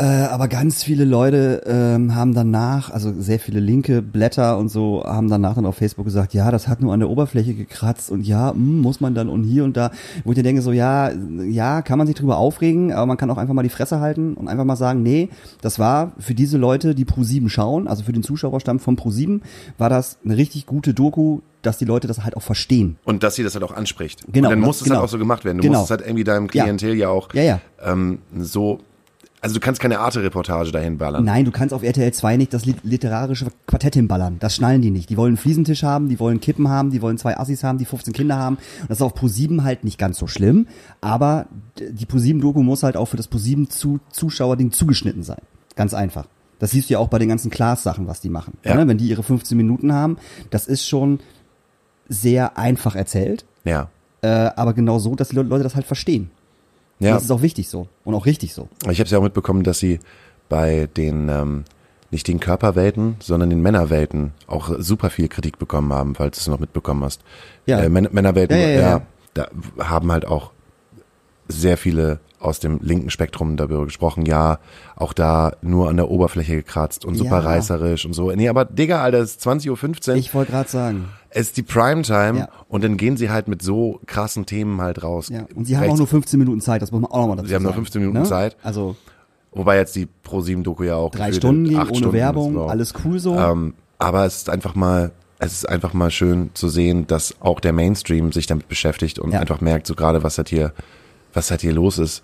Äh, 0.00 0.24
aber 0.30 0.48
ganz 0.48 0.82
viele 0.82 1.04
Leute 1.04 1.62
ähm, 1.66 2.14
haben 2.14 2.32
danach, 2.32 2.90
also 2.90 3.12
sehr 3.20 3.38
viele 3.38 3.60
linke 3.60 4.00
Blätter 4.00 4.56
und 4.56 4.70
so, 4.70 5.04
haben 5.04 5.28
danach 5.28 5.56
dann 5.56 5.66
auf 5.66 5.76
Facebook 5.76 6.06
gesagt, 6.06 6.32
ja, 6.32 6.50
das 6.50 6.68
hat 6.68 6.80
nur 6.80 6.94
an 6.94 7.00
der 7.00 7.10
Oberfläche 7.10 7.52
gekratzt 7.52 8.10
und 8.10 8.26
ja, 8.26 8.50
hm, 8.52 8.80
muss 8.80 9.02
man 9.02 9.14
dann 9.14 9.28
und 9.28 9.44
hier 9.44 9.62
und 9.62 9.76
da, 9.76 9.90
wo 10.24 10.30
ich 10.30 10.36
dir 10.36 10.42
denke, 10.42 10.62
so 10.62 10.72
ja, 10.72 11.10
ja, 11.46 11.82
kann 11.82 11.98
man 11.98 12.06
sich 12.06 12.16
drüber 12.16 12.38
aufregen, 12.38 12.92
aber 12.94 13.04
man 13.04 13.18
kann 13.18 13.30
auch 13.30 13.36
einfach 13.36 13.52
mal 13.52 13.62
die 13.62 13.68
Fresse 13.68 14.00
halten 14.00 14.32
und 14.34 14.48
einfach 14.48 14.64
mal 14.64 14.76
sagen, 14.76 15.02
nee, 15.02 15.28
das 15.60 15.78
war 15.78 16.12
für 16.18 16.32
diese 16.34 16.56
Leute, 16.56 16.94
die 16.94 17.04
Pro7 17.04 17.50
schauen, 17.50 17.86
also 17.86 18.02
für 18.02 18.12
den 18.12 18.22
Zuschauerstamm 18.22 18.78
von 18.78 18.96
Pro7, 18.96 19.40
war 19.76 19.90
das 19.90 20.16
eine 20.24 20.34
richtig 20.38 20.64
gute 20.64 20.94
Doku, 20.94 21.40
dass 21.60 21.76
die 21.76 21.84
Leute 21.84 22.08
das 22.08 22.24
halt 22.24 22.38
auch 22.38 22.42
verstehen. 22.42 22.96
Und 23.04 23.22
dass 23.22 23.34
sie 23.34 23.42
das 23.42 23.52
halt 23.52 23.64
auch 23.64 23.72
anspricht. 23.76 24.24
Genau, 24.32 24.48
Und 24.48 24.52
dann 24.52 24.60
das- 24.60 24.66
muss 24.66 24.76
es 24.78 24.84
genau. 24.84 24.96
halt 24.96 25.04
auch 25.04 25.10
so 25.10 25.18
gemacht 25.18 25.44
werden. 25.44 25.58
Du 25.58 25.64
Genau. 25.64 25.80
musst 25.80 25.90
es 25.90 25.98
halt 25.98 26.06
irgendwie 26.08 26.24
deinem 26.24 26.48
Klientel 26.48 26.94
ja, 26.94 27.10
auch 27.10 27.34
Ja, 27.34 27.42
ja. 27.42 27.60
Ähm, 27.84 28.20
so, 28.38 28.78
also 29.40 29.54
du 29.54 29.60
kannst 29.60 29.80
keine 29.80 30.00
Arte-Reportage 30.00 30.70
dahin 30.72 30.98
ballern. 30.98 31.24
Nein, 31.24 31.44
du 31.44 31.50
kannst 31.50 31.72
auf 31.74 31.82
RTL 31.82 32.12
2 32.12 32.36
nicht 32.36 32.52
das 32.52 32.66
lit- 32.66 32.82
literarische 32.84 33.46
Quartett 33.66 33.94
hinballern. 33.94 34.36
Das 34.38 34.54
schnallen 34.54 34.82
die 34.82 34.90
nicht. 34.90 35.08
Die 35.10 35.16
wollen 35.16 35.30
einen 35.30 35.36
Fliesentisch 35.38 35.82
haben, 35.82 36.08
die 36.08 36.20
wollen 36.20 36.40
Kippen 36.40 36.68
haben, 36.68 36.90
die 36.90 37.00
wollen 37.02 37.16
zwei 37.18 37.38
Assis 37.38 37.64
haben, 37.64 37.78
die 37.78 37.84
15 37.86 38.12
Kinder 38.12 38.36
haben. 38.36 38.56
Und 38.82 38.90
das 38.90 38.98
ist 38.98 39.02
auf 39.02 39.14
Pro7 39.14 39.62
halt 39.62 39.84
nicht 39.84 39.98
ganz 39.98 40.18
so 40.18 40.26
schlimm. 40.26 40.66
Aber 41.00 41.46
die 41.78 42.06
Pro7-Doku 42.06 42.62
muss 42.62 42.82
halt 42.82 42.96
auch 42.96 43.06
für 43.06 43.16
das 43.16 43.30
Pro7-Zuschauerding 43.30 44.72
zugeschnitten 44.72 45.22
sein. 45.22 45.40
Ganz 45.76 45.94
einfach. 45.94 46.26
Das 46.58 46.72
siehst 46.72 46.90
du 46.90 46.94
ja 46.94 46.98
auch 46.98 47.08
bei 47.08 47.18
den 47.18 47.28
ganzen 47.30 47.50
Klaas-Sachen, 47.50 48.06
was 48.06 48.20
die 48.20 48.28
machen. 48.28 48.58
Ja. 48.64 48.74
Ne? 48.74 48.86
Wenn 48.86 48.98
die 48.98 49.08
ihre 49.08 49.22
15 49.22 49.56
Minuten 49.56 49.92
haben, 49.94 50.18
das 50.50 50.66
ist 50.66 50.86
schon 50.86 51.20
sehr 52.08 52.58
einfach 52.58 52.94
erzählt. 52.96 53.44
Ja. 53.64 53.88
Äh, 54.22 54.28
aber 54.56 54.74
genau 54.74 54.98
so, 54.98 55.14
dass 55.14 55.30
die 55.30 55.36
Le- 55.36 55.42
Leute 55.44 55.62
das 55.64 55.74
halt 55.74 55.86
verstehen. 55.86 56.30
Und 57.00 57.06
Ja. 57.06 57.14
Das 57.14 57.24
ist 57.24 57.30
auch 57.30 57.42
wichtig 57.42 57.68
so. 57.68 57.88
Und 58.04 58.14
auch 58.14 58.26
richtig 58.26 58.54
so. 58.54 58.68
Ich 58.90 58.98
habe 58.98 59.04
es 59.04 59.10
ja 59.10 59.18
auch 59.18 59.22
mitbekommen, 59.22 59.62
dass 59.64 59.78
sie 59.78 60.00
bei 60.48 60.88
den 60.96 61.28
ähm, 61.28 61.64
nicht 62.10 62.26
den 62.28 62.40
Körperwelten, 62.40 63.16
sondern 63.20 63.50
den 63.50 63.62
Männerwelten 63.62 64.32
auch 64.46 64.70
super 64.78 65.10
viel 65.10 65.28
Kritik 65.28 65.58
bekommen 65.58 65.92
haben, 65.92 66.14
falls 66.14 66.36
du 66.36 66.40
es 66.40 66.48
noch 66.48 66.58
mitbekommen 66.58 67.04
hast. 67.04 67.22
Ja. 67.66 67.80
Äh, 67.80 67.88
Män 67.88 68.08
Männerwelten, 68.10 68.56
Ja, 68.58 68.66
ja, 68.66 68.74
ja, 68.74 68.80
ja. 68.80 69.02
da 69.34 69.48
haben 69.78 70.10
halt 70.12 70.26
auch 70.26 70.50
sehr 71.50 71.76
viele 71.76 72.20
aus 72.38 72.58
dem 72.58 72.78
linken 72.82 73.10
Spektrum 73.10 73.56
darüber 73.58 73.84
gesprochen, 73.84 74.24
ja, 74.24 74.58
auch 74.96 75.12
da 75.12 75.52
nur 75.60 75.90
an 75.90 75.96
der 75.96 76.10
Oberfläche 76.10 76.56
gekratzt 76.56 77.04
und 77.04 77.14
super 77.16 77.40
Ja. 77.42 77.48
reißerisch 77.50 78.06
und 78.06 78.14
so. 78.14 78.30
Nee, 78.30 78.48
aber 78.48 78.64
Digga, 78.64 79.02
Alter, 79.02 79.18
es 79.18 79.32
ist 79.32 79.42
20.15 79.46 80.08
Uhr, 80.12 80.16
Ich 80.16 80.32
wollte 80.32 80.52
gerade 80.52 80.68
sagen. 80.70 81.04
es 81.28 81.48
ist 81.48 81.58
die 81.58 81.62
Primetime 81.62 82.38
Ja. 82.38 82.48
und 82.68 82.82
dann 82.82 82.96
gehen 82.96 83.18
sie 83.18 83.28
halt 83.28 83.46
mit 83.46 83.60
so 83.60 84.00
krassen 84.06 84.46
Themen 84.46 84.80
halt 84.80 85.02
raus. 85.02 85.28
Ja, 85.28 85.44
und 85.54 85.66
sie 85.66 85.76
haben 85.76 85.82
Rechts- 85.82 85.94
auch 85.94 85.98
nur 85.98 86.06
15 86.06 86.38
Minuten 86.38 86.62
Zeit, 86.62 86.80
das 86.80 86.92
muss 86.92 87.02
man 87.02 87.10
auch 87.10 87.18
nochmal 87.20 87.36
dazu 87.36 87.48
Sie 87.48 87.54
haben 87.54 87.62
nur 87.62 87.72
sagen, 87.72 87.82
15 87.84 88.00
Minuten 88.06 88.24
Zeit. 88.24 88.56
Also 88.62 88.96
Wobei 89.52 89.76
jetzt 89.78 89.96
die 89.96 90.06
Pro7-Doku 90.24 90.84
ja 90.84 90.94
auch 90.94 91.10
drei 91.10 91.32
Stunden 91.32 91.64
ging, 91.64 91.76
ohne 91.76 91.86
Stunden 91.88 92.12
Werbung, 92.12 92.54
wow. 92.54 92.70
alles 92.70 92.94
cool 93.04 93.18
so. 93.18 93.34
Ähm, 93.36 93.74
aber 93.98 94.24
es 94.24 94.36
ist 94.36 94.48
einfach 94.48 94.76
mal, 94.76 95.10
es 95.40 95.52
ist 95.52 95.68
einfach 95.68 95.92
mal 95.92 96.10
schön 96.12 96.50
zu 96.54 96.68
sehen, 96.68 97.06
dass 97.08 97.34
auch 97.40 97.58
der 97.60 97.72
Mainstream 97.72 98.30
sich 98.32 98.46
damit 98.46 98.68
beschäftigt 98.68 99.18
und 99.18 99.32
Ja. 99.32 99.40
einfach 99.40 99.60
merkt, 99.60 99.88
so 99.88 99.94
gerade 99.96 100.22
was 100.22 100.38
halt 100.38 100.48
hier, 100.48 100.72
was 101.32 101.50
halt 101.50 101.60
hier 101.60 101.72
los 101.72 101.98
ist. 101.98 102.22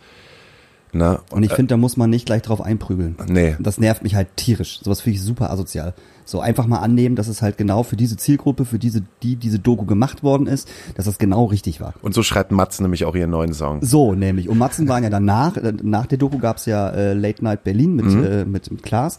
Na, 0.92 1.20
Und 1.30 1.42
ich 1.42 1.52
finde, 1.52 1.70
da 1.74 1.76
muss 1.76 1.98
man 1.98 2.08
nicht 2.08 2.24
gleich 2.24 2.40
drauf 2.42 2.62
einprügeln. 2.62 3.16
Nee. 3.28 3.56
Das 3.58 3.76
nervt 3.76 4.02
mich 4.02 4.14
halt 4.14 4.28
tierisch. 4.36 4.78
Sowas 4.82 5.02
finde 5.02 5.16
ich 5.18 5.22
super 5.22 5.50
asozial. 5.50 5.92
So 6.24 6.40
einfach 6.40 6.66
mal 6.66 6.78
annehmen, 6.78 7.16
dass 7.16 7.28
es 7.28 7.42
halt 7.42 7.58
genau 7.58 7.82
für 7.82 7.96
diese 7.96 8.16
Zielgruppe, 8.16 8.64
für 8.64 8.78
diese, 8.78 9.02
die 9.22 9.36
diese 9.36 9.58
Doku 9.58 9.84
gemacht 9.84 10.22
worden 10.22 10.46
ist, 10.46 10.68
dass 10.94 11.04
das 11.04 11.18
genau 11.18 11.44
richtig 11.46 11.80
war. 11.82 11.94
Und 12.02 12.14
so 12.14 12.22
schreibt 12.22 12.50
Matze 12.50 12.82
nämlich 12.82 13.04
auch 13.04 13.14
ihren 13.14 13.30
neuen 13.30 13.52
Song. 13.52 13.80
So, 13.82 14.14
nämlich. 14.14 14.48
Und 14.48 14.56
Matzen 14.58 14.88
waren 14.88 15.02
ja 15.02 15.10
danach, 15.10 15.56
äh, 15.58 15.74
nach 15.82 16.06
der 16.06 16.18
Doku 16.18 16.38
gab's 16.38 16.64
ja 16.64 16.88
äh, 16.88 17.12
Late 17.12 17.44
Night 17.44 17.62
Berlin 17.64 17.94
mit, 17.96 18.06
äh, 18.06 18.44
mit, 18.46 18.70
mit 18.70 18.82
Klaas. 18.82 19.18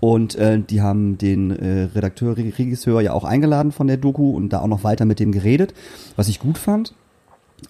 Und 0.00 0.34
äh, 0.34 0.58
die 0.60 0.82
haben 0.82 1.16
den 1.16 1.52
äh, 1.52 1.84
Redakteur, 1.94 2.36
Re- 2.36 2.52
Regisseur 2.58 3.00
ja 3.00 3.12
auch 3.14 3.24
eingeladen 3.24 3.72
von 3.72 3.86
der 3.86 3.96
Doku 3.96 4.30
und 4.32 4.50
da 4.52 4.60
auch 4.60 4.68
noch 4.68 4.84
weiter 4.84 5.06
mit 5.06 5.20
dem 5.20 5.32
geredet, 5.32 5.72
was 6.16 6.28
ich 6.28 6.38
gut 6.38 6.58
fand. 6.58 6.92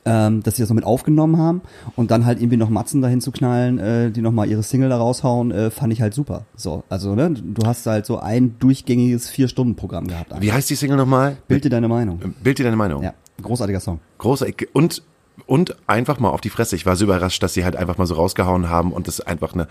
Ähm, 0.04 0.42
dass 0.42 0.56
sie 0.56 0.62
das 0.62 0.68
noch 0.68 0.76
mit 0.76 0.84
aufgenommen 0.84 1.38
haben 1.38 1.62
und 1.96 2.10
dann 2.10 2.24
halt 2.26 2.38
irgendwie 2.38 2.56
noch 2.56 2.68
Matzen 2.68 3.02
dahin 3.02 3.20
zu 3.20 3.32
knallen, 3.32 3.78
äh, 3.78 4.10
die 4.10 4.20
nochmal 4.20 4.48
ihre 4.48 4.62
Single 4.62 4.88
da 4.88 4.98
raushauen, 4.98 5.50
äh, 5.50 5.70
fand 5.70 5.92
ich 5.92 6.02
halt 6.02 6.14
super. 6.14 6.44
So, 6.56 6.84
also 6.88 7.14
ne, 7.14 7.30
du 7.30 7.66
hast 7.66 7.86
halt 7.86 8.06
so 8.06 8.18
ein 8.18 8.58
durchgängiges 8.58 9.28
Vier-Stunden-Programm 9.30 10.06
gehabt. 10.06 10.32
Wie 10.40 10.52
heißt 10.52 10.68
die 10.70 10.74
Single 10.74 10.96
nochmal? 10.96 11.36
Bild 11.48 11.64
dir 11.64 11.70
deine 11.70 11.88
Meinung. 11.88 12.20
Bild 12.42 12.58
dir 12.58 12.64
deine 12.64 12.76
Meinung. 12.76 13.02
Ja, 13.02 13.14
großartiger 13.42 13.80
Song. 13.80 14.00
Großartig. 14.18 14.68
Und, 14.72 15.02
und 15.46 15.76
einfach 15.86 16.20
mal 16.20 16.30
auf 16.30 16.40
die 16.40 16.50
Fresse. 16.50 16.76
Ich 16.76 16.86
war 16.86 16.96
so 16.96 17.04
überrascht, 17.04 17.42
dass 17.42 17.54
sie 17.54 17.64
halt 17.64 17.76
einfach 17.76 17.98
mal 17.98 18.06
so 18.06 18.14
rausgehauen 18.14 18.68
haben 18.68 18.92
und 18.92 19.08
das 19.08 19.20
einfach 19.20 19.54
eine, 19.54 19.68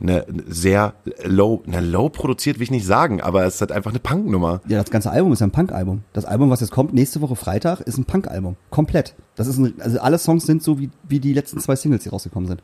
eine 0.00 0.26
sehr 0.46 0.94
low, 1.24 1.62
na 1.66 1.80
low 1.80 2.08
produziert 2.08 2.58
will 2.58 2.64
ich 2.64 2.70
nicht 2.70 2.86
sagen, 2.86 3.20
aber 3.20 3.44
es 3.44 3.54
ist 3.54 3.60
halt 3.62 3.72
einfach 3.72 3.90
eine 3.90 3.98
Punknummer. 3.98 4.60
Ja, 4.68 4.78
das 4.78 4.90
ganze 4.90 5.10
Album 5.10 5.32
ist 5.32 5.40
ja 5.40 5.46
ein 5.46 5.52
Punk-Album. 5.52 6.02
Das 6.12 6.24
Album, 6.24 6.50
was 6.50 6.60
jetzt 6.60 6.70
kommt, 6.70 6.92
nächste 6.92 7.20
Woche 7.22 7.36
Freitag, 7.36 7.80
ist 7.80 7.96
ein 7.96 8.04
Punk-Album. 8.04 8.56
Komplett. 8.70 9.14
Das 9.36 9.46
ist 9.46 9.58
ein, 9.58 9.74
also 9.80 9.98
alle 10.00 10.18
Songs 10.18 10.44
sind 10.44 10.62
so 10.62 10.78
wie, 10.78 10.90
wie 11.08 11.20
die 11.20 11.32
letzten 11.32 11.60
zwei 11.60 11.76
Singles, 11.76 12.02
die 12.02 12.10
rausgekommen 12.10 12.48
sind. 12.48 12.62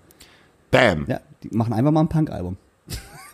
Bam. 0.71 1.07
Ja, 1.09 1.21
die 1.43 1.49
machen 1.57 1.73
einfach 1.73 1.91
mal 1.91 2.01
ein 2.01 2.09
Punk-Album. 2.09 2.57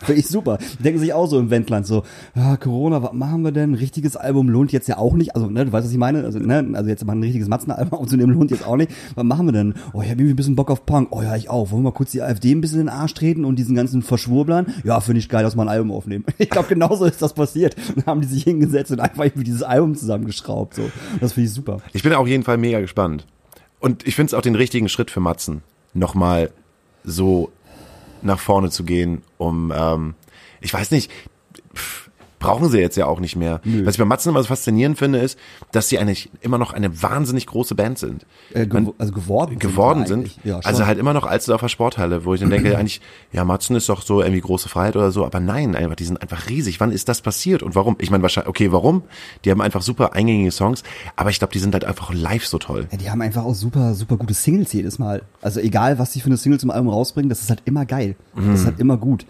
Finde 0.01 0.21
ich 0.21 0.29
super. 0.29 0.59
Die 0.79 0.83
denken 0.83 1.01
sich 1.01 1.13
auch 1.13 1.27
so 1.27 1.39
im 1.39 1.51
Wendland 1.51 1.87
so, 1.87 2.05
ah, 2.35 2.57
Corona, 2.57 3.03
was 3.03 3.13
machen 3.13 3.43
wir 3.43 3.53
denn? 3.53 3.73
Ein 3.73 3.75
richtiges 3.75 4.17
Album 4.17 4.49
lohnt 4.49 4.73
jetzt 4.73 4.89
ja 4.89 4.99
auch 4.99 5.15
nicht. 5.15 5.35
Also, 5.35 5.49
ne, 5.49 5.65
du 5.65 5.73
weißt, 5.73 5.87
was 5.87 5.93
ich 5.93 5.99
meine? 5.99 6.25
Also, 6.25 6.39
ne, 6.39 6.71
also 6.75 6.89
jetzt 6.89 7.05
mal 7.05 7.15
ein 7.15 7.23
richtiges 7.23 7.49
Matzen-Album 7.49 7.99
aufzunehmen 7.99 8.33
lohnt 8.33 8.51
jetzt 8.51 8.67
auch 8.67 8.77
nicht. 8.77 8.91
Was 9.15 9.25
machen 9.25 9.47
wir 9.47 9.53
denn? 9.53 9.75
Oh, 9.93 10.01
ich 10.03 10.11
habe 10.11 10.21
irgendwie 10.21 10.33
ein 10.33 10.37
bisschen 10.37 10.57
Bock 10.57 10.71
auf 10.71 10.87
Punk. 10.87 11.09
Oh 11.11 11.23
ja, 11.23 11.37
ich 11.37 11.51
auch. 11.51 11.71
Wollen 11.71 11.83
wir 11.83 11.91
mal 11.91 11.97
kurz 11.97 12.13
die 12.13 12.23
AfD 12.23 12.53
ein 12.53 12.61
bisschen 12.61 12.81
in 12.81 12.87
den 12.87 12.95
Arsch 12.95 13.15
treten 13.15 13.45
und 13.45 13.57
diesen 13.57 13.75
ganzen 13.75 14.03
Verschwurblern? 14.03 14.67
Ja, 14.85 15.01
finde 15.01 15.19
ich 15.21 15.29
geil, 15.29 15.43
dass 15.43 15.57
wir 15.57 15.63
ein 15.63 15.69
Album 15.69 15.91
aufnehmen. 15.93 16.25
Ich 16.41 16.51
glaube, 16.51 16.69
genauso 16.69 17.05
ist 17.05 17.21
das 17.21 17.35
passiert. 17.35 17.77
Dann 17.97 18.07
haben 18.07 18.21
die 18.21 18.27
sich 18.27 18.45
hingesetzt 18.45 18.91
und 18.93 19.01
einfach 19.01 19.25
irgendwie 19.25 19.45
dieses 19.45 19.63
Album 19.63 19.97
zusammengeschraubt. 19.97 20.75
So. 20.75 20.91
Das 21.21 21.33
finde 21.33 21.49
ich 21.49 21.53
super. 21.53 21.79
Ich 21.93 22.03
bin 22.03 22.13
auf 22.15 22.27
jeden 22.27 22.45
Fall 22.45 22.57
mega 22.57 22.81
gespannt. 22.81 23.27
Und 23.81 24.07
ich 24.07 24.15
finde 24.15 24.31
es 24.31 24.35
auch 24.35 24.41
den 24.41 24.55
richtigen 24.55 24.89
Schritt 24.89 25.11
für 25.11 25.21
Matzen, 25.21 25.63
nochmal 25.95 26.51
so 27.05 27.51
nach 28.23 28.39
vorne 28.39 28.71
zu 28.71 28.85
gehen, 28.85 29.23
um, 29.37 29.73
ähm, 29.75 30.15
ich 30.61 30.73
weiß 30.73 30.91
nicht, 30.91 31.11
pff, 31.75 32.08
brauchen 32.39 32.71
sie 32.71 32.79
jetzt 32.79 32.97
ja 32.97 33.07
auch 33.07 33.21
nicht 33.21 33.37
mehr. 33.37 33.61
Was 33.85 33.95
ich 33.95 33.99
bei 33.99 34.05
Matzen 34.05 34.31
immer 34.31 34.43
so 34.43 34.49
faszinierend 34.49 34.99
finde, 34.99 35.19
ist, 35.19 35.39
dass 35.73 35.89
sie 35.89 35.99
eigentlich 35.99 36.31
immer 36.41 36.59
noch 36.59 36.73
eine 36.73 37.03
wahnsinnig 37.03 37.47
große 37.47 37.75
Band 37.75 37.99
sind. 37.99 38.27
Äh, 38.55 38.67
gew 38.67 38.95
also 38.99 39.13
geworden. 39.13 39.59
geworden 39.59 40.03
sie 40.03 40.09
sind. 40.09 40.39
Ja, 40.45 40.61
also 40.61 40.87
halt 40.87 40.99
immer 40.99 41.15
noch 41.15 41.27
Alsterdorfer 41.27 41.69
Sporthalle, 41.69 42.25
wo 42.25 42.35
ich 42.35 42.41
dann 42.41 42.51
denke, 42.51 42.77
eigentlich, 42.79 43.01
ja, 43.33 43.45
Matzen 43.45 43.77
ist 43.77 43.89
doch 43.89 44.03
so 44.03 44.23
irgendwie 44.23 44.41
große 44.41 44.69
Freiheit 44.69 44.97
oder 44.97 45.11
so, 45.11 45.25
aber 45.25 45.41
nein, 45.41 45.75
einfach, 45.75 45.97
die 45.97 46.05
sind 46.05 46.21
einfach 46.23 46.49
riesig. 46.49 46.81
Wann 46.81 46.93
ist 46.93 47.09
das 47.09 47.23
passiert 47.23 47.63
und 47.63 47.75
warum? 47.75 47.97
Ich 48.01 48.11
meine, 48.11 48.23
wahrscheinlich, 48.23 48.49
okay, 48.49 48.73
warum? 48.73 49.03
Die 49.45 49.51
haben 49.51 49.61
einfach 49.61 49.83
super 49.83 50.15
eingängige 50.15 50.51
Songs, 50.51 50.83
aber 51.17 51.31
ich 51.31 51.39
glaube, 51.39 51.53
die 51.53 51.59
sind 51.59 51.75
halt 51.75 51.85
einfach 51.85 52.13
live 52.13 52.47
so 52.47 52.59
toll. 52.59 52.87
Ja, 52.91 52.99
die 52.99 53.11
haben 53.11 53.21
einfach 53.21 53.45
auch 53.45 53.55
super, 53.55 53.95
super 53.95 54.17
gute 54.17 54.35
Singles 54.35 54.73
jedes 54.73 54.99
Mal. 54.99 55.23
Also 55.43 55.61
egal, 55.61 55.99
was 55.99 56.13
die 56.13 56.21
für 56.21 56.27
eine 56.27 56.37
Single 56.37 56.61
zum 56.61 56.71
Album 56.71 56.89
rausbringen, 56.89 57.29
das 57.29 57.41
ist 57.41 57.51
halt 57.51 57.63
immer 57.65 57.85
geil. 57.85 58.17
Das 58.35 58.61
ist 58.61 58.67
halt 58.67 58.79
immer 58.79 58.97
gut. 58.97 59.27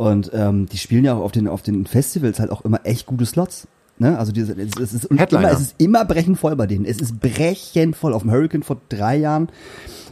Und 0.00 0.30
ähm, 0.32 0.64
die 0.64 0.78
spielen 0.78 1.04
ja 1.04 1.12
auch 1.12 1.20
auf 1.20 1.32
den, 1.32 1.46
auf 1.46 1.60
den 1.60 1.84
Festivals 1.84 2.40
halt 2.40 2.50
auch 2.50 2.62
immer 2.62 2.80
echt 2.84 3.04
gute 3.04 3.26
Slots. 3.26 3.68
Ne? 3.98 4.18
Also 4.18 4.32
diese, 4.32 4.54
es, 4.54 4.70
es, 4.80 4.94
ist, 4.94 5.10
Headliner. 5.10 5.42
immer, 5.42 5.52
es 5.52 5.60
ist 5.60 5.74
immer 5.76 6.06
brechend 6.06 6.38
voll 6.38 6.56
bei 6.56 6.66
denen. 6.66 6.86
Es 6.86 7.02
ist 7.02 7.20
brechend 7.20 7.96
voll. 7.96 8.14
Auf 8.14 8.22
dem 8.22 8.30
Hurricane 8.30 8.62
vor 8.62 8.80
drei 8.88 9.18
Jahren 9.18 9.50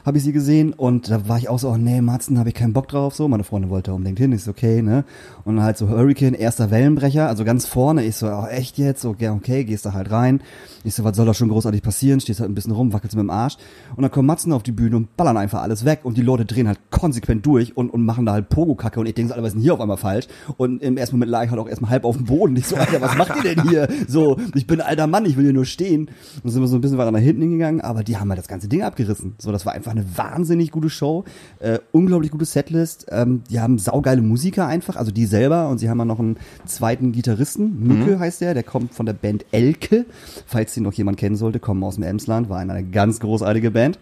habe 0.08 0.16
ich 0.16 0.24
sie 0.24 0.32
gesehen 0.32 0.72
und 0.72 1.10
da 1.10 1.28
war 1.28 1.36
ich 1.36 1.50
auch 1.50 1.58
so, 1.58 1.68
oh 1.68 1.76
nee, 1.76 2.00
Matzen, 2.00 2.38
habe 2.38 2.48
ich 2.48 2.54
keinen 2.54 2.72
Bock 2.72 2.88
drauf. 2.88 3.14
So, 3.14 3.28
meine 3.28 3.44
Freundin 3.44 3.70
wollte 3.70 3.92
unbedingt 3.92 4.18
hin, 4.18 4.36
so, 4.38 4.52
okay, 4.52 4.80
ne? 4.80 5.04
Und 5.44 5.56
dann 5.56 5.64
halt 5.64 5.76
so 5.76 5.90
Hurricane, 5.90 6.32
erster 6.32 6.70
Wellenbrecher, 6.70 7.28
also 7.28 7.44
ganz 7.44 7.66
vorne. 7.66 8.02
Ich 8.04 8.16
so, 8.16 8.26
oh, 8.26 8.46
echt 8.46 8.78
jetzt? 8.78 9.02
So, 9.02 9.14
ja, 9.18 9.34
okay, 9.34 9.64
gehst 9.64 9.84
da 9.84 9.92
halt 9.92 10.10
rein. 10.10 10.40
Ich 10.82 10.94
so, 10.94 11.04
was 11.04 11.14
soll 11.14 11.26
da 11.26 11.34
schon 11.34 11.50
großartig 11.50 11.82
passieren? 11.82 12.20
Stehst 12.20 12.40
halt 12.40 12.50
ein 12.50 12.54
bisschen 12.54 12.72
rum, 12.72 12.94
wackelst 12.94 13.16
mit 13.16 13.22
dem 13.22 13.28
Arsch. 13.28 13.58
Und 13.96 14.02
dann 14.02 14.10
kommen 14.10 14.26
Matzen 14.26 14.50
auf 14.54 14.62
die 14.62 14.72
Bühne 14.72 14.96
und 14.96 15.14
ballern 15.18 15.36
einfach 15.36 15.60
alles 15.60 15.84
weg 15.84 16.00
und 16.04 16.16
die 16.16 16.22
Leute 16.22 16.46
drehen 16.46 16.68
halt 16.68 16.78
konsequent 16.90 17.44
durch 17.44 17.76
und, 17.76 17.90
und 17.90 18.02
machen 18.02 18.24
da 18.24 18.32
halt 18.32 18.48
Pogo-Kacke 18.48 19.00
und 19.00 19.04
ich 19.04 19.14
denke 19.14 19.28
so, 19.28 19.34
Alter, 19.34 19.42
was 19.42 19.48
ist 19.48 19.56
denn 19.56 19.62
hier 19.62 19.74
auf 19.74 19.80
einmal 19.80 19.98
falsch? 19.98 20.26
Und 20.56 20.82
im 20.82 20.96
ersten 20.96 21.16
Moment 21.16 21.32
lag 21.32 21.44
ich 21.44 21.50
halt 21.50 21.60
auch 21.60 21.68
erstmal 21.68 21.90
halb 21.90 22.06
auf 22.06 22.16
dem 22.16 22.24
Boden. 22.24 22.56
Ich 22.56 22.66
so, 22.66 22.76
Alter, 22.76 23.02
was 23.02 23.14
macht 23.18 23.36
ihr 23.36 23.54
denn 23.54 23.68
hier? 23.68 23.88
So, 24.08 24.38
ich 24.54 24.66
bin 24.66 24.80
alter 24.80 25.06
Mann, 25.06 25.26
ich 25.26 25.36
will 25.36 25.44
hier 25.44 25.52
nur 25.52 25.66
stehen. 25.66 26.10
Und 26.42 26.50
sind 26.50 26.62
wir 26.62 26.68
so 26.68 26.76
ein 26.76 26.80
bisschen 26.80 26.96
weiter 26.96 27.10
nach 27.10 27.20
hinten 27.20 27.42
hingegangen, 27.42 27.82
aber 27.82 28.02
die 28.02 28.16
haben 28.16 28.30
halt 28.30 28.38
das 28.38 28.48
ganze 28.48 28.68
Ding 28.68 28.82
abgerissen. 28.82 29.34
So, 29.36 29.52
das 29.52 29.66
war 29.66 29.74
einfach 29.74 29.92
eine 29.98 30.16
wahnsinnig 30.16 30.70
gute 30.70 30.90
Show, 30.90 31.24
äh, 31.60 31.78
unglaublich 31.92 32.30
gute 32.30 32.44
Setlist. 32.44 33.06
Ähm, 33.10 33.42
die 33.50 33.60
haben 33.60 33.78
saugeile 33.78 34.22
Musiker 34.22 34.66
einfach, 34.66 34.96
also 34.96 35.10
die 35.10 35.26
selber 35.26 35.68
und 35.68 35.78
sie 35.78 35.90
haben 35.90 35.98
ja 35.98 36.04
noch 36.04 36.18
einen 36.18 36.36
zweiten 36.66 37.12
Gitarristen, 37.12 37.80
Mücke 37.80 38.18
heißt 38.18 38.40
der, 38.40 38.54
der 38.54 38.62
kommt 38.62 38.94
von 38.94 39.06
der 39.06 39.12
Band 39.12 39.44
Elke. 39.52 40.06
Falls 40.46 40.74
den 40.74 40.84
noch 40.84 40.92
jemand 40.92 41.18
kennen 41.18 41.36
sollte, 41.36 41.60
kommen 41.60 41.82
aus 41.84 41.96
dem 41.96 42.04
Emsland, 42.04 42.48
war 42.48 42.58
eine 42.58 42.84
ganz 42.84 43.20
großartige 43.20 43.70
Band. 43.70 43.98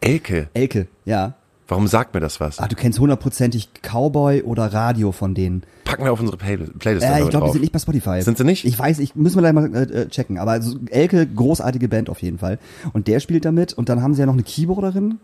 Elke, 0.00 0.48
Elke, 0.54 0.86
ja. 1.04 1.34
Warum 1.68 1.86
sagt 1.86 2.14
mir 2.14 2.20
das 2.20 2.40
was? 2.40 2.58
Ah, 2.58 2.66
du 2.66 2.74
kennst 2.74 2.98
hundertprozentig 2.98 3.70
Cowboy 3.82 4.42
oder 4.42 4.72
Radio 4.72 5.12
von 5.12 5.34
denen. 5.34 5.62
Packen 5.84 6.04
wir 6.04 6.12
auf 6.12 6.20
unsere 6.20 6.36
Play 6.36 6.56
Playlist 6.56 7.06
Äh, 7.06 7.22
ich 7.22 7.30
glaube, 7.30 7.46
die 7.46 7.52
sind 7.52 7.60
nicht 7.60 7.72
bei 7.72 7.78
Spotify. 7.78 8.20
Sind 8.22 8.38
sie 8.38 8.44
nicht? 8.44 8.64
Ich 8.64 8.78
weiß, 8.78 8.98
ich 8.98 9.14
müssen 9.14 9.36
wir 9.36 9.50
gleich 9.50 9.52
mal 9.52 9.74
äh, 9.74 10.08
checken. 10.08 10.38
Aber 10.38 10.52
also 10.52 10.78
Elke, 10.90 11.26
großartige 11.26 11.88
Band 11.88 12.10
auf 12.10 12.22
jeden 12.22 12.38
Fall. 12.38 12.58
Und 12.92 13.06
der 13.06 13.20
spielt 13.20 13.44
damit. 13.44 13.72
Und 13.74 13.88
dann 13.88 14.02
haben 14.02 14.14
sie 14.14 14.20
ja 14.20 14.26
noch 14.26 14.32
eine 14.32 14.42
Keyboarderin, 14.42 15.18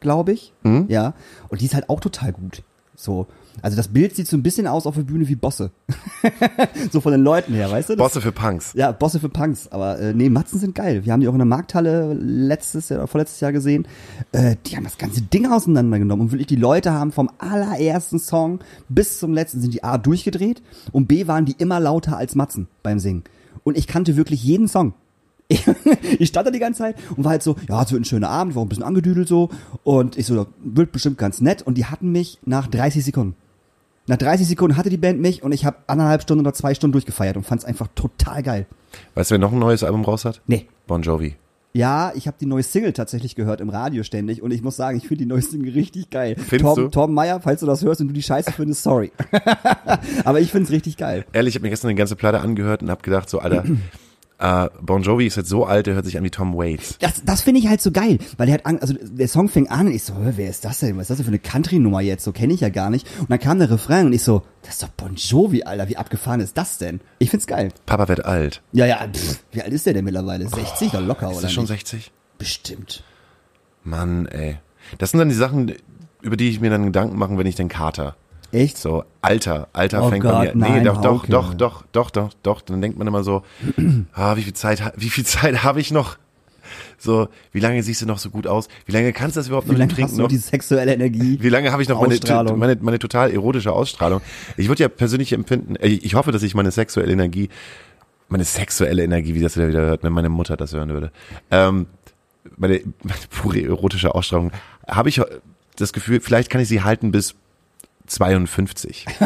glaube 0.00 0.32
ich. 0.32 0.52
Mhm. 0.62 0.86
Ja. 0.88 1.14
Und 1.48 1.60
die 1.60 1.66
ist 1.66 1.74
halt 1.74 1.88
auch 1.90 2.00
total 2.00 2.32
gut. 2.32 2.62
So. 2.94 3.26
Also 3.62 3.76
das 3.76 3.88
Bild 3.88 4.14
sieht 4.16 4.28
so 4.28 4.36
ein 4.36 4.42
bisschen 4.42 4.66
aus 4.66 4.86
auf 4.86 4.94
der 4.94 5.02
Bühne 5.02 5.26
wie 5.28 5.34
Bosse. 5.34 5.70
so 6.92 7.00
von 7.00 7.12
den 7.12 7.22
Leuten 7.22 7.54
her, 7.54 7.70
weißt 7.70 7.90
du? 7.90 7.96
Das- 7.96 8.04
Bosse 8.04 8.20
für 8.20 8.32
Punks. 8.32 8.72
ja, 8.74 8.92
Bosse 8.92 9.20
für 9.20 9.28
Punks. 9.28 9.68
Aber 9.68 9.98
äh, 9.98 10.14
nee, 10.14 10.28
Matzen 10.28 10.58
sind 10.60 10.74
geil. 10.74 11.04
Wir 11.04 11.12
haben 11.12 11.20
die 11.20 11.28
auch 11.28 11.32
in 11.32 11.38
der 11.38 11.46
Markthalle 11.46 12.14
letztes 12.14 12.88
Jahr, 12.88 13.06
vorletztes 13.06 13.40
Jahr 13.40 13.52
gesehen. 13.52 13.86
Äh, 14.32 14.56
die 14.66 14.76
haben 14.76 14.84
das 14.84 14.98
ganze 14.98 15.22
Ding 15.22 15.50
auseinandergenommen. 15.50 16.26
Und 16.26 16.32
wirklich, 16.32 16.46
die 16.46 16.56
Leute 16.56 16.92
haben 16.92 17.12
vom 17.12 17.30
allerersten 17.38 18.18
Song 18.18 18.60
bis 18.88 19.18
zum 19.18 19.32
letzten 19.34 19.60
sind 19.60 19.74
die 19.74 19.84
A 19.84 19.98
durchgedreht 19.98 20.62
und 20.92 21.06
B 21.08 21.26
waren 21.26 21.44
die 21.44 21.54
immer 21.58 21.80
lauter 21.80 22.16
als 22.16 22.34
Matzen 22.34 22.68
beim 22.82 22.98
Singen. 22.98 23.24
Und 23.64 23.76
ich 23.76 23.86
kannte 23.86 24.16
wirklich 24.16 24.42
jeden 24.42 24.68
Song. 24.68 24.94
ich 26.18 26.28
stand 26.28 26.46
da 26.46 26.50
die 26.50 26.58
ganze 26.58 26.80
Zeit 26.80 26.96
und 27.16 27.24
war 27.24 27.30
halt 27.32 27.42
so, 27.42 27.56
ja, 27.68 27.82
es 27.82 27.90
wird 27.90 28.02
ein 28.02 28.04
schöner 28.04 28.28
Abend, 28.28 28.54
war 28.54 28.62
ein 28.62 28.68
bisschen 28.68 28.84
angedüdelt 28.84 29.26
so. 29.28 29.48
Und 29.82 30.18
ich 30.18 30.26
so, 30.26 30.46
wird 30.62 30.92
bestimmt 30.92 31.16
ganz 31.16 31.40
nett. 31.40 31.62
Und 31.62 31.78
die 31.78 31.86
hatten 31.86 32.12
mich 32.12 32.38
nach 32.44 32.66
30 32.66 33.04
Sekunden. 33.04 33.34
Nach 34.08 34.16
30 34.16 34.48
Sekunden 34.48 34.78
hatte 34.78 34.88
die 34.88 34.96
Band 34.96 35.20
mich 35.20 35.42
und 35.42 35.52
ich 35.52 35.66
habe 35.66 35.76
anderthalb 35.86 36.22
Stunden 36.22 36.40
oder 36.40 36.54
zwei 36.54 36.72
Stunden 36.72 36.92
durchgefeiert 36.92 37.36
und 37.36 37.44
fand 37.44 37.60
es 37.60 37.66
einfach 37.66 37.88
total 37.94 38.42
geil. 38.42 38.66
Weißt 39.14 39.30
du, 39.30 39.34
wer 39.34 39.38
noch 39.38 39.52
ein 39.52 39.58
neues 39.58 39.84
Album 39.84 40.02
raus 40.02 40.24
hat? 40.24 40.40
Nee. 40.46 40.66
Bon 40.86 41.02
Jovi. 41.02 41.36
Ja, 41.74 42.12
ich 42.14 42.26
habe 42.26 42.38
die 42.40 42.46
neue 42.46 42.62
Single 42.62 42.94
tatsächlich 42.94 43.34
gehört 43.34 43.60
im 43.60 43.68
Radio 43.68 44.02
ständig 44.02 44.42
und 44.42 44.50
ich 44.50 44.62
muss 44.62 44.76
sagen, 44.76 44.96
ich 44.96 45.06
finde 45.06 45.24
die 45.24 45.28
neue 45.28 45.42
Single 45.42 45.74
richtig 45.74 46.08
geil. 46.08 46.36
Findest 46.38 46.74
Tom, 46.74 46.84
du? 46.84 46.88
Tom 46.88 47.12
Meyer, 47.12 47.42
falls 47.42 47.60
du 47.60 47.66
das 47.66 47.84
hörst 47.84 48.00
und 48.00 48.08
du 48.08 48.14
die 48.14 48.22
Scheiße 48.22 48.50
findest, 48.52 48.82
sorry. 48.82 49.12
Aber 50.24 50.40
ich 50.40 50.50
find's 50.52 50.70
richtig 50.70 50.96
geil. 50.96 51.26
Ehrlich, 51.34 51.52
ich 51.52 51.56
habe 51.56 51.64
mir 51.64 51.70
gestern 51.70 51.88
die 51.88 51.94
ganze 51.94 52.16
Platte 52.16 52.40
angehört 52.40 52.82
und 52.82 52.90
habe 52.90 53.02
gedacht, 53.02 53.28
so, 53.28 53.40
Alter, 53.40 53.64
äh, 54.38 54.68
Bon 54.80 55.02
Jovi 55.02 55.26
ist 55.26 55.36
jetzt 55.36 55.48
so 55.48 55.64
alt, 55.64 55.86
der 55.86 55.94
hört 55.94 56.04
sich 56.04 56.16
an 56.16 56.24
wie 56.24 56.30
Tom 56.30 56.54
Waits. 56.56 56.96
Das, 56.98 57.22
das 57.24 57.42
finde 57.42 57.60
ich 57.60 57.68
halt 57.68 57.80
so 57.80 57.90
geil, 57.90 58.18
weil 58.36 58.46
der 58.46 58.54
hat, 58.54 58.66
an, 58.66 58.78
also 58.78 58.94
der 58.94 59.28
Song 59.28 59.48
fing 59.48 59.68
an 59.68 59.88
und 59.88 59.92
ich 59.92 60.04
so, 60.04 60.14
wer 60.18 60.48
ist 60.48 60.64
das 60.64 60.80
denn? 60.80 60.96
Was 60.96 61.02
ist 61.02 61.10
das 61.10 61.16
denn 61.18 61.24
für 61.24 61.30
eine 61.30 61.38
Country-Nummer 61.40 62.00
jetzt? 62.00 62.24
So 62.24 62.32
kenne 62.32 62.54
ich 62.54 62.60
ja 62.60 62.68
gar 62.68 62.90
nicht. 62.90 63.06
Und 63.18 63.30
dann 63.30 63.40
kam 63.40 63.58
der 63.58 63.70
Refrain 63.70 64.06
und 64.06 64.12
ich 64.12 64.22
so, 64.22 64.42
das 64.62 64.74
ist 64.74 64.82
doch 64.84 64.88
Bon 64.90 65.14
Jovi, 65.14 65.64
Alter, 65.64 65.88
wie 65.88 65.96
abgefahren 65.96 66.40
ist 66.40 66.56
das 66.56 66.78
denn? 66.78 67.00
Ich 67.18 67.30
find's 67.30 67.46
geil. 67.46 67.72
Papa 67.86 68.08
wird 68.08 68.24
alt. 68.24 68.62
Ja, 68.72 68.86
ja, 68.86 69.06
pff, 69.12 69.42
wie 69.52 69.62
alt 69.62 69.72
ist 69.72 69.86
der 69.86 69.94
denn 69.94 70.04
mittlerweile? 70.04 70.48
60 70.48 70.90
oder 70.90 71.00
locker, 71.00 71.30
Ist 71.30 71.38
oder 71.38 71.46
er 71.48 71.50
schon 71.50 71.64
nicht? 71.64 71.88
60? 71.88 72.12
Bestimmt. 72.38 73.02
Mann, 73.82 74.26
ey. 74.26 74.58
Das 74.98 75.10
sind 75.10 75.18
dann 75.18 75.28
die 75.28 75.34
Sachen, 75.34 75.74
über 76.22 76.36
die 76.36 76.48
ich 76.48 76.60
mir 76.60 76.70
dann 76.70 76.84
Gedanken 76.84 77.18
mache, 77.18 77.36
wenn 77.36 77.46
ich 77.46 77.56
den 77.56 77.68
Kater. 77.68 78.16
Echt? 78.52 78.78
So, 78.78 79.04
Alter, 79.20 79.68
Alter 79.72 80.04
Oh 80.04 80.08
fängt 80.08 80.22
Gott, 80.22 80.32
bei 80.32 80.44
mir. 80.46 80.54
Nee, 80.54 80.70
nein, 80.70 80.84
doch, 80.84 81.00
doch, 81.00 81.22
Hauke. 81.22 81.30
doch, 81.30 81.54
doch, 81.54 81.82
doch, 81.92 82.10
doch, 82.10 82.32
doch. 82.42 82.60
Dann 82.62 82.80
denkt 82.80 82.98
man 82.98 83.06
immer 83.06 83.22
so, 83.22 83.42
ah, 84.14 84.36
wie 84.36 84.42
viel 84.42 84.54
Zeit, 84.54 84.82
wie 84.96 85.10
viel 85.10 85.24
Zeit 85.26 85.62
habe 85.64 85.80
ich 85.80 85.90
noch? 85.90 86.16
So, 86.98 87.28
wie 87.52 87.60
lange 87.60 87.82
siehst 87.82 88.02
du 88.02 88.06
noch 88.06 88.18
so 88.18 88.28
gut 88.30 88.46
aus? 88.46 88.68
Wie 88.86 88.92
lange 88.92 89.12
kannst 89.12 89.36
du 89.36 89.40
das 89.40 89.48
überhaupt 89.48 89.68
Wie 89.68 89.72
noch 89.72 89.78
lange 89.78 89.92
trinken 89.92 90.10
hast 90.10 90.18
du 90.18 90.22
noch? 90.22 90.28
die 90.28 90.36
sexuelle 90.36 90.92
Energie? 90.92 91.38
Wie 91.42 91.48
lange 91.48 91.72
habe 91.72 91.82
ich 91.82 91.88
noch 91.88 92.00
meine, 92.00 92.18
meine, 92.56 92.76
meine 92.80 92.98
total 92.98 93.30
erotische 93.30 93.72
Ausstrahlung? 93.72 94.20
Ich 94.56 94.68
würde 94.68 94.82
ja 94.82 94.88
persönlich 94.88 95.32
empfinden, 95.32 95.76
äh, 95.76 95.86
ich 95.88 96.14
hoffe, 96.14 96.32
dass 96.32 96.42
ich 96.42 96.54
meine 96.54 96.70
sexuelle 96.70 97.12
Energie, 97.12 97.48
meine 98.28 98.44
sexuelle 98.44 99.02
Energie, 99.04 99.34
wie 99.34 99.40
das 99.40 99.56
wieder 99.56 99.68
wieder 99.68 99.80
hört, 99.80 100.02
wenn 100.02 100.12
meine 100.12 100.28
Mutter 100.28 100.56
das 100.56 100.72
hören 100.74 100.90
würde, 100.90 101.12
ähm, 101.50 101.86
meine, 102.56 102.80
meine 103.02 103.20
pure 103.30 103.62
erotische 103.62 104.14
Ausstrahlung, 104.14 104.50
habe 104.86 105.08
ich 105.08 105.20
das 105.76 105.92
Gefühl, 105.92 106.20
vielleicht 106.20 106.50
kann 106.50 106.60
ich 106.60 106.68
sie 106.68 106.82
halten 106.82 107.12
bis 107.12 107.34
52. 108.08 109.06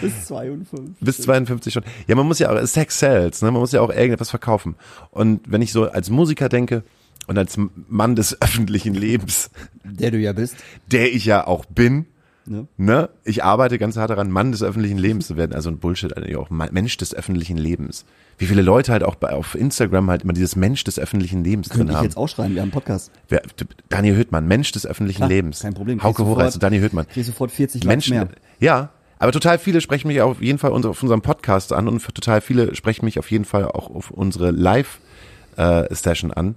Bis 0.00 0.26
52. 0.26 0.94
Bis 1.00 1.18
52 1.22 1.72
schon. 1.72 1.82
Ja, 2.06 2.14
man 2.14 2.26
muss 2.26 2.38
ja 2.38 2.50
auch, 2.50 2.66
Sex 2.66 2.98
sells, 3.00 3.42
ne? 3.42 3.50
Man 3.50 3.60
muss 3.60 3.72
ja 3.72 3.80
auch 3.80 3.90
irgendetwas 3.90 4.30
verkaufen. 4.30 4.76
Und 5.10 5.40
wenn 5.50 5.60
ich 5.62 5.72
so 5.72 5.90
als 5.90 6.08
Musiker 6.10 6.48
denke 6.48 6.84
und 7.26 7.36
als 7.38 7.56
Mann 7.88 8.14
des 8.14 8.40
öffentlichen 8.42 8.94
Lebens, 8.94 9.50
Der 9.84 10.10
du 10.10 10.18
ja 10.18 10.32
bist. 10.32 10.56
der 10.90 11.12
ich 11.12 11.24
ja 11.24 11.46
auch 11.46 11.64
bin, 11.64 12.06
Ne? 12.48 12.66
ne? 12.76 13.08
Ich 13.24 13.44
arbeite 13.44 13.78
ganz 13.78 13.96
hart 13.96 14.10
daran, 14.10 14.30
Mann 14.30 14.52
des 14.52 14.62
öffentlichen 14.62 14.98
Lebens 14.98 15.26
zu 15.26 15.36
werden. 15.36 15.52
Also 15.54 15.68
ein 15.70 15.78
Bullshit 15.78 16.16
eigentlich 16.16 16.36
auch. 16.36 16.50
Mensch 16.50 16.96
des 16.96 17.14
öffentlichen 17.14 17.56
Lebens. 17.56 18.04
Wie 18.38 18.46
viele 18.46 18.62
Leute 18.62 18.92
halt 18.92 19.02
auch 19.02 19.14
bei, 19.16 19.30
auf 19.32 19.54
Instagram 19.54 20.08
halt 20.10 20.22
immer 20.22 20.32
dieses 20.32 20.56
Mensch 20.56 20.82
des 20.84 20.98
öffentlichen 20.98 21.44
Lebens 21.44 21.68
drin 21.68 21.78
Könnte 21.78 21.92
ich 21.92 21.96
haben. 21.98 22.04
jetzt 22.04 22.16
auch 22.16 22.28
schreiben, 22.28 22.54
wir 22.54 22.62
haben 22.62 22.66
einen 22.68 22.72
Podcast. 22.72 23.10
Wer, 23.28 23.42
Daniel 23.88 24.16
Hüttmann, 24.16 24.46
Mensch 24.46 24.72
des 24.72 24.86
öffentlichen 24.86 25.18
Klar, 25.18 25.28
Lebens. 25.28 25.60
kein 25.60 25.74
Problem. 25.74 26.02
Hauke 26.02 26.22
Kriegst 26.22 26.28
Horace, 26.28 26.52
sofort- 26.54 26.62
Daniel 26.62 26.82
Hüttmann. 26.82 27.06
Krieg 27.08 27.24
sofort 27.24 27.50
40 27.50 27.82
Likes 27.84 27.86
Menschen, 27.88 28.16
mehr. 28.16 28.28
ja, 28.60 28.90
aber 29.18 29.32
total 29.32 29.58
viele 29.58 29.80
sprechen 29.80 30.06
mich 30.08 30.20
auf 30.22 30.40
jeden 30.40 30.58
Fall 30.58 30.70
auf 30.72 31.02
unserem 31.02 31.22
Podcast 31.22 31.72
an 31.72 31.88
und 31.88 32.02
total 32.14 32.40
viele 32.40 32.74
sprechen 32.76 33.04
mich 33.04 33.18
auf 33.18 33.30
jeden 33.30 33.44
Fall 33.44 33.64
auch 33.66 33.90
auf 33.94 34.10
unsere 34.12 34.52
Live-Session 34.52 36.32
an. 36.32 36.54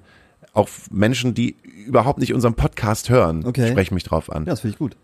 Auch 0.53 0.69
Menschen, 0.91 1.33
die 1.33 1.55
überhaupt 1.87 2.19
nicht 2.19 2.33
unseren 2.33 2.53
Podcast 2.55 3.09
hören, 3.09 3.45
Okay. 3.45 3.71
sprechen 3.71 3.93
mich 3.95 4.03
drauf 4.03 4.31
an. 4.31 4.43
Ja, 4.45 4.51
das 4.51 4.59
finde 4.61 4.73
ich 4.73 4.79
gut. 4.79 4.95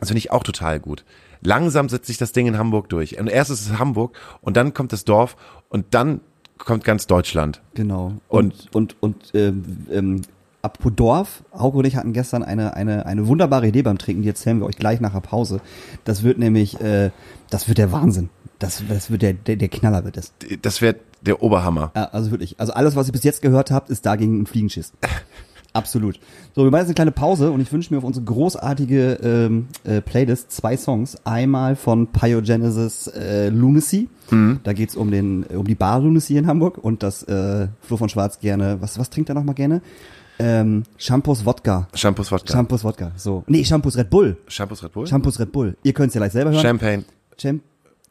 Das 0.00 0.08
finde 0.08 0.18
ich 0.18 0.30
auch 0.30 0.42
total 0.42 0.80
gut. 0.80 1.04
Langsam 1.42 1.88
setzt 1.88 2.06
sich 2.06 2.18
das 2.18 2.32
Ding 2.32 2.46
in 2.46 2.58
Hamburg 2.58 2.88
durch. 2.88 3.18
Und 3.18 3.28
erst 3.28 3.50
ist 3.50 3.60
es 3.60 3.78
Hamburg 3.78 4.16
und 4.40 4.56
dann 4.56 4.74
kommt 4.74 4.92
das 4.92 5.04
Dorf 5.04 5.36
und 5.68 5.86
dann 5.90 6.20
kommt 6.58 6.84
ganz 6.84 7.06
Deutschland. 7.06 7.60
Genau. 7.74 8.14
Und, 8.28 8.74
und, 8.74 8.96
und, 9.00 9.30
ähm, 9.34 9.86
ähm, 9.90 10.22
apropos 10.62 10.92
Dorf, 10.96 11.44
Hauke 11.52 11.78
und 11.78 11.84
ich 11.84 11.96
hatten 11.96 12.12
gestern 12.12 12.42
eine, 12.42 12.74
eine, 12.74 13.06
eine 13.06 13.26
wunderbare 13.26 13.66
Idee 13.68 13.82
beim 13.82 13.98
Trinken, 13.98 14.22
die 14.22 14.28
erzählen 14.28 14.58
wir 14.58 14.66
euch 14.66 14.76
gleich 14.76 15.00
nach 15.00 15.12
der 15.12 15.20
Pause. 15.20 15.60
Das 16.04 16.22
wird 16.22 16.38
nämlich, 16.38 16.80
äh, 16.80 17.10
das 17.50 17.68
wird 17.68 17.78
der 17.78 17.92
Wahnsinn. 17.92 18.30
Das, 18.58 18.82
das 18.88 19.10
wird 19.10 19.22
der, 19.22 19.34
der, 19.34 19.56
der 19.56 19.68
Knaller 19.68 20.04
wird 20.04 20.16
es. 20.16 20.32
Das 20.62 20.80
wäre 20.80 20.96
der 21.20 21.42
Oberhammer. 21.42 21.92
Ja, 21.94 22.04
also 22.06 22.30
wirklich. 22.30 22.58
Also 22.58 22.72
alles, 22.72 22.96
was 22.96 23.08
ihr 23.08 23.12
bis 23.12 23.24
jetzt 23.24 23.42
gehört 23.42 23.70
habt, 23.70 23.90
ist 23.90 24.06
dagegen 24.06 24.40
ein 24.40 24.46
Fliegenschiss. 24.46 24.92
Absolut. 25.74 26.20
So, 26.54 26.62
wir 26.62 26.70
machen 26.70 26.82
jetzt 26.82 26.88
eine 26.88 26.94
kleine 26.94 27.10
Pause 27.10 27.50
und 27.50 27.60
ich 27.60 27.72
wünsche 27.72 27.92
mir 27.92 27.98
auf 27.98 28.04
unsere 28.04 28.24
großartige 28.24 29.18
ähm, 29.22 29.66
äh, 29.82 30.00
Playlist 30.00 30.52
zwei 30.52 30.76
Songs. 30.76 31.16
Einmal 31.24 31.74
von 31.74 32.06
Pyogenesis 32.06 33.08
äh, 33.08 33.48
Lunacy. 33.48 34.08
Da 34.62 34.72
geht's 34.72 34.96
um 34.96 35.10
den 35.10 35.42
um 35.44 35.66
die 35.66 35.74
Bar 35.74 36.00
Lunacy 36.00 36.36
in 36.36 36.46
Hamburg 36.46 36.78
und 36.78 37.02
das 37.02 37.24
äh, 37.24 37.68
Flo 37.80 37.96
von 37.96 38.08
Schwarz 38.08 38.38
gerne. 38.38 38.80
Was 38.80 38.98
was 38.98 39.10
trinkt 39.10 39.28
er 39.28 39.34
noch 39.34 39.44
mal 39.44 39.52
gerne? 39.52 39.82
Ähm, 40.38 40.84
Shampoos 40.96 41.44
Wodka. 41.44 41.88
Shampoos 41.94 42.32
Wodka. 42.32 42.52
Shampoos 42.52 42.84
Wodka. 42.84 43.12
So. 43.16 43.44
Nee, 43.46 43.64
Shampoos 43.64 43.96
Red 43.96 44.10
Bull. 44.10 44.36
Shampoos 44.48 44.82
Red 44.82 44.92
Bull? 44.92 45.06
Shampoos 45.06 45.38
Red 45.38 45.52
Bull. 45.52 45.76
Ihr 45.82 45.92
könnt's 45.92 46.14
ja 46.14 46.20
gleich 46.20 46.32
selber 46.32 46.52
hören. 46.52 46.62
Champagne. 46.62 47.04
Cham 47.36 47.60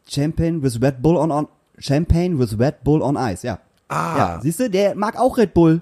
Champagne 0.07 0.61
with 0.61 0.81
Red 0.81 1.01
Bull 1.01 1.17
on, 1.17 1.31
on 1.31 1.47
Champagne 1.77 2.37
with 2.37 2.59
Red 2.59 2.83
Bull 2.83 3.01
on 3.01 3.15
Ice, 3.17 3.45
ja. 3.45 3.59
Ah. 3.87 4.17
Ja, 4.17 4.39
siehst 4.41 4.59
du, 4.59 4.69
der 4.69 4.95
mag 4.95 5.17
auch 5.17 5.37
Red 5.37 5.53
Bull. 5.53 5.81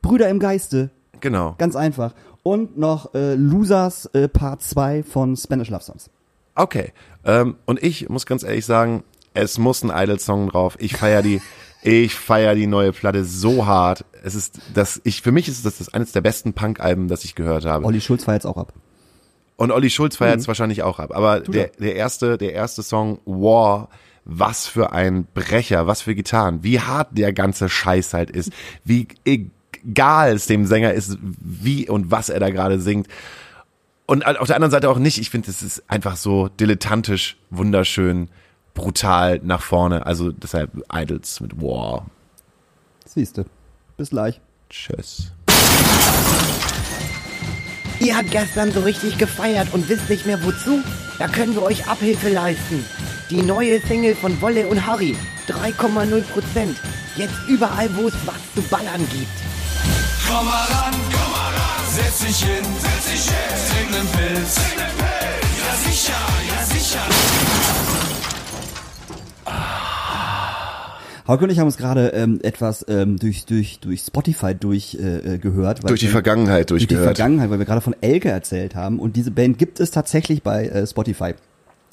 Brüder 0.00 0.28
im 0.28 0.38
Geiste. 0.38 0.90
Genau. 1.22 1.54
Ganz 1.56 1.74
einfach. 1.76 2.12
Und 2.42 2.76
noch 2.76 3.14
äh, 3.14 3.34
Losers 3.34 4.06
äh, 4.06 4.28
Part 4.28 4.62
2 4.62 5.04
von 5.04 5.36
Spanish 5.36 5.70
Love 5.70 5.82
Songs. 5.82 6.10
Okay. 6.54 6.92
Ähm, 7.24 7.56
und 7.64 7.82
ich 7.82 8.10
muss 8.10 8.26
ganz 8.26 8.42
ehrlich 8.42 8.66
sagen, 8.66 9.04
es 9.32 9.56
muss 9.56 9.82
ein 9.82 9.90
Idol-Song 9.90 10.50
drauf. 10.50 10.76
Ich 10.80 10.96
feier 10.96 11.22
die, 11.22 11.40
ich 11.82 12.14
feier 12.14 12.54
die 12.54 12.66
neue 12.66 12.92
Platte 12.92 13.24
so 13.24 13.64
hart. 13.66 14.04
Es 14.22 14.34
ist 14.34 14.58
das, 14.74 15.00
ich, 15.04 15.22
für 15.22 15.32
mich 15.32 15.48
ist 15.48 15.64
das, 15.64 15.78
das 15.78 15.94
eines 15.94 16.12
der 16.12 16.20
besten 16.20 16.52
Punk-Alben, 16.52 17.08
das 17.08 17.24
ich 17.24 17.34
gehört 17.34 17.64
habe. 17.64 17.86
Olli 17.86 18.00
Schulz 18.00 18.26
war 18.26 18.34
jetzt 18.34 18.46
auch 18.46 18.56
ab. 18.56 18.74
Und 19.56 19.70
Olli 19.70 19.90
Schulz 19.90 20.16
feiert 20.16 20.40
es 20.40 20.48
wahrscheinlich 20.48 20.82
auch 20.82 20.98
ab. 20.98 21.14
Aber 21.14 21.38
der, 21.38 21.68
der 21.78 21.94
erste, 21.94 22.36
der 22.36 22.52
erste 22.52 22.82
Song, 22.82 23.20
War, 23.24 23.88
was 24.24 24.66
für 24.66 24.92
ein 24.92 25.28
Brecher, 25.34 25.86
was 25.86 26.02
für 26.02 26.16
Gitarren, 26.16 26.64
wie 26.64 26.80
hart 26.80 27.10
der 27.12 27.32
ganze 27.32 27.68
Scheiß 27.68 28.12
halt 28.12 28.30
ist, 28.30 28.52
wie 28.84 29.06
egal 29.86 30.34
es 30.34 30.46
dem 30.46 30.66
Sänger 30.66 30.92
ist, 30.92 31.18
wie 31.20 31.88
und 31.88 32.10
was 32.10 32.28
er 32.28 32.40
da 32.40 32.50
gerade 32.50 32.80
singt. 32.80 33.08
Und 34.06 34.24
auf 34.26 34.46
der 34.46 34.56
anderen 34.56 34.70
Seite 34.70 34.90
auch 34.90 34.98
nicht. 34.98 35.18
Ich 35.18 35.30
finde, 35.30 35.50
es 35.50 35.62
ist 35.62 35.84
einfach 35.88 36.16
so 36.16 36.48
dilettantisch, 36.48 37.36
wunderschön, 37.50 38.28
brutal 38.74 39.40
nach 39.42 39.62
vorne. 39.62 40.06
Also 40.06 40.32
deshalb 40.32 40.70
Idols 40.92 41.40
mit 41.40 41.60
War. 41.60 42.06
Siehst 43.06 43.38
du. 43.38 43.44
Bis 43.96 44.10
gleich. 44.10 44.40
Tschüss. 44.68 45.32
Ihr 48.00 48.16
habt 48.16 48.30
gestern 48.32 48.72
so 48.72 48.80
richtig 48.80 49.16
gefeiert 49.16 49.68
und 49.72 49.88
wisst 49.88 50.10
nicht 50.10 50.26
mehr 50.26 50.42
wozu? 50.44 50.82
Da 51.18 51.28
können 51.28 51.54
wir 51.54 51.62
euch 51.62 51.86
Abhilfe 51.86 52.30
leisten. 52.30 52.84
Die 53.30 53.42
neue 53.42 53.80
Single 53.80 54.16
von 54.16 54.40
Wolle 54.40 54.66
und 54.66 54.84
Harry. 54.86 55.16
3,0 55.46 56.22
Prozent. 56.22 56.76
Jetzt 57.16 57.36
überall, 57.48 57.94
wo 57.96 58.08
es 58.08 58.14
was 58.26 58.54
zu 58.54 58.62
ballern 58.68 59.06
gibt. 59.12 59.61
Komm 60.34 60.46
mal 60.46 60.64
ran, 60.64 60.94
komm 61.12 61.30
mal 61.30 61.52
ran. 61.52 61.84
Setz 61.94 62.20
dich 62.20 62.42
hin, 62.44 62.64
setz 62.80 63.12
dich 63.12 63.24
hin. 63.28 63.52
Trink 63.70 63.90
nen 63.90 64.06
Pilz, 64.08 64.54
trink 64.54 64.76
nen 64.78 64.96
Pilz. 64.96 65.46
Ja 65.60 65.90
sicher, 65.90 66.20
ja 66.48 66.64
sicher. 66.64 67.00
Hauke 71.28 71.44
und 71.44 71.50
ich 71.50 71.58
haben 71.60 71.66
uns 71.66 71.76
gerade 71.76 72.08
ähm, 72.08 72.40
etwas 72.42 72.84
ähm, 72.88 73.16
durch, 73.18 73.44
durch, 73.46 73.78
durch 73.80 74.00
Spotify 74.00 74.54
durchgehört. 74.54 75.24
Äh, 75.26 75.38
gehört, 75.38 75.82
weil 75.82 75.88
Durch 75.88 76.00
die 76.00 76.06
wir- 76.06 76.12
Vergangenheit 76.12 76.70
durch 76.70 76.82
die 76.82 76.86
durchgehört. 76.88 77.16
Vergangenheit, 77.16 77.50
weil 77.50 77.58
wir 77.60 77.66
gerade 77.66 77.80
von 77.80 77.94
Elke 78.00 78.28
erzählt 78.30 78.74
haben. 78.74 78.98
Und 78.98 79.14
diese 79.16 79.30
Band 79.30 79.56
gibt 79.58 79.78
es 79.80 79.90
tatsächlich 79.92 80.42
bei 80.42 80.66
äh, 80.66 80.86
Spotify. 80.86 81.34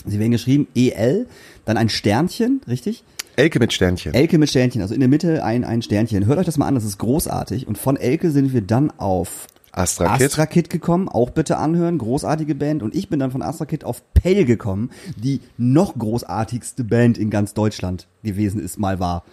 Sie 0.06 0.18
werden 0.20 0.32
geschrieben 0.32 0.68
EL, 0.76 1.28
dann 1.66 1.78
ein 1.78 1.90
Sternchen, 1.90 2.62
richtig? 2.68 3.04
Elke 3.40 3.60
mit 3.60 3.72
Sternchen. 3.72 4.14
Elke 4.14 4.38
mit 4.38 4.50
Sternchen, 4.50 4.82
also 4.82 4.94
in 4.94 5.00
der 5.00 5.08
Mitte 5.08 5.46
ein, 5.46 5.64
ein 5.64 5.82
Sternchen. 5.82 6.26
Hört 6.26 6.40
euch 6.40 6.46
das 6.46 6.58
mal 6.58 6.68
an, 6.68 6.76
das 6.76 6.84
ist 6.84 6.98
großartig. 6.98 7.68
Und 7.68 7.78
von 7.78 7.96
Elke 7.96 8.32
sind 8.32 8.52
wir 8.52 8.60
dann 8.60 8.92
auf 9.00 9.48
Astra 9.72 10.18
Kid. 10.18 10.26
Astra 10.26 10.46
Kid 10.46 10.70
gekommen, 10.70 11.08
auch 11.08 11.30
bitte 11.30 11.58
anhören, 11.58 12.00
großartige 12.00 12.54
Band. 12.54 12.84
Und 12.84 12.94
ich 12.94 13.08
bin 13.08 13.18
dann 13.20 13.32
von 13.32 13.42
Astra 13.42 13.66
Kid 13.66 13.86
auf 13.86 14.04
Pell 14.14 14.44
gekommen, 14.44 14.92
die 15.16 15.40
noch 15.58 15.98
großartigste 15.98 16.84
Band 16.84 17.18
in 17.18 17.30
ganz 17.30 17.54
Deutschland 17.54 18.08
gewesen 18.24 18.60
ist, 18.60 18.78
mal 18.78 19.00
war. 19.00 19.24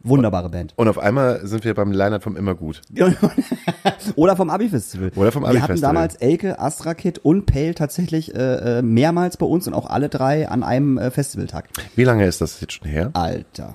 Wunderbare 0.00 0.48
Band. 0.48 0.74
Und 0.76 0.88
auf 0.88 0.98
einmal 0.98 1.44
sind 1.46 1.64
wir 1.64 1.74
beim 1.74 1.90
Leinert 1.92 2.22
vom 2.22 2.36
Immergut. 2.36 2.82
Oder 4.14 4.36
vom 4.36 4.48
Abi-Festival. 4.48 5.10
Oder 5.16 5.32
vom 5.32 5.42
Wir 5.42 5.48
hatten 5.48 5.58
Abi-Festival. 5.58 5.94
damals 5.94 6.14
Elke, 6.16 6.58
Astra 6.60 6.94
Kid 6.94 7.18
und 7.18 7.46
Pale 7.46 7.74
tatsächlich 7.74 8.34
äh, 8.34 8.78
äh, 8.78 8.82
mehrmals 8.82 9.36
bei 9.36 9.46
uns 9.46 9.66
und 9.66 9.74
auch 9.74 9.86
alle 9.86 10.08
drei 10.08 10.48
an 10.48 10.62
einem 10.62 10.98
äh, 10.98 11.10
Festivaltag. 11.10 11.68
Wie 11.96 12.04
lange 12.04 12.26
ist 12.26 12.40
das 12.40 12.60
jetzt 12.60 12.74
schon 12.74 12.88
her? 12.88 13.10
Alter. 13.14 13.74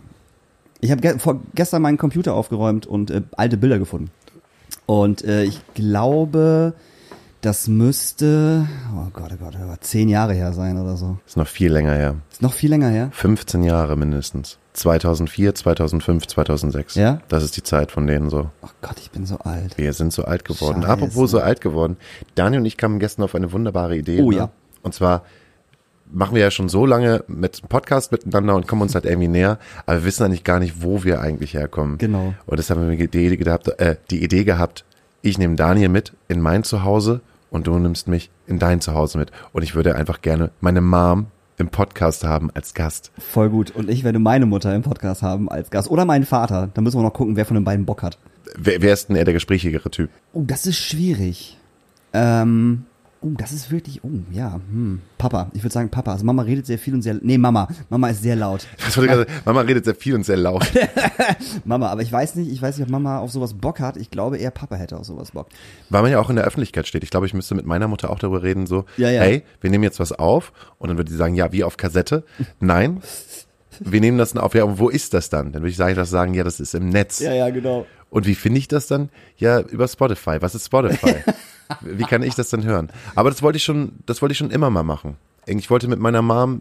Ich 0.80 0.92
habe 0.92 1.02
ge 1.02 1.20
vor 1.20 1.42
gestern 1.56 1.82
meinen 1.82 1.98
Computer 1.98 2.34
aufgeräumt 2.34 2.86
und 2.86 3.12
äh, 3.12 3.22
alte 3.36 3.58
Bilder 3.58 3.80
gefunden. 3.80 4.10
Und 4.86 5.24
äh, 5.24 5.44
ich 5.44 5.62
glaube, 5.74 6.74
das 7.42 7.68
müsste, 7.68 8.66
oh 8.96 9.10
Gott, 9.12 9.32
oh 9.34 9.38
Gott, 9.44 9.58
oh 9.62 9.68
Gott, 9.68 9.84
zehn 9.84 10.08
Jahre 10.10 10.34
her 10.34 10.54
sein 10.54 10.78
oder 10.78 10.96
so. 10.96 11.18
Ist 11.26 11.38
noch 11.38 11.48
viel 11.48 11.72
länger 11.72 11.94
her. 11.94 12.16
Ist 12.32 12.42
noch 12.42 12.54
viel 12.54 12.70
länger 12.70 12.90
her. 12.90 13.10
15 13.12 13.64
Jahre 13.64 13.98
mindestens. 13.98 14.58
2004, 14.74 15.56
2005, 15.56 16.28
2006. 16.28 16.96
Ja? 16.96 17.20
Das 17.28 17.44
ist 17.44 17.56
die 17.58 17.64
Zeit 17.64 17.92
von 17.92 18.08
denen 18.08 18.30
so. 18.30 18.50
Oh 18.62 18.70
Gott, 18.82 18.98
ich 19.00 19.12
bin 19.12 19.26
so 19.26 19.38
alt. 19.40 19.78
Wir 19.78 19.94
sind 19.94 20.12
so 20.14 20.26
alt 20.26 20.46
geworden. 20.46 20.82
Scheiße. 20.82 20.92
Apropos 20.92 21.32
so 21.32 21.40
alt 21.40 21.62
geworden. 21.62 21.98
Daniel 22.36 22.62
und 22.62 22.66
ich 22.66 22.78
kamen 22.78 23.00
gestern 23.00 23.24
auf 23.24 23.36
eine 23.36 23.52
wunderbare 23.52 23.96
Idee. 23.96 24.22
Oh 24.22 24.32
ne? 24.32 24.38
ja. 24.38 24.50
Und 24.82 24.94
zwar 24.94 25.24
machen 26.12 26.36
wir 26.36 26.42
ja 26.42 26.52
schon 26.52 26.70
so 26.70 26.86
lange 26.86 27.24
mit 27.28 27.68
Podcast 27.70 28.12
miteinander 28.12 28.56
und 28.56 28.68
kommen 28.68 28.84
uns 28.84 28.96
halt 28.96 29.06
irgendwie 29.06 29.28
näher, 29.28 29.58
aber 29.86 30.00
wir 30.00 30.06
wissen 30.06 30.24
eigentlich 30.24 30.44
gar 30.44 30.60
nicht, 30.60 30.84
wo 30.84 31.04
wir 31.04 31.22
eigentlich 31.22 31.54
herkommen. 31.54 31.98
Genau. 31.98 32.34
Und 32.46 32.58
deshalb 32.58 32.80
haben 32.80 32.90
wir 32.90 32.98
die 32.98 33.04
Idee 33.04 33.36
gehabt, 33.36 33.68
äh, 33.80 33.96
die 34.12 34.24
Idee 34.24 34.44
gehabt, 34.44 34.86
ich 35.22 35.38
nehme 35.38 35.56
Daniel 35.56 35.90
mit 35.90 36.14
in 36.28 36.40
mein 36.42 36.64
Zuhause 36.64 37.22
und 37.50 37.68
du 37.68 37.78
nimmst 37.78 38.08
mich 38.08 38.30
in 38.46 38.60
dein 38.60 38.82
Zuhause 38.82 39.18
mit. 39.18 39.32
Und 39.54 39.64
ich 39.64 39.76
würde 39.76 39.96
einfach 39.96 40.22
gerne 40.22 40.52
meine 40.60 40.82
Mom 40.82 41.28
im 41.58 41.70
Podcast 41.70 42.24
haben 42.24 42.50
als 42.54 42.74
Gast. 42.74 43.12
Voll 43.18 43.50
gut. 43.50 43.72
Und 43.72 43.90
ich 43.90 44.04
werde 44.04 44.20
meine 44.20 44.46
Mutter 44.46 44.74
im 44.76 44.82
Podcast 44.82 45.22
haben 45.22 45.50
als 45.50 45.70
Gast. 45.70 45.90
Oder 45.90 46.06
meinen 46.06 46.26
Vater. 46.26 46.70
Da 46.74 46.82
müssen 46.82 46.98
wir 46.98 47.04
noch 47.04 47.14
gucken, 47.14 47.36
wer 47.36 47.46
von 47.46 47.56
den 47.56 47.64
beiden 47.64 47.86
Bock 47.86 48.04
hat. 48.04 48.18
Wer, 48.58 48.82
wer 48.82 48.94
ist 48.94 49.10
denn 49.10 49.16
eher 49.16 49.26
der 49.26 49.34
gesprächigere 49.34 49.90
Typ? 49.90 50.10
Oh, 50.34 50.44
das 50.46 50.66
ist 50.66 50.78
schwierig. 50.78 51.58
Ähm, 52.14 52.86
oh, 53.24 53.32
das 53.38 53.52
ist 53.52 53.72
wirklich, 53.72 54.04
oh, 54.04 54.10
ja, 54.32 54.60
hm. 54.70 55.02
Papa. 55.18 55.50
Ich 55.54 55.64
würde 55.64 55.74
sagen 55.74 55.90
Papa. 55.90 56.12
Also 56.12 56.26
Mama 56.26 56.42
redet 56.44 56.66
sehr 56.66 56.78
viel 56.78 56.94
und 56.94 57.02
sehr, 57.02 57.16
nee, 57.22 57.38
Mama. 57.38 57.68
Mama 57.90 58.10
ist 58.10 58.22
sehr 58.22 58.36
laut. 58.36 58.68
Wollte 58.96 59.02
ich 59.02 59.08
gerade? 59.08 59.28
Mama 59.46 59.62
redet 59.62 59.86
sehr 59.86 59.96
viel 59.96 60.16
und 60.16 60.26
sehr 60.26 60.38
laut. 60.38 60.70
Mama, 61.66 61.88
aber 61.88 62.02
ich 62.02 62.12
weiß 62.12 62.36
nicht, 62.36 62.52
ich 62.52 62.62
weiß 62.62 62.78
nicht, 62.78 62.86
ob 62.86 62.92
Mama 62.92 63.20
auf 63.20 63.32
sowas 63.32 63.54
Bock 63.54 63.80
hat. 63.80 63.98
Ich 63.98 64.12
glaube 64.12 64.38
eher 64.38 64.52
Papa 64.52 64.76
hätte 64.76 64.98
auf 64.98 65.06
sowas 65.06 65.32
Bock. 65.32 65.48
Weil 65.90 66.02
man 66.02 66.12
ja 66.12 66.20
auch 66.20 66.30
in 66.30 66.36
der 66.36 66.46
Öffentlichkeit 66.46 66.88
steht. 66.88 67.04
Ich 67.04 67.10
glaube, 67.10 67.26
ich 67.26 67.34
müsste 67.34 67.56
mit 67.56 67.66
meiner 67.66 67.88
Mutter 67.88 68.10
auch 68.10 68.20
darüber 68.20 68.44
reden, 68.44 68.68
so, 68.68 68.86
Ja, 68.98 69.10
ja. 69.10 69.22
hey, 69.22 69.44
wir 69.62 69.70
nehmen 69.70 69.84
jetzt 69.84 70.00
was 70.00 70.12
auf 70.12 70.52
und 70.78 70.90
dann 70.90 70.98
würde 70.98 71.12
sie 71.12 71.18
sagen, 71.18 71.36
ja, 71.36 71.52
wie 71.52 71.64
auf 71.64 71.78
Kassette. 71.78 72.24
Nein, 72.60 73.02
wir 73.80 74.02
nehmen 74.02 74.18
das 74.18 74.36
auf, 74.36 74.54
ja, 74.54 74.66
und 74.66 74.80
wo 74.80 74.90
ist 74.90 75.14
das 75.14 75.30
dann? 75.30 75.52
Dann 75.52 75.62
würde 75.62 75.72
ich 75.72 75.78
sagen, 75.78 75.96
das 75.96 76.10
sagen, 76.10 76.34
ja, 76.34 76.44
das 76.44 76.60
ist 76.60 76.76
im 76.76 76.90
Netz. 76.90 77.20
ja, 77.20 77.50
genau. 77.50 77.86
Und 78.10 78.28
wie 78.28 78.36
finde 78.36 78.60
ich 78.60 78.68
das 78.68 78.86
dann? 78.86 79.10
Ja, 79.38 79.60
über 79.60 79.88
Spotify. 79.88 80.38
Was 80.40 80.54
ist 80.54 80.68
Spotify? 80.68 81.16
wie 81.82 82.04
kann 82.04 82.24
ich 82.24 82.36
das 82.36 82.50
dann 82.50 82.64
hören? 82.64 82.90
Aber 83.16 83.30
das 83.30 83.42
wollte 83.42 83.58
ich 83.58 83.64
schon, 83.64 83.94
das 84.06 84.22
wollte 84.22 84.34
ich 84.34 84.38
schon 84.38 84.52
immer 84.52 84.70
mal 84.70 84.84
machen. 84.84 85.18
Ich 85.46 85.70
wollte 85.70 85.88
mit 85.88 86.00
meiner 86.00 86.22
Mom, 86.22 86.60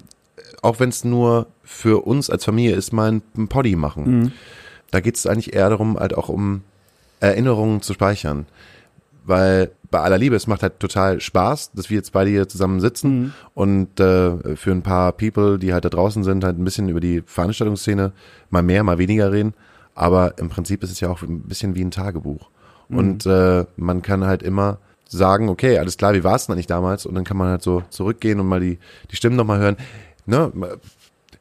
auch 0.63 0.81
wenn 0.81 0.89
es 0.89 1.05
nur 1.05 1.47
für 1.63 2.05
uns 2.07 2.31
als 2.31 2.45
Familie 2.45 2.75
ist, 2.75 2.93
mal 2.93 3.13
ein, 3.13 3.23
ein 3.37 3.49
Poddy 3.49 3.77
machen. 3.77 4.33
Da 4.91 5.01
geht 5.01 5.17
es 5.17 5.27
eigentlich 5.27 5.55
eher 5.55 5.71
darum, 5.71 5.99
halt 5.99 6.17
auch 6.17 6.29
um 6.29 6.63
Erinnerungen 7.21 7.83
zu 7.83 7.95
speichern. 7.95 8.47
Weil 9.25 9.71
bei 9.91 10.01
aller 10.01 10.19
Liebe, 10.19 10.35
es 10.35 10.49
macht 10.49 10.63
halt 10.63 10.81
total 10.81 11.21
Spaß, 11.21 11.73
dass 11.73 11.91
wir 11.91 11.97
jetzt 11.97 12.13
beide 12.13 12.31
hier 12.31 12.49
zusammen 12.49 12.81
sitzen 12.81 13.35
und 13.55 14.01
äh, 14.01 14.57
für 14.57 14.73
ein 14.73 14.83
paar 14.83 15.13
People, 15.13 15.59
die 15.59 15.73
halt 15.73 15.85
da 15.85 15.91
draußen 15.91 16.25
sind, 16.25 16.43
halt 16.43 16.59
ein 16.59 16.65
bisschen 16.65 16.89
über 16.89 16.99
die 16.99 17.23
Veranstaltungsszene 17.25 18.13
mal 18.51 18.63
mehr, 18.63 18.83
mal 18.83 18.99
weniger 18.99 19.31
reden. 19.31 19.55
Aber 19.95 20.39
im 20.39 20.49
Prinzip 20.49 20.83
ist 20.83 20.91
es 20.91 21.01
ja 21.01 21.11
auch 21.11 21.23
ein 21.23 21.43
bisschen 21.43 21.75
wie 21.75 21.85
ein 21.85 21.91
Tagebuch. 21.91 22.49
Und 22.89 23.27
äh, 23.27 23.65
man 23.77 24.03
kann 24.03 24.25
halt 24.25 24.43
immer 24.43 24.79
sagen, 25.17 25.49
okay, 25.49 25.79
alles 25.79 25.97
klar, 25.97 26.15
wie 26.15 26.25
war 26.25 26.37
es 26.37 26.47
denn 26.47 26.55
eigentlich 26.55 26.67
damals? 26.67 27.07
Und 27.07 27.15
dann 27.15 27.25
kann 27.25 27.37
man 27.37 27.49
halt 27.49 27.63
so 27.63 27.83
zurückgehen 27.91 28.41
und 28.41 28.47
mal 28.47 28.61
die, 28.61 28.79
die 29.11 29.17
Stimmen 29.17 29.37
nochmal 29.37 29.59
hören. 29.59 29.77
Ne? 30.27 30.53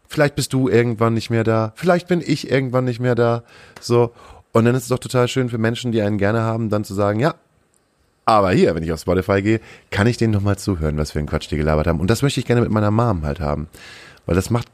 Vielleicht 0.08 0.36
bist 0.36 0.54
du 0.54 0.68
irgendwann 0.68 1.14
nicht 1.14 1.30
mehr 1.30 1.44
da, 1.44 1.74
vielleicht 1.76 2.08
bin 2.08 2.22
ich 2.26 2.50
irgendwann 2.52 2.86
nicht 2.86 3.00
mehr 3.00 3.16
da. 3.16 3.44
So. 3.80 4.12
Und 4.52 4.66
dann 4.66 4.76
ist 4.76 4.84
es 4.84 4.90
doch 4.90 5.00
total 5.00 5.28
schön 5.28 5.50
für 5.50 5.58
Menschen, 5.58 5.92
die 5.92 6.02
einen 6.02 6.18
gerne 6.18 6.42
haben, 6.42 6.70
dann 6.70 6.84
zu 6.84 6.94
sagen, 6.94 7.20
ja, 7.20 7.36
aber 8.26 8.52
hier, 8.52 8.76
wenn 8.76 8.84
ich 8.84 8.92
auf 8.92 9.00
Spotify 9.00 9.42
gehe, 9.42 9.62
kann 9.90 10.08
ich 10.08 10.18
denen 10.18 10.34
nochmal 10.34 10.58
zuhören, 10.58 10.98
was 10.98 11.12
für 11.12 11.20
einen 11.20 11.28
Quatsch 11.28 11.50
die 11.50 11.58
gelabert 11.58 11.88
haben. 11.88 12.00
Und 12.00 12.10
das 12.10 12.22
möchte 12.22 12.40
ich 12.40 12.46
gerne 12.46 12.62
mit 12.62 12.72
meiner 12.72 12.92
Mom 12.92 13.24
halt 13.24 13.40
haben. 13.40 13.68
Weil 14.26 14.36
das 14.36 14.50
macht, 14.50 14.68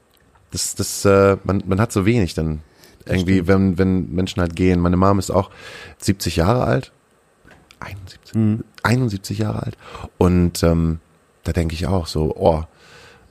das, 0.51 0.75
das, 0.75 1.05
äh, 1.05 1.37
man, 1.43 1.63
man 1.65 1.79
hat 1.79 1.91
so 1.91 2.05
wenig 2.05 2.33
dann 2.33 2.61
irgendwie, 3.05 3.47
wenn, 3.47 3.77
wenn 3.77 4.13
Menschen 4.13 4.41
halt 4.41 4.55
gehen. 4.55 4.79
Meine 4.79 4.97
Mom 4.97 5.19
ist 5.19 5.31
auch 5.31 5.49
70 5.99 6.35
Jahre 6.35 6.65
alt. 6.65 6.91
71, 7.79 8.63
71 8.83 9.37
Jahre 9.37 9.63
alt. 9.63 9.77
Und 10.17 10.63
ähm, 10.63 10.99
da 11.43 11.53
denke 11.53 11.75
ich 11.75 11.87
auch 11.87 12.07
so, 12.07 12.35
oh, 12.35 12.63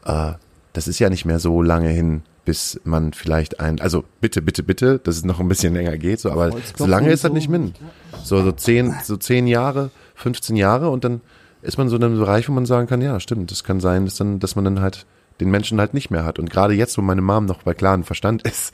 äh, 0.04 0.32
das 0.72 0.88
ist 0.88 0.98
ja 0.98 1.11
nicht 1.11 1.24
mehr 1.24 1.38
so 1.38 1.62
lange 1.62 1.88
hin, 1.88 2.22
bis 2.44 2.80
man 2.85 3.12
vielleicht 3.12 3.61
ein, 3.61 3.80
also 3.80 4.04
bitte, 4.20 4.40
bitte, 4.40 4.62
bitte, 4.62 4.98
dass 5.00 5.16
es 5.16 5.24
noch 5.24 5.40
ein 5.40 5.48
bisschen 5.48 5.74
länger 5.74 5.98
geht, 5.98 6.20
so, 6.20 6.30
aber 6.30 6.52
so 6.76 6.87
lange 6.87 7.11
ist 7.11 7.24
das 7.24 7.32
nicht 7.32 7.48
min. 7.48 7.74
So, 8.22 8.42
so 8.42 8.52
zehn, 8.52 8.94
so 9.02 9.16
zehn 9.16 9.46
Jahre, 9.46 9.90
15 10.14 10.56
Jahre 10.56 10.90
und 10.90 11.04
dann 11.04 11.20
ist 11.62 11.76
man 11.76 11.88
so 11.88 11.96
in 11.96 12.04
einem 12.04 12.18
Bereich, 12.18 12.48
wo 12.48 12.52
man 12.52 12.64
sagen 12.64 12.87
kann, 12.87 13.02
ja, 13.02 13.18
stimmt, 13.20 13.50
das 13.50 13.64
kann 13.64 13.80
sein, 13.80 14.04
dass 14.04 14.14
dann, 14.14 14.38
dass 14.38 14.54
man 14.54 14.64
dann 14.64 14.80
halt 14.80 15.06
den 15.40 15.50
Menschen 15.50 15.80
halt 15.80 15.92
nicht 15.92 16.11
mehr 16.11 16.24
hat. 16.24 16.38
Und 16.38 16.48
gerade 16.50 16.74
jetzt, 16.74 16.96
wo 16.96 17.02
meine 17.02 17.20
Mom 17.20 17.46
noch 17.46 17.62
bei 17.62 17.74
klarem 17.74 18.04
Verstand 18.04 18.42
ist 18.42 18.72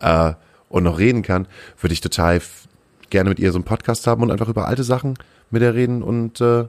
äh, 0.00 0.32
und 0.68 0.84
noch 0.84 0.98
reden 0.98 1.22
kann, 1.22 1.46
würde 1.80 1.92
ich 1.92 2.00
total 2.00 2.40
gerne 3.10 3.30
mit 3.30 3.38
ihr 3.38 3.52
so 3.52 3.58
einen 3.58 3.64
Podcast 3.64 4.06
haben 4.06 4.22
und 4.22 4.30
einfach 4.30 4.48
über 4.48 4.66
alte 4.66 4.84
Sachen 4.84 5.14
mit 5.50 5.62
ihr 5.62 5.74
reden 5.74 6.02
und 6.02 6.40
äh, 6.40 6.64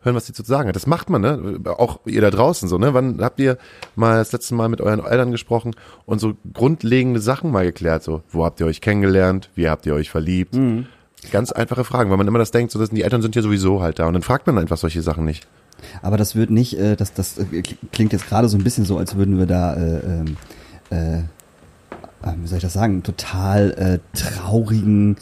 hören, 0.00 0.14
was 0.14 0.26
sie 0.26 0.32
zu 0.32 0.42
sagen 0.44 0.68
hat. 0.68 0.76
Das 0.76 0.86
macht 0.86 1.10
man, 1.10 1.20
ne? 1.20 1.60
Auch 1.64 2.00
ihr 2.06 2.20
da 2.20 2.30
draußen 2.30 2.68
so, 2.68 2.78
ne? 2.78 2.94
Wann 2.94 3.20
habt 3.20 3.40
ihr 3.40 3.58
mal 3.96 4.18
das 4.18 4.32
letzte 4.32 4.54
Mal 4.54 4.68
mit 4.68 4.80
euren 4.80 5.04
Eltern 5.04 5.32
gesprochen 5.32 5.74
und 6.06 6.20
so 6.20 6.34
grundlegende 6.52 7.20
Sachen 7.20 7.50
mal 7.50 7.64
geklärt? 7.64 8.02
So, 8.02 8.22
wo 8.30 8.44
habt 8.44 8.60
ihr 8.60 8.66
euch 8.66 8.80
kennengelernt? 8.80 9.50
Wie 9.54 9.68
habt 9.68 9.86
ihr 9.86 9.94
euch 9.94 10.10
verliebt? 10.10 10.54
Ganz 11.32 11.50
einfache 11.50 11.84
Fragen, 11.84 12.10
weil 12.10 12.16
man 12.16 12.28
immer 12.28 12.38
das 12.38 12.52
denkt, 12.52 12.70
so 12.70 12.78
dass 12.78 12.90
die 12.90 13.02
Eltern 13.02 13.22
sind 13.22 13.34
ja 13.34 13.42
sowieso 13.42 13.82
halt 13.82 13.98
da 13.98 14.06
und 14.06 14.12
dann 14.12 14.22
fragt 14.22 14.46
man 14.46 14.56
einfach 14.56 14.76
solche 14.76 15.02
Sachen 15.02 15.24
nicht. 15.24 15.48
Aber 16.02 16.16
das 16.16 16.36
wird 16.36 16.50
nicht, 16.50 16.78
äh, 16.78 16.96
das, 16.96 17.12
das 17.14 17.38
äh, 17.38 17.62
klingt 17.92 18.12
jetzt 18.12 18.28
gerade 18.28 18.48
so 18.48 18.56
ein 18.56 18.64
bisschen 18.64 18.84
so, 18.84 18.98
als 18.98 19.16
würden 19.16 19.38
wir 19.38 19.46
da, 19.46 19.74
äh, 19.74 19.98
ähm, 19.98 20.36
äh, 20.90 21.18
äh, 21.18 21.22
wie 22.36 22.46
soll 22.46 22.58
ich 22.58 22.62
das 22.62 22.72
sagen, 22.72 23.02
total 23.02 23.72
äh, 23.72 24.16
traurigen, 24.16 25.16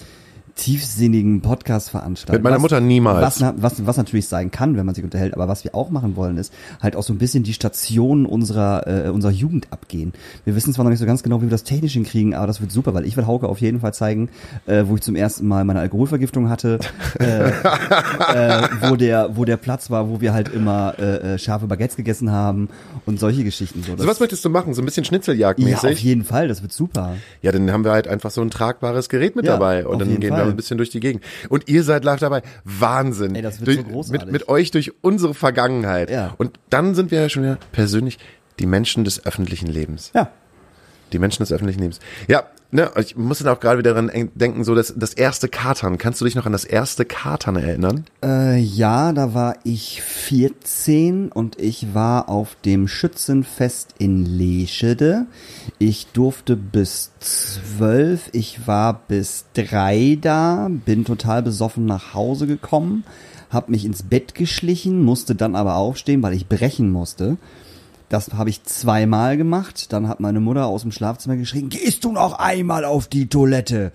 tiefsinnigen 0.57 1.43
Podcast 1.43 1.91
veranstalten. 1.91 2.37
Mit 2.39 2.43
meiner 2.45 2.57
Was- 2.57 2.63
Mutter 2.63 2.81
niemals. 2.81 3.41
Was, 3.41 3.55
was, 3.59 3.87
was 3.87 3.97
natürlich 3.97 4.27
sein 4.27 4.51
kann, 4.51 4.77
wenn 4.77 4.85
man 4.87 4.95
sich 4.95 5.05
unterhält, 5.05 5.35
aber 5.35 5.49
was 5.49 5.65
wir 5.65 5.75
auch 5.75 5.91
machen 5.91 6.17
wollen, 6.17 6.39
ist 6.39 6.53
halt 6.83 6.97
auch 6.97 7.03
so 7.03 7.13
ein 7.13 7.19
bisschen 7.19 7.43
die 7.45 7.53
Stationen 7.53 8.27
unserer, 8.27 9.07
äh, 9.07 9.09
unserer 9.11 9.33
Jugend 9.33 9.69
abgehen. 9.71 10.13
Wir 10.45 10.57
wissen 10.57 10.73
zwar 10.73 10.85
noch 10.85 10.91
nicht 10.91 10.99
so 10.99 11.07
ganz 11.07 11.23
genau, 11.23 11.39
wie 11.41 11.47
wir 11.47 11.51
das 11.51 11.63
technisch 11.63 11.93
hinkriegen, 11.93 12.35
aber 12.35 12.47
das 12.47 12.61
wird 12.61 12.73
super, 12.73 12.95
weil 12.95 13.07
ich 13.07 13.17
will 13.17 13.27
Hauke 13.27 13.49
auf 13.49 13.61
jeden 13.61 13.81
Fall 13.81 13.95
zeigen, 13.95 14.29
äh, 14.67 14.85
wo 14.87 14.97
ich 14.97 15.03
zum 15.03 15.15
ersten 15.15 15.47
Mal 15.47 15.65
meine 15.65 15.81
Alkoholvergiftung 15.81 16.49
hatte, 16.49 16.79
äh, 17.21 17.51
äh, 17.51 18.69
wo 18.89 18.97
der, 18.97 19.37
wo 19.37 19.45
der 19.45 19.57
Platz 19.59 19.91
war, 19.91 20.09
wo 20.09 20.21
wir 20.21 20.33
halt 20.33 20.49
immer 20.49 20.95
äh, 20.99 21.35
äh, 21.35 21.39
scharfe 21.39 21.67
Baguettes 21.67 21.97
gegessen 21.97 22.31
haben 22.31 22.69
und 23.05 23.21
solche 23.21 23.45
Geschichten. 23.45 23.83
So, 23.83 23.97
So 23.97 24.07
was 24.07 24.21
möchtest 24.21 24.45
du 24.45 24.51
machen? 24.51 24.75
So 24.75 24.83
ein 24.83 24.85
bisschen 24.85 25.05
ja, 25.37 25.53
auf 25.53 25.99
jeden 25.99 26.25
Fall, 26.25 26.49
das 26.49 26.63
wird 26.63 26.73
super. 26.73 27.15
Ja, 27.43 27.53
dann 27.53 27.71
haben 27.71 27.85
wir 27.85 27.93
halt 27.93 28.09
einfach 28.09 28.31
so 28.31 28.41
ein 28.41 28.51
tragbares 28.51 29.09
Gerät 29.09 29.37
mit 29.37 29.45
Ja, 29.45 29.53
dabei 29.53 29.87
und 29.87 29.99
dann 30.01 30.19
gehen 30.21 30.31
Fall. 30.31 30.46
wir 30.46 30.46
ein 30.51 30.57
bisschen 30.57 30.79
durch 30.79 30.91
die 30.91 31.01
Gegend. 31.01 31.25
Und 31.49 31.69
ihr 31.69 31.83
seid 31.83 32.05
live 32.05 32.21
dabei. 32.21 32.43
Wahnsinn. 32.65 33.35
Ey, 33.35 33.43
das 33.43 33.61
wird 33.61 33.69
durch, 33.69 33.79
so 33.79 33.85
großartig. 33.85 34.25
Mit, 34.25 34.33
mit 34.33 34.49
euch 34.49 34.71
durch 34.71 34.93
unsere 35.03 35.35
Vergangenheit. 35.35 36.11
Ja. 36.11 36.35
Und 36.39 36.59
dann 36.71 36.95
sind 36.95 37.11
wir 37.11 37.21
ja 37.21 37.29
schon 37.29 37.43
wieder 37.43 37.59
persönlich 37.73 38.19
die 38.59 38.67
Menschen 38.67 39.05
des 39.05 39.25
öffentlichen 39.25 39.67
Lebens. 39.67 40.13
Ja. 40.15 40.31
Die 41.13 41.19
Menschen 41.19 41.43
des 41.43 41.53
öffentlichen 41.53 41.81
Lebens. 41.81 42.01
Ja, 42.29 42.45
ne, 42.71 42.91
ich 42.99 43.17
muss 43.17 43.39
dann 43.39 43.49
auch 43.49 43.61
gerade 43.61 43.79
wieder 43.79 43.95
daran 43.95 44.31
denken, 44.35 44.65
so 44.65 44.75
das, 44.75 44.95
das 44.97 45.15
erste 45.15 45.49
Katern. 45.49 45.99
Kannst 45.99 46.21
du 46.21 46.25
dich 46.25 46.35
noch 46.35 46.47
an 46.47 46.53
das 46.53 46.65
erste 46.65 47.05
Katern 47.05 47.57
erinnern? 47.57 48.05
Äh, 48.23 48.59
ja, 48.59 49.13
da 49.13 49.35
war 49.35 49.57
ich 49.65 50.03
14 50.03 51.31
und 51.33 51.59
ich 51.61 51.95
war 51.95 52.29
auf 52.29 52.57
dem 52.65 52.89
Schützenfest 52.89 53.95
in 53.99 54.25
Leschede. 54.25 55.27
Ich 55.79 56.09
durfte 56.09 56.57
bis 56.57 57.13
12, 57.21 58.31
ich 58.33 58.67
war 58.67 59.01
bis 59.09 59.47
3 59.55 60.19
da, 60.21 60.69
bin 60.71 61.05
total 61.05 61.43
besoffen 61.43 61.87
nach 61.87 62.15
Hause 62.15 62.47
gekommen, 62.47 63.05
hab 63.51 63.69
mich 63.69 63.85
ins 63.85 64.03
Bett 64.03 64.35
geschlichen, 64.35 65.03
musste 65.03 65.35
dann 65.35 65.55
aber 65.55 65.77
aufstehen, 65.77 66.23
weil 66.23 66.35
ich 66.35 66.49
brechen 66.49 66.91
musste. 66.91 67.37
Das 68.09 68.33
habe 68.35 68.51
ich 68.51 68.63
zweimal 68.65 69.37
gemacht. 69.37 69.93
Dann 69.93 70.09
hat 70.09 70.21
meine 70.21 70.41
Mutter 70.41 70.67
aus 70.67 70.83
dem 70.83 70.93
Schlafzimmer 70.93 71.37
geschrien, 71.37 71.69
gehst 71.69 72.05
du 72.05 72.13
noch 72.13 72.39
einmal 72.39 72.85
auf 72.85 73.09
die 73.09 73.29
Toilette? 73.29 73.93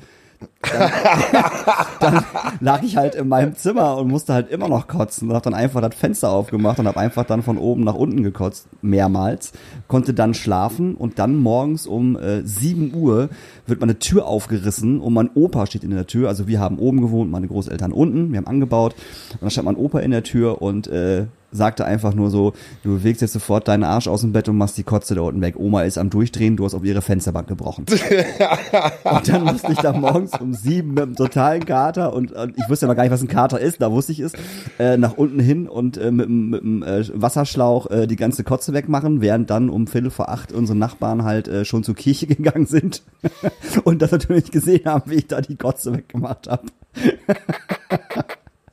dann 2.00 2.24
lag 2.60 2.82
ich 2.84 2.98
halt 2.98 3.16
in 3.16 3.28
meinem 3.28 3.56
Zimmer 3.56 3.98
und 3.98 4.08
musste 4.08 4.34
halt 4.34 4.50
immer 4.50 4.68
noch 4.68 4.88
kotzen 4.88 5.30
und 5.30 5.36
hab 5.36 5.44
dann 5.44 5.54
einfach 5.54 5.82
das 5.82 5.96
Fenster 5.96 6.32
aufgemacht 6.32 6.80
und 6.80 6.88
hab 6.88 6.98
einfach 6.98 7.26
dann 7.26 7.44
von 7.44 7.58
oben 7.58 7.84
nach 7.84 7.94
unten 7.94 8.24
gekotzt, 8.24 8.68
mehrmals, 8.82 9.54
konnte 9.88 10.14
dann 10.14 10.34
schlafen 10.34 10.96
und 10.96 11.20
dann 11.20 11.36
morgens 11.36 11.86
um 11.86 12.18
äh, 12.18 12.42
7 12.44 12.94
Uhr 12.96 13.30
wird 13.68 13.82
meine 13.82 14.00
Tür 14.00 14.26
aufgerissen 14.26 15.00
und 15.00 15.14
mein 15.14 15.30
Opa 15.34 15.68
steht 15.68 15.84
in 15.84 15.92
der 15.92 16.08
Tür, 16.08 16.28
also 16.30 16.48
wir 16.48 16.60
haben 16.60 16.80
oben 16.80 17.02
gewohnt, 17.02 17.32
meine 17.32 17.48
Großeltern 17.48 17.92
unten, 17.92 18.32
wir 18.32 18.38
haben 18.38 18.48
angebaut 18.48 18.96
und 19.34 19.42
dann 19.42 19.52
stand 19.52 19.66
mein 19.66 19.78
Opa 19.78 20.00
in 20.00 20.12
der 20.12 20.24
Tür 20.24 20.62
und 20.62 20.88
äh, 20.88 21.26
sagte 21.52 21.86
einfach 21.86 22.14
nur 22.14 22.30
so, 22.30 22.54
du 22.84 22.94
bewegst 22.96 23.22
jetzt 23.22 23.34
sofort 23.34 23.68
deinen 23.68 23.84
Arsch 23.84 24.08
aus 24.08 24.22
dem 24.22 24.32
Bett 24.32 24.48
und 24.50 24.58
machst 24.58 24.78
die 24.78 24.84
Kotze 24.84 25.16
da 25.16 25.22
unten 25.22 25.42
weg. 25.42 25.56
Oma 25.58 25.84
ist 25.84 25.98
am 25.98 26.10
Durchdrehen, 26.10 26.58
du 26.58 26.66
hast 26.66 26.74
auf 26.74 26.84
ihre 26.84 27.02
Fensterbank 27.02 27.48
gebrochen. 27.48 27.86
Und 29.04 29.28
dann 29.28 29.44
musste 29.44 29.72
ich 29.72 29.80
da 29.80 29.94
morgens 29.94 30.32
um 30.40 30.54
sieben 30.54 30.94
mit 30.94 31.04
einem 31.04 31.16
totalen 31.16 31.66
Kater 31.66 32.14
und, 32.14 32.32
und 32.32 32.58
ich 32.58 32.70
wusste 32.70 32.86
ja 32.86 32.88
noch 32.92 32.96
gar 32.96 33.04
nicht, 33.04 33.12
was 33.12 33.22
ein 33.22 33.28
Kater 33.28 33.60
ist, 33.60 33.82
da 33.82 33.92
wusste 33.92 34.12
ich 34.12 34.20
es, 34.20 34.34
äh, 34.80 34.98
nach 34.98 35.18
unten 35.18 35.40
hin 35.40 35.68
und 35.68 35.98
äh, 35.98 36.12
mit, 36.12 36.28
dem 36.28 36.84
äh, 36.84 37.04
Wasserschlauch 37.14 37.90
äh, 37.90 38.08
die 38.08 38.16
ganze 38.16 38.44
Kotze 38.44 38.74
wegmachen, 38.74 39.22
während 39.22 39.50
dann 39.50 39.70
um 39.70 39.88
Viertel 39.88 40.12
vor 40.12 40.30
acht 40.30 40.52
unsere 40.52 40.78
Nachbarn 40.78 41.24
halt 41.24 41.48
äh, 41.48 41.66
schon 41.66 41.84
zur 41.84 41.96
Kirche 41.96 42.28
gegangen 42.36 42.66
sind 42.66 43.04
und 43.84 44.02
das 44.02 44.12
natürlich 44.12 44.52
gesehen 44.52 44.86
haben, 44.86 45.10
wie 45.10 45.16
ich 45.16 45.28
da 45.28 45.42
die 45.42 45.56
Kotze 45.56 45.94
weggemacht 45.94 46.48
habe. 46.50 46.68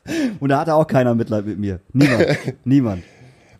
Und 0.40 0.48
da 0.48 0.60
hatte 0.60 0.74
auch 0.74 0.86
keiner 0.86 1.14
Mitleid 1.14 1.46
mit 1.46 1.58
mir. 1.58 1.80
Niemand. 1.92 2.26
Niemand. 2.64 3.02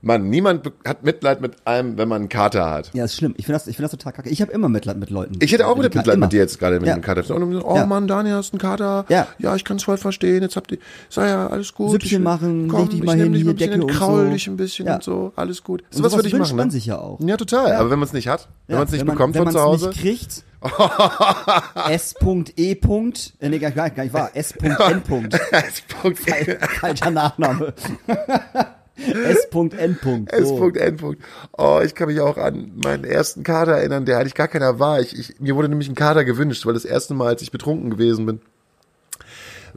Mann, 0.00 0.30
niemand 0.30 0.70
hat 0.86 1.02
Mitleid 1.02 1.40
mit 1.40 1.56
einem, 1.66 1.98
wenn 1.98 2.06
man 2.08 2.22
einen 2.22 2.28
Kater 2.28 2.70
hat. 2.70 2.92
Ja, 2.94 3.04
ist 3.04 3.16
schlimm. 3.16 3.34
Ich 3.36 3.46
finde 3.46 3.58
das, 3.58 3.66
ich 3.66 3.74
finde 3.74 3.90
das 3.90 3.98
total 3.98 4.12
kacke. 4.12 4.28
Ich 4.28 4.40
habe 4.40 4.52
immer 4.52 4.68
Mitleid 4.68 4.96
mit 4.96 5.10
Leuten. 5.10 5.34
Ich 5.40 5.50
hätte 5.52 5.66
auch 5.66 5.74
Ka- 5.74 5.82
Mitleid 5.82 6.06
immer. 6.06 6.26
mit 6.26 6.32
dir 6.32 6.36
jetzt 6.38 6.60
gerade 6.60 6.78
mit 6.78 6.86
Ja. 6.86 6.94
dem 6.94 7.02
Kater. 7.02 7.34
Und 7.34 7.40
dann, 7.52 7.62
oh 7.62 7.74
Ja. 7.74 7.84
Mann, 7.84 8.06
Daniel, 8.06 8.36
hast 8.36 8.52
einen 8.52 8.60
Kater. 8.60 9.06
Ja. 9.08 9.26
ja, 9.40 9.56
ich 9.56 9.64
kann 9.64 9.78
es 9.78 9.82
voll 9.82 9.96
verstehen. 9.96 10.40
Jetzt 10.42 10.54
habt 10.54 10.70
ihr, 10.70 10.78
sei 11.08 11.26
ja 11.26 11.48
alles 11.48 11.74
gut. 11.74 11.90
Süppchen 11.90 12.18
ich, 12.18 12.24
machen, 12.24 12.68
komm, 12.68 12.88
dich 12.90 13.00
ich 13.00 13.04
mal 13.04 13.16
hin, 13.16 13.32
dich 13.32 13.42
mal 13.44 13.50
ein 13.50 13.56
bisschen, 13.56 13.70
Decke 13.72 13.82
und 13.84 13.90
kraul 13.90 14.26
so. 14.26 14.30
dich 14.32 14.46
ein 14.46 14.56
bisschen 14.56 14.86
Ja. 14.86 14.94
und 14.94 15.02
so, 15.02 15.32
alles 15.34 15.64
gut. 15.64 15.82
Und 15.82 15.92
So 15.96 16.04
was 16.04 16.14
würde 16.14 16.28
ich 16.28 16.34
machen, 16.38 16.56
man 16.56 16.68
ne? 16.68 16.72
sich 16.72 16.86
ja 16.86 16.96
auch. 16.98 17.18
Ja, 17.20 17.36
total. 17.36 17.72
Aber 17.74 17.90
wenn 17.90 17.98
man 17.98 18.06
es 18.06 18.12
nicht 18.12 18.28
hat, 18.28 18.48
wenn 18.68 18.76
man 18.76 18.86
es 18.86 18.92
nicht 18.92 19.00
wenn 19.00 19.08
bekommt 19.08 19.34
wenn 19.34 19.42
von 19.46 19.52
zu 19.52 19.60
Hause. 19.60 19.88
nicht 19.88 20.00
kriegt. 20.00 20.44
S.E. 21.88 22.72
Äh, 22.72 23.48
nee, 23.48 23.58
gar, 23.58 23.70
gar 23.70 23.90
gar 23.90 24.02
nicht 24.02 24.12
wahr. 24.12 24.30
S.N. 24.34 24.76
Falscher 26.80 27.10
Nachname. 27.10 27.74
S.N. 28.96 29.98
So. 30.42 30.70
S.N. 30.70 31.16
Oh, 31.56 31.80
ich 31.84 31.94
kann 31.94 32.08
mich 32.08 32.20
auch 32.20 32.36
an 32.36 32.72
meinen 32.82 33.04
ersten 33.04 33.44
Kater 33.44 33.72
erinnern, 33.72 34.04
der 34.04 34.18
eigentlich 34.18 34.34
gar 34.34 34.48
keiner 34.48 34.80
war. 34.80 35.00
Ich, 35.00 35.16
ich, 35.16 35.40
mir 35.40 35.54
wurde 35.54 35.68
nämlich 35.68 35.88
ein 35.88 35.94
Kater 35.94 36.24
gewünscht, 36.24 36.66
weil 36.66 36.74
das 36.74 36.84
erste 36.84 37.14
Mal, 37.14 37.28
als 37.28 37.42
ich 37.42 37.52
betrunken 37.52 37.90
gewesen 37.90 38.26
bin, 38.26 38.40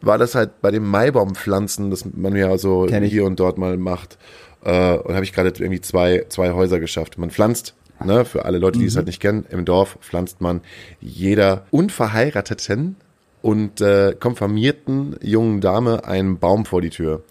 war 0.01 0.17
das 0.17 0.33
halt 0.33 0.61
bei 0.61 0.71
dem 0.71 0.89
Maibaumpflanzen, 0.89 1.91
das 1.91 2.05
man 2.05 2.35
ja 2.35 2.57
so 2.57 2.87
hier 2.87 3.25
und 3.25 3.39
dort 3.39 3.59
mal 3.59 3.77
macht. 3.77 4.17
Äh, 4.63 4.97
und 4.97 5.13
habe 5.13 5.23
ich 5.23 5.33
gerade 5.33 5.49
irgendwie 5.49 5.81
zwei, 5.81 6.25
zwei 6.29 6.51
Häuser 6.51 6.79
geschafft. 6.79 7.19
Man 7.19 7.29
pflanzt, 7.29 7.75
ne, 8.05 8.25
für 8.25 8.45
alle 8.45 8.57
Leute, 8.57 8.77
die 8.79 8.83
Mhm. 8.83 8.89
es 8.89 8.95
halt 8.95 9.07
nicht 9.07 9.19
kennen, 9.21 9.45
im 9.49 9.65
Dorf 9.65 9.97
pflanzt 10.01 10.41
man 10.41 10.61
jeder 10.99 11.65
Unverheirateten 11.71 12.95
und 13.41 13.81
äh, 13.81 14.15
konfirmierten 14.19 15.15
jungen 15.21 15.61
Dame 15.61 16.05
einen 16.05 16.37
Baum 16.39 16.65
vor 16.65 16.81
die 16.81 16.89
Tür. 16.89 17.23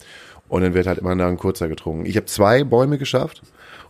Und 0.48 0.62
dann 0.62 0.74
wird 0.74 0.87
halt 0.87 0.98
immer 0.98 1.11
ein 1.11 1.37
kurzer 1.38 1.68
getrunken. 1.68 2.06
Ich 2.06 2.16
habe 2.16 2.26
zwei 2.26 2.64
Bäume 2.64 2.98
geschafft 2.98 3.42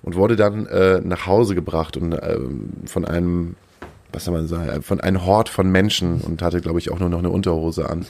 und 0.02 0.14
wurde 0.16 0.36
dann 0.36 0.66
äh, 0.66 1.00
nach 1.00 1.26
Hause 1.26 1.54
gebracht 1.54 1.96
und 1.96 2.12
ähm, 2.12 2.70
von 2.86 3.04
einem 3.04 3.56
was 4.12 4.24
soll 4.24 4.34
man 4.34 4.48
sagen, 4.48 4.82
von 4.82 5.00
einem 5.00 5.24
Hort 5.24 5.48
von 5.48 5.70
Menschen 5.70 6.20
und 6.20 6.42
hatte, 6.42 6.60
glaube 6.60 6.80
ich, 6.80 6.90
auch 6.90 6.98
nur 6.98 7.08
noch 7.08 7.20
eine 7.20 7.30
Unterhose 7.30 7.88
an. 7.88 8.04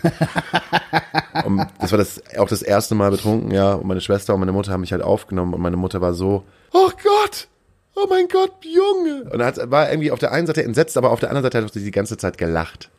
und 1.44 1.66
das 1.78 1.90
war 1.90 1.98
das 1.98 2.22
auch 2.38 2.48
das 2.48 2.62
erste 2.62 2.94
Mal 2.94 3.10
betrunken, 3.10 3.50
ja. 3.50 3.74
Und 3.74 3.86
meine 3.86 4.00
Schwester 4.00 4.32
und 4.34 4.40
meine 4.40 4.52
Mutter 4.52 4.72
haben 4.72 4.80
mich 4.80 4.92
halt 4.92 5.02
aufgenommen 5.02 5.52
und 5.54 5.60
meine 5.60 5.76
Mutter 5.76 6.00
war 6.00 6.14
so, 6.14 6.44
oh 6.72 6.88
Gott, 7.02 7.48
oh 7.94 8.06
mein 8.08 8.28
Gott, 8.28 8.52
Junge. 8.64 9.30
Und 9.30 9.42
hat, 9.42 9.70
war 9.70 9.90
irgendwie 9.90 10.10
auf 10.10 10.18
der 10.18 10.32
einen 10.32 10.46
Seite 10.46 10.64
entsetzt, 10.64 10.96
aber 10.96 11.10
auf 11.10 11.20
der 11.20 11.30
anderen 11.30 11.44
Seite 11.44 11.64
hat 11.64 11.72
sie 11.72 11.84
die 11.84 11.90
ganze 11.90 12.16
Zeit 12.16 12.38
gelacht. 12.38 12.90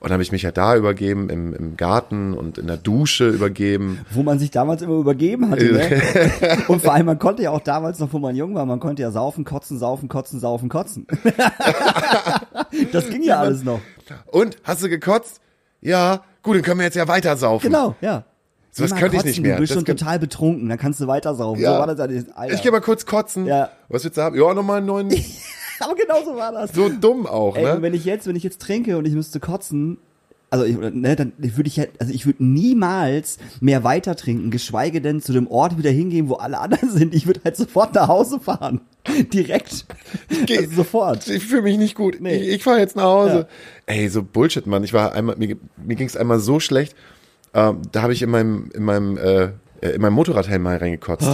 Und 0.00 0.10
dann 0.10 0.12
habe 0.12 0.22
ich 0.22 0.30
mich 0.30 0.42
ja 0.42 0.52
da 0.52 0.76
übergeben, 0.76 1.28
im, 1.28 1.52
im 1.54 1.76
Garten 1.76 2.32
und 2.32 2.56
in 2.56 2.68
der 2.68 2.76
Dusche 2.76 3.28
übergeben. 3.28 4.06
Wo 4.10 4.22
man 4.22 4.38
sich 4.38 4.52
damals 4.52 4.80
immer 4.80 4.94
übergeben 4.94 5.50
hatte. 5.50 5.72
Ne? 5.72 6.58
Und 6.68 6.82
vor 6.82 6.94
allem, 6.94 7.06
man 7.06 7.18
konnte 7.18 7.42
ja 7.42 7.50
auch 7.50 7.60
damals 7.60 7.98
noch, 7.98 8.12
wo 8.12 8.20
man 8.20 8.36
jung 8.36 8.54
war, 8.54 8.64
man 8.64 8.78
konnte 8.78 9.02
ja 9.02 9.10
saufen, 9.10 9.44
kotzen, 9.44 9.76
saufen, 9.76 10.08
kotzen, 10.08 10.38
saufen, 10.38 10.68
kotzen. 10.68 11.08
das 12.92 13.08
ging 13.10 13.24
ja 13.24 13.40
alles 13.40 13.64
noch. 13.64 13.80
Und, 14.26 14.56
hast 14.62 14.84
du 14.84 14.88
gekotzt? 14.88 15.40
Ja, 15.80 16.22
gut, 16.42 16.54
dann 16.54 16.62
können 16.62 16.78
wir 16.78 16.84
jetzt 16.84 16.96
ja 16.96 17.08
weiter 17.08 17.36
saufen. 17.36 17.66
Genau, 17.66 17.96
ja. 18.00 18.24
So 18.70 18.84
Geh 18.84 18.90
mal 18.90 19.00
könnte 19.00 19.16
ich 19.16 19.24
nicht 19.24 19.40
mehr. 19.40 19.56
Du 19.56 19.60
bist 19.60 19.70
Das 19.72 19.76
schon 19.76 19.84
kann- 19.84 19.96
total 19.96 20.18
betrunken, 20.18 20.68
dann 20.68 20.78
kannst 20.78 21.00
du 21.00 21.06
weiter 21.06 21.34
saufen. 21.34 21.60
Ja. 21.60 21.74
So 21.74 21.78
war 21.80 21.86
das 21.94 21.98
ja. 21.98 22.22
Alter. 22.34 22.54
Ich 22.54 22.62
gehe 22.62 22.70
mal 22.70 22.80
kurz 22.80 23.06
kotzen. 23.06 23.46
Ja. 23.46 23.70
Was 23.88 24.04
willst 24.04 24.16
du 24.16 24.22
haben? 24.22 24.36
Ja, 24.36 24.54
nochmal 24.54 24.78
einen 24.78 24.86
neuen. 24.86 25.08
Aber 25.80 25.94
genau 25.94 26.24
so 26.24 26.36
war 26.36 26.52
das. 26.52 26.72
So 26.72 26.88
dumm 26.88 27.26
auch, 27.26 27.56
Ey, 27.56 27.62
ne? 27.64 27.82
wenn 27.82 27.94
ich 27.94 28.04
jetzt, 28.04 28.26
wenn 28.26 28.36
ich 28.36 28.42
jetzt 28.42 28.60
trinke 28.60 28.98
und 28.98 29.06
ich 29.06 29.14
müsste 29.14 29.38
kotzen, 29.40 29.98
also 30.50 30.64
ich, 30.64 30.76
ne, 30.76 31.14
dann 31.14 31.32
würde 31.38 31.68
ich 31.68 31.78
halt, 31.78 31.90
also 32.00 32.12
ich 32.12 32.24
würde 32.26 32.42
niemals 32.44 33.38
mehr 33.60 33.84
weiter 33.84 34.16
trinken, 34.16 34.50
geschweige 34.50 35.00
denn 35.00 35.20
zu 35.20 35.32
dem 35.32 35.46
Ort 35.46 35.76
wieder 35.78 35.90
hingehen, 35.90 36.28
wo 36.28 36.34
alle 36.34 36.58
anderen 36.58 36.90
sind. 36.96 37.14
Ich 37.14 37.26
würde 37.26 37.40
halt 37.44 37.56
sofort 37.56 37.94
nach 37.94 38.08
Hause 38.08 38.40
fahren. 38.40 38.80
Direkt. 39.32 39.86
Geh- 40.46 40.58
Also 40.58 40.72
sofort. 40.76 41.28
Ich 41.28 41.44
fühle 41.46 41.62
mich 41.62 41.78
nicht 41.78 41.94
gut. 41.94 42.18
Nee. 42.20 42.36
Ich, 42.36 42.48
ich 42.56 42.62
fahre 42.64 42.78
jetzt 42.80 42.96
nach 42.96 43.04
Hause. 43.04 43.46
Ey, 43.86 44.08
so 44.08 44.22
Bullshit, 44.22 44.66
Mann. 44.66 44.82
Ich 44.84 44.92
war 44.92 45.12
einmal, 45.12 45.36
mir, 45.36 45.56
mir 45.76 45.96
ging 45.96 46.06
es 46.06 46.16
einmal 46.16 46.38
so 46.40 46.60
schlecht. 46.60 46.96
Ähm, 47.54 47.82
da 47.92 48.02
habe 48.02 48.12
ich 48.12 48.22
in 48.22 48.30
meinem, 48.30 48.70
in 48.74 48.82
meinem, 48.82 49.16
äh, 49.16 49.42
äh, 49.80 49.90
in 49.94 50.00
meinem 50.00 50.14
Motorradhelm 50.14 50.62
mal 50.62 50.76
reingekotzt. 50.76 51.26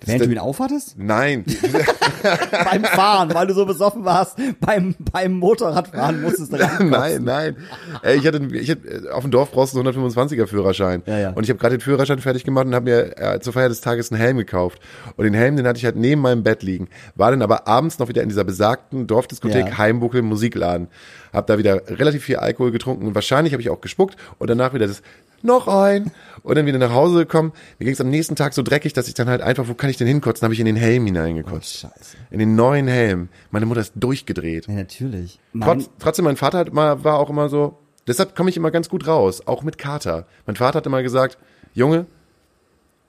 Das 0.00 0.08
Während 0.08 0.26
du 0.26 0.30
ihn 0.30 0.38
aufhattest? 0.38 0.96
Nein, 0.98 1.44
beim 2.70 2.84
Fahren, 2.84 3.32
weil 3.32 3.46
du 3.46 3.54
so 3.54 3.64
besoffen 3.64 4.04
warst. 4.04 4.36
Beim, 4.60 4.94
beim 5.10 5.32
Motorradfahren 5.38 6.20
musstest 6.20 6.52
du 6.52 6.60
rein. 6.60 6.90
nein, 6.90 7.24
nein. 7.24 7.56
Ey, 8.02 8.18
ich 8.18 8.26
hatte, 8.26 8.44
ich 8.52 8.70
hatte, 8.70 9.14
auf 9.14 9.22
dem 9.22 9.30
Dorf 9.30 9.52
brauchst 9.52 9.74
du 9.74 9.80
einen 9.80 9.88
125er 9.88 10.46
Führerschein. 10.46 11.02
Ja, 11.06 11.18
ja. 11.18 11.30
Und 11.30 11.44
ich 11.44 11.48
habe 11.48 11.58
gerade 11.58 11.78
den 11.78 11.80
Führerschein 11.80 12.18
fertig 12.18 12.44
gemacht 12.44 12.66
und 12.66 12.74
habe 12.74 12.84
mir 12.84 13.18
äh, 13.18 13.40
zur 13.40 13.54
Feier 13.54 13.68
des 13.70 13.80
Tages 13.80 14.12
einen 14.12 14.20
Helm 14.20 14.36
gekauft. 14.36 14.80
Und 15.16 15.24
den 15.24 15.34
Helm, 15.34 15.56
den 15.56 15.66
hatte 15.66 15.78
ich 15.78 15.84
halt 15.86 15.96
neben 15.96 16.20
meinem 16.20 16.42
Bett 16.42 16.62
liegen. 16.62 16.88
War 17.14 17.30
dann 17.30 17.40
aber 17.40 17.66
abends 17.66 17.98
noch 17.98 18.08
wieder 18.08 18.22
in 18.22 18.28
dieser 18.28 18.44
besagten 18.44 19.06
Dorfdiskothek 19.06 19.66
Ja. 19.66 19.78
Heimbuckel 19.78 20.20
im 20.20 20.26
Musikladen. 20.26 20.88
Hab 21.32 21.46
da 21.46 21.58
wieder 21.58 21.82
relativ 21.88 22.22
viel 22.24 22.36
Alkohol 22.36 22.70
getrunken 22.70 23.06
und 23.06 23.14
wahrscheinlich 23.14 23.52
habe 23.52 23.62
ich 23.62 23.70
auch 23.70 23.80
gespuckt 23.80 24.16
und 24.38 24.48
danach 24.48 24.74
wieder 24.74 24.86
das 24.86 25.02
noch 25.42 25.68
ein 25.68 26.10
und 26.42 26.56
dann 26.56 26.66
wieder 26.66 26.78
nach 26.78 26.92
Hause 26.92 27.18
gekommen. 27.20 27.52
Mir 27.78 27.84
ging 27.84 27.94
es 27.94 28.00
am 28.00 28.08
nächsten 28.10 28.36
Tag 28.36 28.54
so 28.54 28.62
dreckig, 28.62 28.92
dass 28.92 29.08
ich 29.08 29.14
dann 29.14 29.28
halt 29.28 29.42
einfach, 29.42 29.68
wo 29.68 29.74
kann 29.74 29.90
ich 29.90 29.96
denn 29.96 30.06
hinkotzen? 30.06 30.44
Habe 30.44 30.54
ich 30.54 30.60
in 30.60 30.66
den 30.66 30.76
Helm 30.76 31.06
hineingekotzt. 31.06 31.84
Oh, 31.84 31.88
Scheiße. 31.88 32.16
In 32.30 32.38
den 32.38 32.54
neuen 32.56 32.88
Helm. 32.88 33.28
Meine 33.50 33.66
Mutter 33.66 33.80
ist 33.80 33.92
durchgedreht. 33.96 34.66
Ja, 34.68 34.74
natürlich. 34.74 35.38
Mein, 35.52 35.80
Trotz, 35.80 35.90
trotzdem, 35.98 36.24
mein 36.24 36.36
Vater 36.36 36.58
hat 36.58 36.72
mal, 36.72 37.04
war 37.04 37.18
auch 37.18 37.30
immer 37.30 37.48
so, 37.48 37.78
deshalb 38.06 38.34
komme 38.36 38.50
ich 38.50 38.56
immer 38.56 38.70
ganz 38.70 38.88
gut 38.88 39.06
raus, 39.06 39.42
auch 39.46 39.62
mit 39.62 39.78
Kater. 39.78 40.26
Mein 40.46 40.56
Vater 40.56 40.78
hat 40.78 40.86
immer 40.86 41.02
gesagt, 41.02 41.38
Junge, 41.74 42.06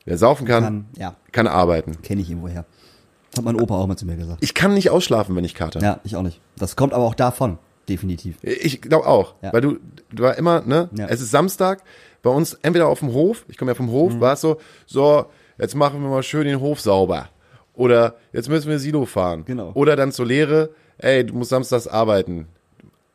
wer 0.05 0.17
saufen 0.17 0.45
kann, 0.47 0.63
Kann, 0.63 0.85
ja. 0.97 1.15
kann 1.31 1.47
arbeiten. 1.47 2.01
kenne 2.01 2.21
ich 2.21 2.29
irgendwoher. 2.29 2.65
Hat 3.35 3.43
mein 3.43 3.55
Opa 3.59 3.75
auch 3.75 3.87
mal 3.87 3.97
zu 3.97 4.05
mir 4.05 4.15
gesagt. 4.15 4.39
Ich 4.41 4.53
kann 4.53 4.73
nicht 4.73 4.89
ausschlafen, 4.89 5.35
wenn 5.35 5.43
ich 5.43 5.53
Kater. 5.53 5.79
Ja, 5.81 5.99
ich 6.03 6.15
auch 6.15 6.23
nicht. 6.23 6.41
Das 6.57 6.75
kommt 6.75 6.93
aber 6.93 7.03
auch 7.03 7.15
davon. 7.15 7.59
Definitiv. 7.89 8.38
Ich 8.43 8.82
glaube 8.82 9.08
auch, 9.08 9.36
Ja. 9.41 9.54
weil 9.54 9.62
du, 9.62 9.78
du 10.12 10.23
war 10.23 10.38
immer, 10.38 10.62
ne, 10.62 10.89
Ja. 10.97 11.08
es 11.08 11.21
ist 11.21 11.32
Samstag, 11.32 11.84
bei 12.23 12.30
uns 12.30 12.54
entweder 12.62 12.88
auf 12.88 13.00
dem 13.00 13.13
Hof, 13.13 13.45
ich 13.47 13.58
komme 13.58 13.71
ja 13.71 13.76
vom 13.76 13.86
Mhm. 13.88 13.91
Hof, 13.91 14.19
war 14.19 14.34
es 14.34 14.41
so, 14.41 14.58
so, 14.86 15.26
jetzt 15.58 15.76
machen 15.76 16.02
wir 16.02 16.10
mal 16.10 16.23
schön 16.23 16.45
den 16.45 16.60
Hof 16.60 16.82
sauber. 16.82 17.30
Oder 17.73 18.15
jetzt 18.34 18.50
müssen 18.50 18.69
wir 18.69 18.80
Silo 18.80 19.06
fahren. 19.06 19.45
Genau. 19.45 19.71
Oder 19.76 19.95
dann 19.95 20.12
zur 20.12 20.26
Lehre, 20.26 20.71
ey, 20.97 21.23
du 21.26 21.36
musst 21.36 21.52
samstags 21.52 21.88
arbeiten. 21.88 22.47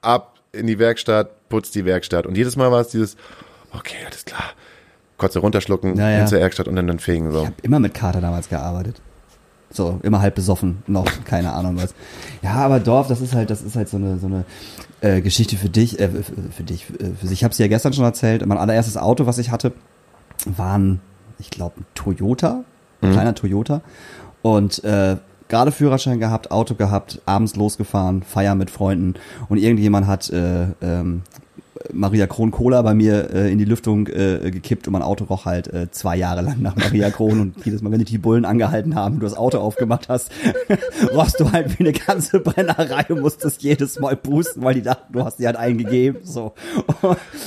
Ab 0.01 0.39
in 0.53 0.67
die 0.67 0.79
Werkstatt, 0.79 1.49
putz 1.49 1.71
die 1.73 1.85
Werkstatt. 1.85 2.27
Und 2.27 2.37
jedes 2.37 2.57
Mal 2.57 2.71
war 2.71 2.81
es 2.81 2.89
dieses, 2.89 3.17
okay, 3.73 3.97
alles 4.07 4.25
klar. 4.25 4.53
Kotze 5.19 5.41
runterschlucken, 5.41 5.97
Ja, 5.97 6.11
ja. 6.11 6.19
hin 6.19 6.27
zur 6.29 6.39
Werkstatt 6.39 6.69
und 6.69 6.77
dann, 6.77 6.87
dann 6.87 6.99
fegen. 6.99 7.31
So. 7.33 7.41
Ich 7.41 7.47
habe 7.47 7.55
immer 7.63 7.81
mit 7.81 7.95
Kater 7.95 8.21
damals 8.21 8.49
gearbeitet. 8.49 9.01
So, 9.73 9.99
immer 10.03 10.21
halb 10.21 10.35
besoffen, 10.35 10.83
noch, 10.87 11.07
keine 11.25 11.53
Ahnung 11.53 11.77
was. 11.77 11.95
Ja, 12.43 12.57
aber 12.57 12.79
Dorf, 12.79 13.09
das 13.09 13.21
ist 13.21 13.35
halt, 13.35 13.49
das 13.49 13.63
ist 13.63 13.75
halt 13.75 13.89
so 13.89 13.97
eine, 13.97 14.19
so 14.19 14.27
eine 14.27 14.45
äh, 15.01 15.23
Geschichte 15.23 15.57
für 15.57 15.71
dich, 15.71 15.99
äh, 15.99 16.09
für, 16.09 16.23
für 16.23 16.63
dich, 16.63 16.91
äh, 16.91 17.15
für 17.19 17.27
sich. 17.27 17.39
Ich 17.39 17.45
habe 17.45 17.53
es 17.53 17.59
ja 17.59 17.69
gestern 17.69 17.93
schon 17.95 18.05
erzählt. 18.05 18.45
Mein 18.45 18.59
allererstes 18.59 18.97
Auto, 18.99 19.27
was 19.27 19.39
ich 19.39 19.51
hatte, 19.51 19.73
war 20.45 20.79
ein, 20.79 21.01
ich 21.39 21.51
glaube, 21.51 21.81
ein 21.81 21.87
Toyota, 21.95 22.65
ein 23.01 23.13
kleiner 23.13 23.35
Toyota. 23.35 23.81
Und 24.43 24.85
äh, 24.85 25.17
gerade 25.49 25.73
Führerschein 25.73 26.21
gehabt, 26.21 26.51
Auto 26.51 26.75
gehabt, 26.75 27.21
abends 27.27 27.57
losgefahren, 27.57 28.23
Feier 28.23 28.55
mit 28.55 28.71
Freunden 28.71 29.15
und 29.49 29.59
irgendjemand 29.59 30.07
hat 30.07 30.31
äh, 30.31 30.67
ähm, 30.81 31.23
Maria 31.93 32.27
Kron 32.27 32.51
Cola 32.51 32.83
bei 32.83 32.95
mir 32.95 33.31
äh, 33.35 33.51
in 33.53 33.59
die 33.59 33.65
Lüftung 33.65 34.07
äh, 34.09 34.51
gekippt 34.51 34.87
und 34.87 34.93
mein 34.93 35.03
Auto 35.03 35.25
roch 35.25 35.45
halt 35.45 35.69
äh, 35.73 35.91
zwei 35.91 36.17
Jahre 36.17 36.43
lang 36.43 36.61
nach 36.63 36.77
Maria 36.77 37.11
Kron 37.11 37.41
und 37.41 37.65
jedes 37.65 37.83
Mal, 37.83 37.91
wenn 37.93 37.99
dich 38.01 38.09
die 38.11 38.19
Bullen 38.19 38.45
angehalten 38.45 38.95
haben, 38.95 39.21
du 39.21 39.27
das 39.27 39.37
Auto 39.37 39.59
aufgemacht 39.59 40.09
hast, 40.09 40.31
rochst 41.15 41.41
du 41.41 41.51
halt 41.53 41.79
wie 41.79 41.85
eine 41.85 41.93
ganze 41.93 42.41
Brennerei 42.41 43.05
und 43.09 43.21
musstest 43.21 43.63
jedes 43.63 43.99
Mal 43.99 44.17
pusten, 44.17 44.63
weil 44.63 44.75
die 44.75 44.83
dachten, 44.83 45.13
du 45.13 45.25
hast 45.25 45.39
die 45.39 45.47
halt 45.47 45.57
eingegeben, 45.57 46.21
so. 46.25 46.53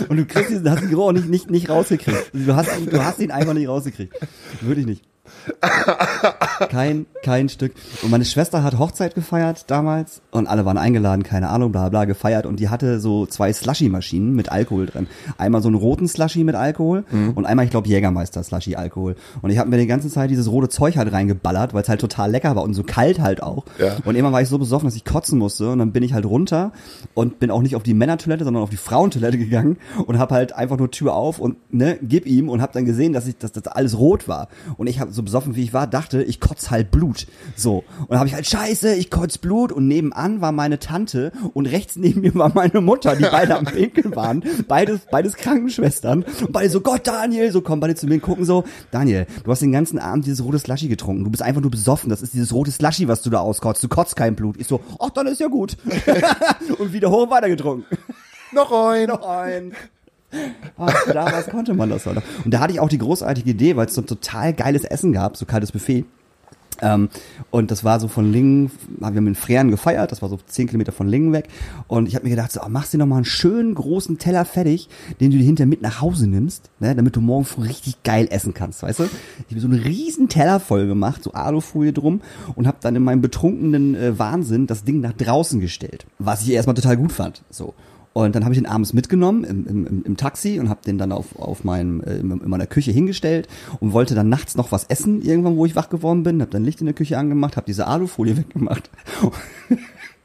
Und 0.10 0.18
du 0.18 0.26
kriegst 0.26 0.50
diesen, 0.52 0.70
hast 0.70 0.82
den 0.82 0.90
Geruch 0.90 1.12
nicht, 1.12 1.30
nicht, 1.30 1.50
nicht 1.52 1.70
rausgekriegt. 1.70 2.32
Du 2.34 2.56
hast, 2.56 2.70
ihn- 2.80 2.90
du 2.90 3.04
hast 3.04 3.20
ihn 3.20 3.32
einfach 3.32 3.54
nicht 3.54 3.68
rausgekriegt. 3.68 4.14
Wirklich 4.62 4.86
nicht. 4.86 5.04
Kein, 6.70 7.06
kein 7.22 7.50
Stück. 7.50 7.74
Und 8.02 8.12
meine 8.12 8.26
Schwester 8.26 8.64
hat 8.64 8.80
Hochzeit 8.80 9.16
gefeiert 9.16 9.66
damals 9.68 10.22
und 10.32 10.48
alle 10.48 10.66
waren 10.66 10.78
eingeladen, 10.78 11.24
keine 11.24 11.50
Ahnung, 11.50 11.72
bla 11.72 11.90
bla 11.90 12.06
gefeiert 12.06 12.46
und 12.46 12.60
die 12.60 12.70
hatte 12.70 13.00
so 13.00 13.26
zwei 13.26 13.52
Slushy-Maschinen 13.52 14.34
mit 14.34 14.52
Alkohol 14.52 14.86
drin. 14.86 15.08
Einmal 15.38 15.62
so 15.62 15.68
einen 15.68 15.76
roten 15.76 16.08
Slushy 16.08 16.44
mit 16.44 16.56
Alkohol 16.56 17.04
und 17.36 17.46
einmal, 17.46 17.66
ich 17.66 17.72
glaube, 17.72 17.88
Jägermeister 17.88 18.44
Slushy 18.44 18.76
Alkohol. 18.76 19.16
Und 19.42 19.50
ich 19.50 19.58
habe 19.58 19.70
mir 19.70 19.78
die 19.78 19.88
ganze 19.88 20.10
Zeit 20.10 20.30
dieses 20.30 20.50
rote 20.50 20.70
Zeug 20.70 20.98
halt 20.98 21.12
reingeballert, 21.12 21.74
weil 21.74 21.82
es 21.82 21.90
halt 21.90 22.02
total 22.02 22.32
lecker 22.32 22.56
war 22.56 22.64
und 22.64 22.74
so 22.74 22.84
kalt 22.84 23.20
halt 23.20 23.44
auch. 23.44 23.66
Ja. 23.80 23.98
Und 24.06 24.16
irgendwann 24.16 24.34
war 24.34 24.42
ich 24.42 24.50
so 24.50 24.58
besoffen, 24.58 24.88
dass 24.88 24.96
ich 24.96 25.06
kotzen 25.06 25.40
musste 25.40 25.70
und 25.72 25.80
dann 25.80 25.92
bin 25.92 26.04
ich 26.04 26.14
halt 26.14 26.26
runter 26.26 26.72
und 27.14 27.40
bin 27.40 27.52
auch 27.52 27.62
nicht 27.62 27.76
auf 27.76 27.84
die 27.84 27.94
Männertoilette, 27.94 28.44
sondern 28.44 28.64
auf 28.64 28.70
die 28.70 28.78
Frauentoilette 28.78 29.38
gegangen 29.38 29.78
und 30.06 30.20
habe 30.20 30.36
halt 30.36 30.54
einfach 30.54 30.78
nur 30.78 30.92
Tür 30.92 31.16
auf 31.16 31.40
und 31.40 31.58
ne, 31.74 31.98
gib 32.02 32.26
ihm 32.26 32.50
und 32.50 32.62
habe 32.62 32.74
dann 32.74 32.86
gesehen, 32.86 33.14
dass 33.14 33.28
ich 33.28 33.38
dass 33.38 33.52
das 33.52 33.68
alles 33.68 33.98
rot 33.98 34.28
war 34.28 34.48
und 34.78 34.88
ich 34.88 35.00
habe 35.00 35.12
so 35.16 35.24
besoffen 35.24 35.56
wie 35.56 35.64
ich 35.64 35.74
war, 35.74 35.88
dachte, 35.88 36.24
ich 36.24 36.40
kotz 36.40 36.70
halt 36.70 36.92
Blut. 36.92 37.28
So 37.56 37.84
und 38.08 38.18
habe 38.18 38.28
ich 38.28 38.34
halt 38.34 38.46
Scheiße, 38.48 38.96
ich 38.96 39.10
kotz 39.10 39.38
Blut 39.38 39.72
und 39.72 39.88
nebenan 39.88 40.42
war 40.42 40.52
meine 40.52 40.80
Tante 40.80 41.32
und 41.54 41.66
rechts 41.66 41.96
neben 41.96 42.22
mir 42.22 42.36
war 42.36 42.52
meine 42.54 42.82
Mutter, 42.82 43.16
die 43.16 43.24
beide 43.24 43.58
am 43.58 43.66
Pinkeln 43.66 44.16
waren, 44.16 44.44
beides 44.68 45.02
beides 45.10 45.36
Krankenschwestern 45.36 46.24
und 46.24 46.52
beide 46.52 46.70
so 46.70 46.82
Gott 46.82 47.08
Daniel, 47.08 47.52
so 47.52 47.62
kommen 47.62 47.80
beide 47.80 47.96
zu 47.96 48.08
mir 48.08 48.16
und 48.16 48.22
gucken 48.22 48.46
so, 48.46 48.64
Daniel, 48.92 49.28
du 49.44 49.52
hast 49.52 49.62
den 49.62 49.72
ganzen 49.72 50.00
Abend 50.00 50.26
dieses 50.26 50.44
rote 50.44 50.60
Slushy 50.60 50.88
getrunken, 50.88 51.24
du 51.24 51.32
bist 51.32 51.44
einfach 51.44 51.62
nur 51.62 51.72
besoffen, 51.72 52.10
das 52.10 52.22
ist 52.22 52.34
dieses 52.34 52.54
rote 52.54 52.72
Slushy, 52.72 53.08
was 53.08 53.22
du 53.22 53.30
da 53.30 53.40
auskotzt, 53.40 53.84
du 53.84 53.88
kotzt 53.88 54.16
kein 54.16 54.36
Blut. 54.36 54.58
Ich 54.58 54.68
so, 54.68 54.82
ach, 55.00 55.10
dann 55.10 55.28
ist 55.28 55.40
ja 55.40 55.48
gut. 55.48 55.78
und 56.80 56.94
wieder 56.94 57.10
hoch 57.10 57.24
und 57.24 57.30
weiter 57.30 57.50
getrunken. 57.50 57.86
Noch 58.52 58.72
ein. 58.72 59.08
Noch 59.08 59.28
ein. 59.28 59.74
Damals 61.14 61.48
konnte 61.48 61.74
man 61.74 61.90
das. 61.90 62.06
Oder? 62.08 62.22
Und 62.44 62.54
da 62.54 62.60
hatte 62.60 62.74
ich 62.74 62.80
auch 62.80 62.90
die 62.90 62.98
großartige 62.98 63.50
Idee, 63.50 63.76
weil 63.76 63.88
es 63.88 63.96
so 63.96 64.02
ein 64.02 64.08
total 64.08 64.54
geiles 64.54 64.84
Essen 64.84 65.14
gab, 65.14 65.38
so 65.38 65.46
kaltes 65.46 65.72
Buffet. 65.72 66.06
Ähm, 66.82 67.10
und 67.52 67.72
das 67.72 67.84
war 67.84 68.00
so 68.00 68.08
von 68.08 68.32
Lingen, 68.32 68.72
wir 69.00 69.08
haben 69.08 69.28
in 69.28 69.36
Freren 69.36 69.72
gefeiert, 69.72 70.12
das 70.12 70.22
war 70.22 70.30
so 70.30 70.40
zehn 70.46 70.68
Kilometer 70.68 70.92
von 70.92 71.08
Lingen 71.08 71.32
weg. 71.32 71.48
Und 71.88 72.08
ich 72.08 72.16
habe 72.16 72.26
mir 72.26 72.32
gedacht, 72.32 72.52
so, 72.52 72.62
oh, 72.64 72.70
machst 72.70 72.94
dir 72.94 72.98
noch 72.98 73.06
mal 73.06 73.18
einen 73.18 73.26
schönen 73.26 73.76
großen 73.76 74.18
Teller 74.18 74.46
fertig, 74.46 74.90
den 75.20 75.32
du 75.32 75.38
dir 75.38 75.46
hinter 75.46 75.66
mit 75.66 75.82
nach 75.82 76.02
Hause 76.02 76.28
nimmst, 76.28 76.70
ne, 76.80 76.96
damit 76.96 77.16
du 77.16 77.22
morgen 77.22 77.46
früh 77.46 77.64
richtig 77.64 78.04
geil 78.04 78.28
essen 78.30 78.54
kannst, 78.54 78.84
weißt 78.84 79.00
du? 79.00 79.04
Ich 79.48 79.52
habe 79.52 79.62
so 79.62 79.68
einen 79.68 79.82
riesen 79.82 80.28
Teller 80.28 80.60
voll 80.60 80.88
gemacht, 80.88 81.24
so 81.24 81.32
Alufolie 81.32 81.94
drum 81.94 82.22
und 82.56 82.68
habe 82.68 82.78
dann 82.82 82.96
in 82.96 83.04
meinem 83.04 83.22
betrunkenen 83.22 83.96
äh, 83.96 84.20
Wahnsinn 84.20 84.68
das 84.68 84.84
Ding 84.84 85.00
nach 85.00 85.14
draußen 85.14 85.60
gestellt, 85.60 86.06
was 86.20 86.42
ich 86.42 86.52
erstmal 86.52 86.76
total 86.76 86.98
gut 86.98 87.12
fand. 87.12 87.44
So. 87.50 87.74
Und 88.18 88.34
dann 88.34 88.46
habe 88.46 88.54
ich 88.54 88.60
den 88.62 88.66
abends 88.66 88.94
mitgenommen 88.94 89.44
im, 89.44 89.68
im, 89.68 90.04
im- 90.06 90.16
Taxi 90.16 90.58
und 90.58 90.70
habe 90.70 90.80
den 90.86 90.98
dann 90.98 91.12
auf, 91.12 91.38
auf 91.38 91.66
meinem, 91.66 92.00
äh, 92.02 92.16
in 92.16 92.32
in 92.32 92.50
meiner 92.50 92.66
Küche 92.66 92.92
hingestellt 92.92 93.50
und 93.82 93.92
wollte 93.92 94.16
dann 94.16 94.30
nachts 94.30 94.56
noch 94.56 94.72
was 94.72 94.86
essen, 94.86 95.22
irgendwann, 95.22 95.58
wo 95.58 95.66
ich 95.66 95.76
wach 95.76 95.90
geworden 95.90 96.24
bin. 96.24 96.42
Habe 96.42 96.50
dann 96.52 96.64
Licht 96.64 96.80
in 96.80 96.86
der 96.86 96.96
Küche 96.96 97.18
angemacht, 97.18 97.58
habe 97.58 97.66
diese 97.66 97.88
Alufolie 97.88 98.38
weggemacht 98.38 98.90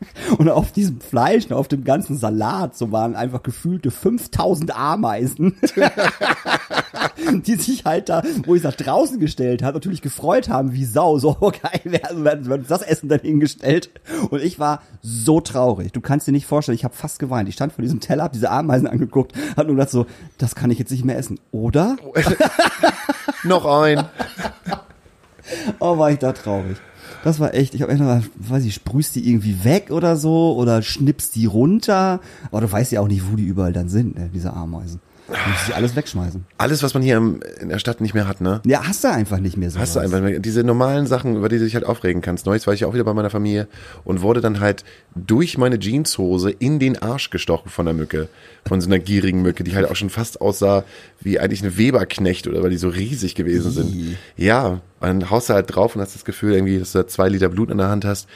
Und 0.39 0.49
auf 0.49 0.73
diesem 0.73 1.01
Fleisch 1.01 1.51
auf 1.51 1.69
dem 1.69 1.85
ganzen 1.85 2.17
Salat, 2.17 2.77
so 2.77 2.93
waren 2.93 3.17
einfach 3.17 3.43
gefühlte 3.43 3.91
5000 3.91 4.77
Ameisen, 4.77 5.57
die 7.47 7.55
sich 7.57 7.85
halt 7.85 8.09
da, 8.09 8.23
wo 8.45 8.55
ich 8.55 8.63
nach 8.63 8.75
draußen 8.75 9.19
gestellt 9.19 9.63
hat, 9.63 9.75
natürlich 9.75 10.03
gefreut 10.03 10.49
haben, 10.49 10.73
wie 10.73 10.85
Sau, 10.85 11.19
so 11.19 11.37
oh, 11.41 11.51
geil, 11.51 11.81
werden 11.85 12.25
werden 12.25 12.51
uns 12.53 12.69
das 12.69 12.83
Essen 12.83 13.09
dann 13.09 13.21
hingestellt. 13.21 13.91
Und 14.31 14.43
ich 14.43 14.59
war 14.59 14.83
so 15.03 15.41
traurig. 15.41 15.93
Du 15.93 16.01
kannst 16.01 16.27
dir 16.27 16.33
nicht 16.33 16.47
vorstellen, 16.47 16.77
ich 16.77 16.85
habe 16.85 16.95
fast 16.95 17.19
geweint. 17.19 17.49
Ich 17.49 17.55
stand 17.55 17.73
vor 17.73 17.83
diesem 17.83 18.01
Teller, 18.01 18.25
hab 18.25 18.33
diese 18.33 18.51
Ameisen 18.51 18.87
angeguckt, 18.87 19.33
hab 19.57 19.67
nur 19.67 19.77
gedacht 19.77 19.91
so, 19.91 20.07
das 20.39 20.55
kann 20.55 20.71
ich 20.71 20.79
jetzt 20.79 20.91
nicht 20.91 21.05
mehr 21.05 21.19
essen. 21.19 21.39
Oder? 21.53 21.97
Noch 23.45 23.65
ein. 23.65 24.05
Oh, 25.79 25.99
war 25.99 26.11
ich 26.11 26.19
da 26.19 26.33
traurig. 26.33 26.77
Das 27.23 27.39
war 27.39 27.55
echt, 27.55 27.75
ich 27.75 27.83
habe 27.83 27.93
echt 27.93 28.01
noch, 28.01 28.23
weiß 28.37 28.65
ich, 28.65 28.75
sprühst 28.75 29.15
die 29.15 29.29
irgendwie 29.29 29.65
weg 29.65 29.91
oder 29.91 30.17
so 30.17 30.55
oder 30.57 30.83
schnippst 30.83 31.35
die 31.37 31.47
runter. 31.47 32.21
Aber 32.51 32.61
du 32.61 32.71
weißt 32.71 32.93
ja 32.93 33.01
auch 33.01 33.09
nicht, 33.09 33.31
wo 33.31 33.37
die 33.37 33.45
überall 33.45 33.73
dann 33.73 33.89
sind, 33.89 34.17
ne, 34.17 34.31
diese 34.33 34.53
Ameisen. 34.53 35.01
Musst 35.31 35.67
sie 35.67 35.75
alles 35.75 35.95
wegschmeißen. 35.95 36.45
Alles, 36.59 36.83
was 36.83 36.95
man 36.95 37.03
hier 37.03 37.17
im, 37.17 37.41
in 37.61 37.69
der 37.69 37.79
Stadt 37.79 38.01
nicht 38.01 38.15
mehr 38.15 38.27
hat, 38.27 38.41
ne? 38.41 38.61
Ja, 38.67 38.87
hast 38.87 39.05
du 39.05 39.09
einfach 39.09 39.39
nicht 39.39 39.57
mehr 39.57 39.71
so. 39.71 39.79
Hast 39.79 39.97
du 39.97 40.01
einfach 40.01 40.21
diese 40.39 40.65
normalen 40.65 41.07
Sachen, 41.07 41.37
über 41.37 41.49
die 41.49 41.59
du 41.59 41.65
dich 41.65 41.75
halt 41.75 41.87
aufregen 41.87 42.21
kannst. 42.21 42.47
Neulich 42.47 42.67
war 42.67 42.75
ich 42.75 42.81
ja 42.81 42.89
auch 42.89 42.95
wieder 42.95 43.05
bei 43.05 43.15
meiner 43.15 43.31
Familie 43.31 43.69
und 44.05 44.23
wurde 44.23 44.41
dann 44.41 44.61
halt 44.61 44.85
durch 45.15 45.57
meine 45.57 45.79
Jeanshose 45.79 46.51
in 46.51 46.79
den 46.79 47.01
Arsch 47.01 47.31
gestochen 47.31 47.71
von 47.71 47.87
der 47.87 47.95
Mücke. 47.95 48.29
Von 48.67 48.81
so 48.81 48.89
einer 48.89 48.99
gierigen 48.99 49.43
Mücke, 49.43 49.65
die 49.65 49.75
halt 49.75 49.89
auch 49.89 49.97
schon 49.97 50.11
fast 50.11 50.41
aussah 50.41 50.85
wie 51.21 51.39
eigentlich 51.39 51.63
eine 51.63 51.77
Weberknecht 51.79 52.47
oder 52.47 52.63
weil 52.63 52.71
die 52.71 52.79
so 52.79 52.89
riesig 52.89 53.35
gewesen 53.35 53.71
sind. 53.71 54.17
Ja, 54.37 54.81
dann 55.01 55.31
haust 55.31 55.49
du 55.49 55.55
halt 55.55 55.75
drauf 55.75 55.95
und 55.95 56.03
hast 56.03 56.15
das 56.15 56.25
Gefühl 56.25 56.55
irgendwie, 56.55 56.79
dass 56.79 56.93
du 56.93 56.99
da 56.99 57.07
zwei 57.07 57.29
Liter 57.29 57.49
Blut 57.49 57.71
in 57.71 57.79
der 57.79 57.89
Hand 57.89 58.05
hast. 58.05 58.29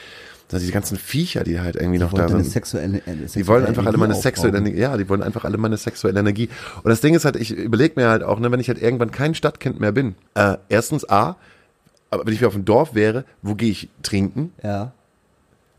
Also 0.52 0.58
diese 0.62 0.72
ganzen 0.72 0.98
Viecher, 0.98 1.42
die 1.42 1.58
halt 1.60 1.74
irgendwie 1.76 1.98
noch 1.98 2.12
da 2.12 2.18
Wollte 2.22 2.34
eine 2.34 2.42
sind. 2.44 2.52
sexuelle, 2.52 3.00
Die 3.06 3.26
sexuelle 3.26 3.46
wollen 3.48 3.66
einfach 3.66 3.86
alle 3.86 3.96
meine 3.98 4.12
Energie 4.12 4.22
sexuelle. 4.22 4.58
Energie, 4.58 4.78
ja, 4.78 4.96
die 4.96 5.08
wollen 5.08 5.22
einfach 5.22 5.44
alle 5.44 5.56
meine 5.58 5.76
sexuelle 5.76 6.20
Energie. 6.20 6.48
Und 6.82 6.90
das 6.90 7.00
Ding 7.00 7.14
ist 7.14 7.24
halt, 7.24 7.36
ich 7.36 7.50
überlege 7.50 7.94
mir 8.00 8.08
halt 8.08 8.22
auch, 8.22 8.38
ne, 8.38 8.52
wenn 8.52 8.60
ich 8.60 8.68
halt 8.68 8.80
irgendwann 8.80 9.10
kein 9.10 9.34
Stadtkind 9.34 9.80
mehr 9.80 9.92
bin, 9.92 10.14
äh, 10.34 10.56
erstens 10.68 11.08
A, 11.08 11.36
aber 12.10 12.26
wenn 12.26 12.32
ich 12.32 12.40
wieder 12.40 12.48
auf 12.48 12.54
dem 12.54 12.64
Dorf 12.64 12.94
wäre, 12.94 13.24
wo 13.42 13.54
gehe 13.54 13.70
ich 13.70 13.88
trinken? 14.02 14.52
Ja. 14.62 14.92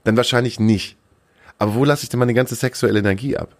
Dann 0.03 0.18
wahrscheinlich 0.18 0.59
nicht. 0.59 0.97
Aber 1.57 1.76
wo 1.76 1.86
lasse 1.86 2.03
ich 2.03 2.09
denn 2.09 2.20
meine 2.20 2.34
ganze 2.34 2.55
sexuelle 2.55 2.99
Energie 2.99 3.38
ab? 3.38 3.55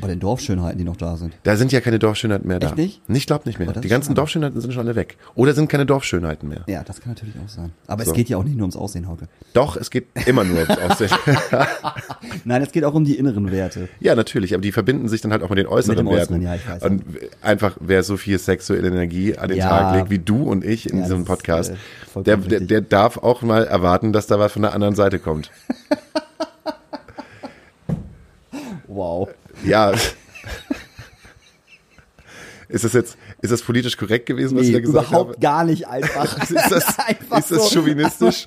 Bei 0.00 0.08
den 0.08 0.18
Dorfschönheiten, 0.18 0.76
die 0.78 0.84
noch 0.84 0.96
da 0.96 1.16
sind. 1.16 1.34
Da 1.44 1.54
sind 1.56 1.70
ja 1.70 1.80
keine 1.80 2.00
Dorfschönheiten 2.00 2.48
mehr 2.48 2.58
da. 2.58 2.68
Echt 2.68 2.76
nicht? 2.76 3.00
Ich 3.08 3.26
glaube 3.28 3.44
nicht 3.46 3.60
mehr. 3.60 3.72
Das 3.72 3.80
Die 3.80 3.88
ganzen. 3.88 4.14
Dorfschönheiten 4.16 4.60
sind 4.60 4.72
schon 4.74 4.84
alle 4.86 4.96
weg. 4.96 5.16
Oder 5.36 5.54
sind 5.54 5.68
keine 5.68 5.86
Dorfschönheiten 5.86 6.48
mehr. 6.48 6.62
Ja, 6.66 6.82
das 6.82 7.00
kann 7.00 7.12
natürlich 7.12 7.34
auch 7.44 7.48
sein. 7.48 7.72
Aber 7.86 8.04
So. 8.04 8.10
es 8.10 8.16
geht 8.16 8.28
ja 8.28 8.36
auch 8.36 8.42
nicht 8.42 8.56
nur 8.56 8.64
ums 8.64 8.76
Aussehen, 8.76 9.06
Hauke. 9.08 9.28
Doch, 9.52 9.76
es 9.76 9.90
geht 9.90 10.06
immer 10.26 10.42
nur 10.42 10.58
ums 10.58 10.78
Aussehen. 10.78 11.10
Nein, 12.44 12.62
es 12.62 12.72
geht 12.72 12.84
auch 12.84 12.94
um 12.94 13.04
die 13.04 13.16
inneren 13.16 13.52
Werte. 13.52 13.88
Ja, 14.00 14.16
natürlich, 14.16 14.52
aber 14.54 14.62
die 14.62 14.72
verbinden 14.72 15.08
sich 15.08 15.20
dann 15.20 15.30
halt 15.30 15.42
auch 15.44 15.48
mit 15.48 15.58
den 15.58 15.66
äußeren 15.68 16.04
Mit 16.04 16.12
Werten. 16.14 16.34
Äußeren, 16.34 16.42
ja, 16.42 16.54
ich 16.56 16.68
weiß. 16.68 16.82
Und 16.82 17.04
einfach, 17.40 17.76
wer 17.80 18.02
so 18.02 18.16
viel 18.16 18.38
sexuelle 18.40 18.88
Energie 18.88 19.36
an 19.38 19.48
den 19.48 19.58
Ja. 19.58 19.68
Tag 19.68 19.94
legt 19.96 20.10
wie 20.10 20.18
du 20.18 20.42
und 20.42 20.64
ich 20.64 20.90
in 20.90 20.96
Ja, 20.98 21.02
diesem 21.04 21.18
das 21.18 21.22
ist, 21.22 21.28
Podcast, 21.28 21.72
äh, 22.16 22.22
der, 22.22 22.36
der, 22.38 22.60
der 22.60 22.80
darf 22.80 23.18
auch 23.18 23.42
mal 23.42 23.64
erwarten, 23.64 24.12
dass 24.12 24.26
da 24.26 24.40
was 24.40 24.52
von 24.52 24.62
der 24.62 24.74
anderen 24.74 24.96
Seite 24.96 25.20
kommt. 25.20 25.52
Wow. 28.86 29.28
Ja. 29.64 29.92
Ist 32.68 32.84
das 32.84 32.92
jetzt, 32.94 33.16
ist 33.42 33.50
das 33.52 33.62
politisch 33.62 33.96
korrekt 33.96 34.26
gewesen, 34.26 34.56
was 34.56 34.62
Nee, 34.62 34.68
ich 34.68 34.74
da 34.74 34.80
gesagt 34.80 35.08
überhaupt 35.08 35.30
habe? 35.32 35.40
gar 35.40 35.64
nicht 35.64 35.86
einfach. 35.86 36.38
Ist 36.50 36.70
das, 36.70 36.98
Einfach 37.06 37.38
ist 37.38 37.50
das 37.50 37.68
so. 37.70 37.74
chauvinistisch? 37.80 38.46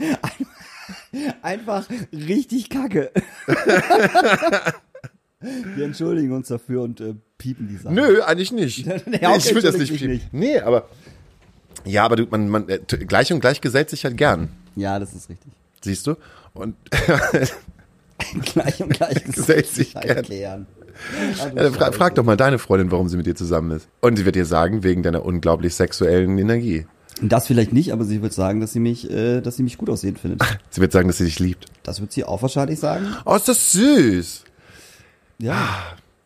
Einfach 1.41 1.87
richtig 2.11 2.69
kacke. 2.69 3.11
Wir 5.75 5.85
entschuldigen 5.85 6.31
uns 6.33 6.47
dafür 6.47 6.81
und 6.81 6.99
äh, 6.99 7.13
piepen 7.37 7.67
die 7.67 7.77
Sache. 7.77 7.93
Nö, 7.93 8.21
eigentlich 8.23 8.51
nicht. 8.51 8.85
Nee, 9.05 9.25
auch 9.25 9.37
ich 9.37 9.53
will 9.53 9.61
das 9.61 9.77
nicht, 9.77 9.95
piepen. 9.95 10.21
Nee, 10.31 10.59
aber, 10.59 10.89
ja, 11.85 12.03
aber 12.03 12.15
du, 12.17 12.25
man, 12.29 12.49
man, 12.49 12.67
äh, 12.69 12.79
gleich 12.79 13.31
und 13.31 13.39
gleich 13.39 13.61
gesellt 13.61 13.89
sich 13.89 14.03
halt 14.03 14.17
gern. 14.17 14.49
Ja, 14.75 14.97
das 14.99 15.13
ist 15.13 15.29
richtig. 15.29 15.51
Siehst 15.81 16.07
du? 16.07 16.15
Und, 16.53 16.75
Gleich 18.45 18.81
und 18.81 18.89
gleich 18.89 19.23
Gesellt 19.25 19.67
sich 19.67 19.93
halt 19.95 20.05
gern. 20.07 20.25
klären. 20.25 20.67
Ah, 21.39 21.47
Ja, 21.55 21.71
fra 21.71 21.85
Scheiße. 21.85 21.93
frag 21.93 22.15
doch 22.15 22.23
mal 22.23 22.37
deine 22.37 22.59
Freundin, 22.59 22.91
warum 22.91 23.07
sie 23.09 23.17
mit 23.17 23.25
dir 23.25 23.35
zusammen 23.35 23.71
ist. 23.71 23.87
Und 24.01 24.17
sie 24.17 24.25
wird 24.25 24.35
dir 24.35 24.45
sagen, 24.45 24.83
wegen 24.83 25.03
deiner 25.03 25.23
unglaublich 25.25 25.75
sexuellen 25.75 26.37
Energie. 26.37 26.85
Das 27.21 27.47
vielleicht 27.47 27.73
nicht, 27.73 27.91
aber 27.93 28.05
sie 28.05 28.21
wird 28.21 28.33
sagen, 28.33 28.61
dass 28.61 28.73
sie 28.73 28.79
mich, 28.79 29.09
äh, 29.09 29.41
dass 29.41 29.55
sie 29.57 29.63
mich 29.63 29.77
gut 29.79 29.89
aussehen 29.89 30.17
findet. 30.17 30.41
Sie 30.69 30.81
wird 30.81 30.91
sagen, 30.91 31.07
dass 31.07 31.17
sie 31.17 31.25
dich 31.25 31.39
liebt. 31.39 31.65
Das 31.81 31.99
wird 31.99 32.11
sie 32.11 32.23
auch 32.23 32.43
wahrscheinlich 32.43 32.79
sagen. 32.79 33.07
Oh, 33.25 33.35
ist 33.35 33.47
das 33.47 33.71
süß. 33.71 34.43
Ja. 35.39 35.67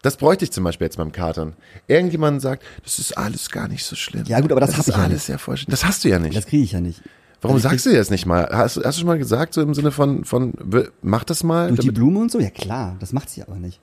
Das 0.02 0.18
bräuchte 0.18 0.44
ich 0.44 0.52
zum 0.52 0.64
Beispiel 0.64 0.86
jetzt 0.88 0.98
beim 0.98 1.12
Katern. 1.14 1.54
Irgendjemand 1.88 2.42
sagt, 2.42 2.64
das 2.84 3.00
ist 3.00 3.18
alles 3.18 3.50
gar 3.52 3.68
nicht 3.70 3.86
so 3.86 3.96
schlimm. 3.96 4.26
Ja, 4.26 4.40
gut, 4.42 4.52
aber 4.52 4.60
das 4.60 4.72
das 4.72 4.88
ist 4.88 4.96
ja 4.96 4.96
alles 5.02 5.28
nicht. 5.30 5.40
sehr. 5.46 5.66
Das 5.68 5.86
hast 5.86 6.04
du 6.04 6.10
ja 6.10 6.20
nicht. 6.20 6.36
Das 6.36 6.48
kriege 6.48 6.64
ich 6.64 6.72
ja 6.74 6.82
nicht. 6.82 7.02
Warum 7.42 7.56
Also 7.56 7.70
sagst 7.70 7.86
du 7.86 7.92
dir 7.92 7.98
das 7.98 8.10
nicht 8.10 8.26
mal? 8.26 8.50
Hast, 8.52 8.78
hast 8.78 8.84
du 8.98 9.00
schon 9.00 9.08
mal 9.08 9.18
gesagt, 9.18 9.54
so 9.54 9.62
im 9.62 9.74
Sinne 9.74 9.92
von, 9.92 10.26
von 10.26 10.54
mach 11.02 11.24
das 11.24 11.44
mal? 11.44 11.70
Durch 11.70 11.80
die 11.80 11.92
Blume 11.92 12.20
und 12.20 12.32
so? 12.32 12.40
Ja 12.40 12.50
klar, 12.50 12.98
das 13.00 13.14
macht 13.14 13.30
sie 13.30 13.42
aber 13.44 13.56
nicht. 13.56 13.80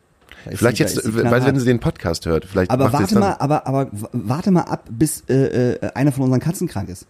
Vielleicht 0.56 0.78
jetzt, 0.78 1.02
sie 1.02 1.14
weil 1.14 1.44
wenn 1.44 1.58
sie 1.58 1.64
den 1.66 1.80
Podcast 1.80 2.26
hört, 2.26 2.44
vielleicht 2.44 2.70
Aber 2.70 2.92
warte 2.92 3.18
mal, 3.18 3.36
aber, 3.38 3.66
aber 3.66 3.88
warte 4.12 4.50
mal 4.50 4.62
ab, 4.62 4.88
bis 4.90 5.24
äh, 5.28 5.72
äh, 5.74 5.90
einer 5.94 6.12
von 6.12 6.24
unseren 6.24 6.40
Katzen 6.40 6.68
krank 6.68 6.88
ist. 6.88 7.06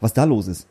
Was 0.00 0.12
da 0.12 0.24
los 0.24 0.48
ist. 0.48 0.66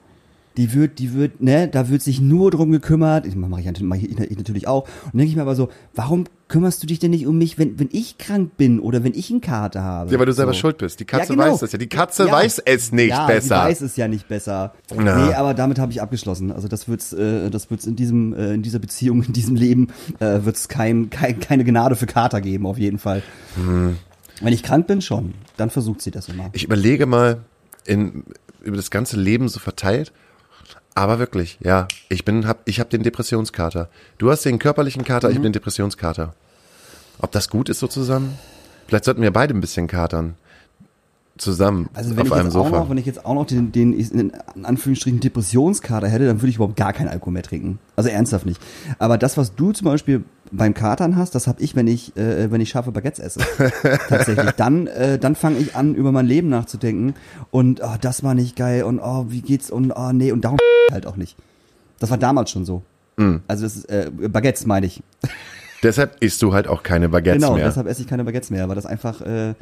Die 0.57 0.73
wird, 0.73 0.99
die 0.99 1.13
wird, 1.13 1.41
ne, 1.41 1.67
da 1.67 1.89
wird 1.89 2.01
sich 2.03 2.21
nur 2.21 2.51
drum 2.51 2.71
gekümmert. 2.71 3.25
Ich 3.25 3.35
mache 3.35 3.61
ich, 3.61 3.81
mach 3.81 3.97
ich, 3.97 4.11
ich 4.11 4.37
natürlich 4.37 4.67
auch. 4.67 4.87
Und 5.05 5.17
denke 5.17 5.29
ich 5.29 5.35
mir 5.35 5.41
aber 5.41 5.55
so, 5.55 5.69
warum 5.95 6.25
kümmerst 6.47 6.83
du 6.83 6.87
dich 6.87 6.99
denn 6.99 7.09
nicht 7.09 7.25
um 7.25 7.37
mich, 7.39 7.57
wenn, 7.57 7.79
wenn 7.79 7.89
ich 7.91 8.19
krank 8.19 8.55
bin 8.57 8.79
oder 8.79 9.03
wenn 9.03 9.15
ich 9.15 9.31
einen 9.31 9.41
Kater 9.41 9.81
habe? 9.81 10.11
Ja, 10.11 10.19
weil 10.19 10.27
du 10.27 10.33
selber 10.33 10.53
so. 10.53 10.59
schuld 10.59 10.77
bist. 10.77 10.99
Die 10.99 11.05
Katze 11.05 11.33
Ja, 11.33 11.39
genau. 11.39 11.53
weiß 11.53 11.59
das 11.61 11.71
ja. 11.71 11.79
Die 11.79 11.89
Katze 11.89 12.27
Ja. 12.27 12.31
weiß 12.31 12.61
es 12.65 12.91
nicht 12.91 13.09
ja, 13.09 13.25
besser. 13.25 13.47
Sie 13.47 13.69
weiß 13.69 13.81
es 13.81 13.95
ja 13.95 14.07
nicht 14.07 14.27
besser. 14.27 14.73
Na. 14.95 15.25
Nee, 15.27 15.33
aber 15.33 15.55
damit 15.55 15.79
habe 15.79 15.91
ich 15.91 16.01
abgeschlossen. 16.01 16.51
Also 16.51 16.67
das 16.67 16.87
wird's, 16.87 17.13
äh, 17.13 17.49
das 17.49 17.71
wird's 17.71 17.87
in 17.87 17.95
diesem, 17.95 18.33
äh, 18.33 18.53
in 18.53 18.61
dieser 18.61 18.79
Beziehung, 18.79 19.23
in 19.23 19.33
diesem 19.33 19.55
Leben, 19.55 19.87
äh, 20.19 20.45
wird's 20.45 20.67
kein, 20.67 21.09
kein, 21.09 21.39
keine 21.39 21.63
Gnade 21.63 21.95
für 21.95 22.05
Kater 22.05 22.41
geben, 22.41 22.67
auf 22.67 22.77
jeden 22.77 22.99
Fall. 22.99 23.23
Hm. 23.55 23.97
Wenn 24.41 24.53
ich 24.53 24.61
krank 24.61 24.85
bin, 24.85 25.01
schon. 25.01 25.33
Dann 25.57 25.69
versucht 25.71 26.01
sie 26.01 26.11
das 26.11 26.29
immer. 26.29 26.49
Ich 26.53 26.63
überlege 26.63 27.05
mal 27.05 27.39
in, 27.85 28.23
über 28.61 28.77
das 28.77 28.91
ganze 28.91 29.19
Leben 29.19 29.47
so 29.49 29.59
verteilt. 29.59 30.11
Aber 30.95 31.17
wirklich, 31.19 31.57
ja, 31.61 31.87
ich 32.09 32.23
bin, 32.23 32.47
hab, 32.47 32.59
ich 32.67 32.79
habe 32.79 32.89
den 32.89 33.03
Depressionskater. 33.03 33.89
Du 34.17 34.29
hast 34.29 34.45
den 34.45 34.59
körperlichen 34.59 35.03
Kater, 35.03 35.27
Mhm. 35.27 35.31
ich 35.31 35.37
habe 35.37 35.47
den 35.49 35.53
Depressionskater. 35.53 36.33
Ob 37.19 37.31
das 37.31 37.49
gut 37.49 37.69
ist 37.69 37.79
so 37.79 37.87
zusammen? 37.87 38.37
Vielleicht 38.87 39.05
sollten 39.05 39.21
wir 39.21 39.31
beide 39.31 39.53
ein 39.53 39.61
bisschen 39.61 39.87
katern. 39.87 40.35
Zusammen 41.35 41.89
Also 41.95 42.11
wenn 42.11 42.19
auf 42.19 42.27
ich 42.27 42.33
einem 42.33 42.45
jetzt 42.45 42.55
auch 42.55 42.65
Sofa. 42.65 42.79
noch, 42.81 42.89
wenn 42.91 42.97
ich 42.99 43.07
jetzt 43.07 43.25
auch 43.25 43.33
noch 43.33 43.47
den, 43.47 43.71
den 43.71 43.93
in 43.93 44.31
Anführungsstrichen 44.63 45.19
Depressionskater 45.19 46.07
hätte, 46.07 46.27
dann 46.27 46.41
würde 46.41 46.49
ich 46.49 46.57
überhaupt 46.57 46.75
gar 46.75 46.93
keinen 46.93 47.07
Alkohol 47.07 47.33
mehr 47.33 47.41
trinken. 47.41 47.79
Also 47.95 48.09
ernsthaft 48.09 48.45
nicht. 48.45 48.61
Aber 48.99 49.17
das, 49.17 49.35
was 49.35 49.55
du 49.55 49.71
zum 49.71 49.85
Beispiel 49.85 50.23
beim 50.51 50.75
Katern 50.75 51.15
hast, 51.15 51.33
das 51.33 51.47
habe 51.47 51.59
ich, 51.63 51.75
wenn 51.75 51.87
ich, 51.87 52.15
äh, 52.15 52.51
wenn 52.51 52.61
ich 52.61 52.69
scharfe 52.69 52.91
Baguettes 52.91 53.17
esse. 53.17 53.39
Tatsächlich. 54.09 54.51
Dann, 54.51 54.85
äh, 54.85 55.17
dann 55.17 55.35
fange 55.35 55.57
ich 55.57 55.75
an, 55.75 55.95
über 55.95 56.11
mein 56.11 56.27
Leben 56.27 56.49
nachzudenken 56.49 57.15
und 57.49 57.81
oh, 57.83 57.95
das 57.99 58.21
war 58.21 58.35
nicht 58.35 58.55
geil 58.55 58.83
und 58.83 58.99
oh, 58.99 59.25
wie 59.29 59.41
geht's 59.41 59.71
und 59.71 59.91
oh 59.91 60.11
nee, 60.11 60.31
und 60.31 60.45
darum 60.45 60.59
halt 60.91 61.07
auch 61.07 61.15
nicht. 61.15 61.35
Das 61.97 62.11
war 62.11 62.19
damals 62.19 62.51
schon 62.51 62.63
so. 62.63 62.83
Mhm. 63.17 63.41
Also 63.47 63.63
das 63.63 63.75
ist, 63.75 63.85
äh, 63.89 64.11
Baguettes 64.11 64.67
meine 64.67 64.85
ich. 64.85 65.01
Deshalb 65.81 66.15
isst 66.21 66.41
du 66.41 66.53
halt 66.53 66.67
auch 66.67 66.83
keine 66.83 67.09
Baguettes 67.09 67.41
genau, 67.41 67.55
mehr. 67.55 67.65
deshalb 67.65 67.87
esse 67.87 68.01
ich 68.01 68.07
keine 68.07 68.23
Baguettes 68.23 68.51
mehr, 68.51 68.69
weil 68.69 68.75
das 68.75 68.85
einfach 68.85 69.21
äh, 69.21 69.53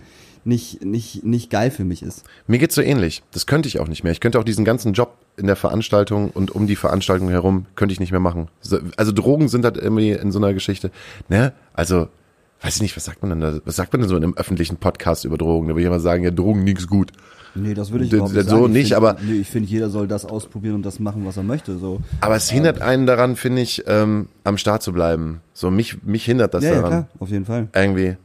nicht, 0.43 0.83
nicht, 0.83 1.23
nicht 1.23 1.49
geil 1.49 1.71
für 1.71 1.83
mich 1.83 2.01
ist. 2.03 2.23
Mir 2.47 2.57
geht's 2.59 2.75
so 2.75 2.81
ähnlich. 2.81 3.21
Das 3.31 3.45
könnte 3.45 3.67
ich 3.67 3.79
auch 3.79 3.87
nicht 3.87 4.03
mehr. 4.03 4.11
Ich 4.11 4.19
könnte 4.19 4.39
auch 4.39 4.43
diesen 4.43 4.65
ganzen 4.65 4.93
Job 4.93 5.13
in 5.37 5.47
der 5.47 5.55
Veranstaltung 5.55 6.29
und 6.31 6.51
um 6.51 6.67
die 6.67 6.75
Veranstaltung 6.75 7.29
herum 7.29 7.65
könnte 7.75 7.93
ich 7.93 7.99
nicht 7.99 8.11
mehr 8.11 8.19
machen. 8.19 8.47
So- 8.61 8.79
Also 8.97 9.11
Drogen 9.11 9.47
sind 9.49 9.65
halt 9.65 9.77
irgendwie 9.77 10.11
in 10.11 10.31
so 10.31 10.39
einer 10.39 10.53
Geschichte. 10.53 10.91
Ne? 11.29 11.53
Also, 11.73 12.07
weiß 12.61 12.75
ich 12.75 12.81
nicht, 12.81 12.95
was 12.97 13.05
sagt 13.05 13.21
man 13.21 13.29
denn 13.29 13.41
da? 13.41 13.59
Was 13.65 13.75
sagt 13.75 13.93
man 13.93 14.01
denn 14.01 14.09
so 14.09 14.15
in 14.17 14.23
einem 14.23 14.33
öffentlichen 14.35 14.77
Podcast 14.77 15.25
über 15.25 15.37
Drogen? 15.37 15.67
Da 15.67 15.73
würde 15.73 15.81
ich 15.81 15.87
immer 15.87 15.99
sagen, 15.99 16.23
ja, 16.23 16.31
Drogen 16.31 16.63
nix 16.63 16.87
gut. 16.87 17.11
Nee, 17.53 17.73
das 17.73 17.91
würde 17.91 18.05
ich 18.05 18.13
überhaupt 18.13 18.33
nicht 18.33 18.47
so 18.49 18.67
nicht, 18.67 18.87
find, 18.89 18.97
aber- 18.97 19.17
Nee, 19.21 19.41
ich 19.41 19.47
finde, 19.49 19.67
jeder 19.69 19.89
soll 19.89 20.07
das 20.07 20.25
ausprobieren 20.25 20.75
und 20.75 20.85
das 20.85 20.99
machen, 20.99 21.25
was 21.25 21.35
er 21.37 21.43
möchte. 21.43 21.77
So. 21.77 21.99
Aber 22.21 22.35
es 22.37 22.49
hindert 22.49 22.81
einen 22.81 23.05
daran, 23.05 23.35
finde 23.35 23.61
ich, 23.61 23.83
ähm, 23.87 24.29
am 24.45 24.57
Start 24.57 24.81
zu 24.83 24.93
bleiben. 24.93 25.41
So 25.53 25.69
mich, 25.69 26.01
mich 26.03 26.23
hindert 26.23 26.53
das 26.53 26.63
Ja, 26.63 26.69
ja, 26.69 26.75
daran. 26.77 26.89
klar, 26.91 27.07
auf 27.19 27.29
jeden 27.29 27.43
Fall. 27.45 27.67
Irgendwie. 27.75 28.15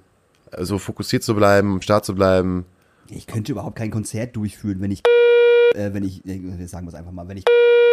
So 0.59 0.79
fokussiert 0.79 1.23
zu 1.23 1.35
bleiben, 1.35 1.75
am 1.75 1.83
Start 1.83 2.05
zu 2.05 2.15
bleiben. 2.15 2.65
Ich 3.09 3.27
könnte 3.27 3.53
überhaupt 3.53 3.77
kein 3.77 3.91
Konzert 3.91 4.35
durchführen, 4.37 4.81
wenn 4.81 4.91
ich, 4.91 5.03
äh, 5.75 5.93
wenn 5.93 6.03
ich, 6.05 6.25
äh, 6.27 6.41
wir 6.43 6.69
sagen 6.69 6.87
wir 6.87 6.91
es 6.91 6.95
einfach 6.95 7.13
mal, 7.13 7.29
wenn 7.29 7.37
ich 7.37 7.45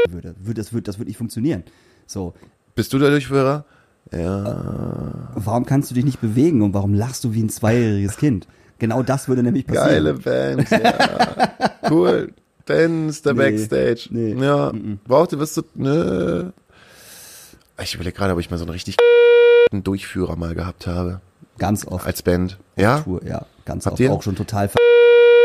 würde. 0.10 0.36
würde 0.40 0.62
das 0.62 0.74
würde 0.74 0.84
das 0.84 0.98
würde 0.98 1.10
nicht 1.10 1.18
funktionieren. 1.18 1.64
So. 2.08 2.34
Bist 2.76 2.92
du 2.94 3.00
der 3.00 3.10
Durchführer? 3.10 3.66
Ja. 4.12 5.30
Warum 5.36 5.66
kannst 5.66 5.92
du 5.92 5.96
dich 5.96 6.06
nicht 6.06 6.20
bewegen 6.22 6.62
und 6.62 6.74
warum 6.74 6.94
lachst 6.94 7.24
du 7.24 7.34
wie 7.34 7.42
ein 7.44 7.50
zweijähriges 7.50 8.18
Kind? 8.18 8.48
Genau 8.80 9.04
das 9.04 9.28
würde 9.28 9.44
nämlich 9.44 9.66
passieren. 9.66 9.88
Geile 9.90 10.14
Band, 10.16 10.70
ja. 10.72 11.80
cool. 11.90 12.34
Dance, 12.66 13.22
der 13.24 13.34
Nee, 13.34 13.40
Backstage. 13.40 14.08
nee. 14.12 14.34
Ja. 14.34 14.72
Braucht 15.06 15.32
ihr, 15.34 15.40
wirst 15.40 15.58
du, 15.58 15.62
nö. 15.76 16.52
Ich 17.82 17.94
überlege 17.96 18.16
gerade, 18.16 18.34
ob 18.34 18.40
ich 18.40 18.50
mal 18.50 18.58
so 18.58 18.64
einen 18.64 18.72
richtig 18.72 18.98
Durchführer 19.72 20.36
mal 20.36 20.56
gehabt 20.56 20.88
habe. 20.88 21.22
Ganz 21.58 21.86
oft. 21.86 22.06
Als 22.06 22.22
Band. 22.22 22.58
Ja? 22.76 23.00
Tour, 23.02 23.24
ja, 23.26 23.46
ganz 23.66 23.86
Habt 23.86 23.94
oft. 23.94 24.00
ihr? 24.02 24.12
Auch 24.12 24.24
schon 24.24 24.36
total 24.36 24.70
ver 24.70 24.78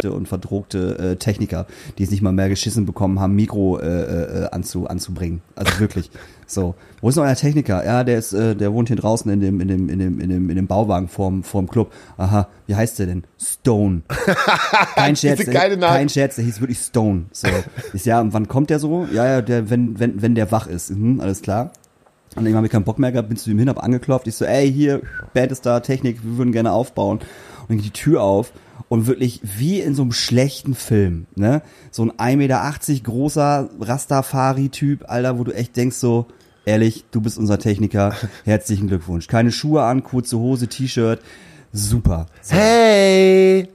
und 0.13 0.29
verdruckte 0.29 0.99
äh, 0.99 1.17
Techniker, 1.17 1.67
die 1.99 2.05
es 2.05 2.11
nicht 2.11 2.23
mal 2.23 2.33
mehr 2.33 2.49
geschissen 2.49 2.87
bekommen 2.87 3.19
haben, 3.19 3.35
Mikro 3.35 3.79
äh, 3.79 4.45
äh, 4.45 4.49
anzu, 4.51 4.87
anzubringen. 4.87 5.43
Also 5.55 5.79
wirklich. 5.81 6.11
So, 6.51 6.77
wo 7.03 7.11
ist 7.11 7.17
noch 7.17 7.25
euer 7.25 7.35
Techniker? 7.35 7.85
Ja, 7.85 8.05
der 8.05 8.17
ist, 8.17 8.33
äh, 8.33 8.57
der 8.57 8.73
wohnt 8.73 8.89
hier 8.89 8.97
draußen 8.97 9.31
in 9.31 9.41
dem, 9.41 9.61
in 9.61 9.69
dem, 9.69 9.91
in 9.91 9.99
dem, 9.99 10.19
in 10.19 10.31
dem, 10.31 10.49
in 10.49 10.57
dem 10.57 10.67
Bauwagen 10.67 11.07
vorm, 11.07 11.43
vorm 11.45 11.69
Club. 11.69 11.93
Aha, 12.17 12.49
wie 12.67 12.75
heißt 12.75 12.99
der 12.99 13.05
denn? 13.05 13.25
Stone. 13.39 14.01
Kein 14.95 15.15
Scherz, 15.15 15.45
kein 15.45 16.09
Scherz, 16.09 16.37
der 16.37 16.47
hieß 16.47 16.63
wirklich 16.63 16.79
Stone. 16.79 17.27
So, 17.33 17.49
ist 17.93 18.07
ja, 18.07 18.19
und 18.23 18.33
wann 18.33 18.49
kommt 18.49 18.71
der 18.71 18.79
so? 18.79 19.07
Ja, 19.13 19.27
ja, 19.27 19.43
der, 19.43 19.69
wenn, 19.69 20.01
wenn, 20.01 20.23
wenn 20.23 20.35
der 20.35 20.51
wach 20.51 20.69
ist. 20.69 20.91
Mhm, 20.91 21.21
alles 21.21 21.43
klar. 21.43 21.71
Und 22.39 22.47
irgendwann 22.47 22.59
habe 22.59 22.67
ich 22.67 22.73
keinen 22.73 22.85
Bock 22.85 22.99
mehr 22.99 23.13
gehabt, 23.13 23.29
bin 23.29 23.37
zu 23.37 23.51
ihm 23.51 23.59
hin, 23.59 23.69
hab 23.69 23.83
angeklopft. 23.83 24.27
Ich 24.27 24.37
so, 24.37 24.45
ey, 24.45 24.73
hier, 24.73 25.03
Band 25.35 25.53
ist 25.53 25.67
da, 25.67 25.81
Technik, 25.81 26.23
wir 26.23 26.39
würden 26.39 26.53
gerne 26.53 26.73
aufbauen. 26.73 27.19
Und 27.19 27.69
dann 27.69 27.77
geht 27.79 27.87
die 27.87 27.91
Tür 27.91 28.23
auf 28.23 28.53
und 28.89 29.07
wirklich 29.07 29.41
wie 29.43 29.81
in 29.81 29.95
so 29.95 30.03
einem 30.03 30.13
schlechten 30.13 30.75
Film, 30.75 31.27
ne? 31.35 31.63
So 31.91 32.05
ein 32.05 32.13
1,80 32.13 32.37
Meter 32.37 33.03
großer 33.03 33.71
Rastafari-Typ, 33.81 35.05
Alter, 35.09 35.39
wo 35.39 35.45
du 35.45 35.53
echt 35.53 35.77
denkst 35.77 35.97
so, 35.97 36.27
ehrlich, 36.65 37.05
du 37.11 37.21
bist 37.21 37.39
unser 37.39 37.59
Techniker, 37.59 38.15
herzlichen 38.45 38.89
Glückwunsch. 38.89 39.27
Keine 39.27 39.53
Schuhe 39.53 39.83
an, 39.83 40.03
kurze 40.03 40.39
Hose, 40.39 40.69
T-Shirt, 40.69 41.21
super. 41.73 42.27
So. 42.41 42.55
Hey! 42.55 43.69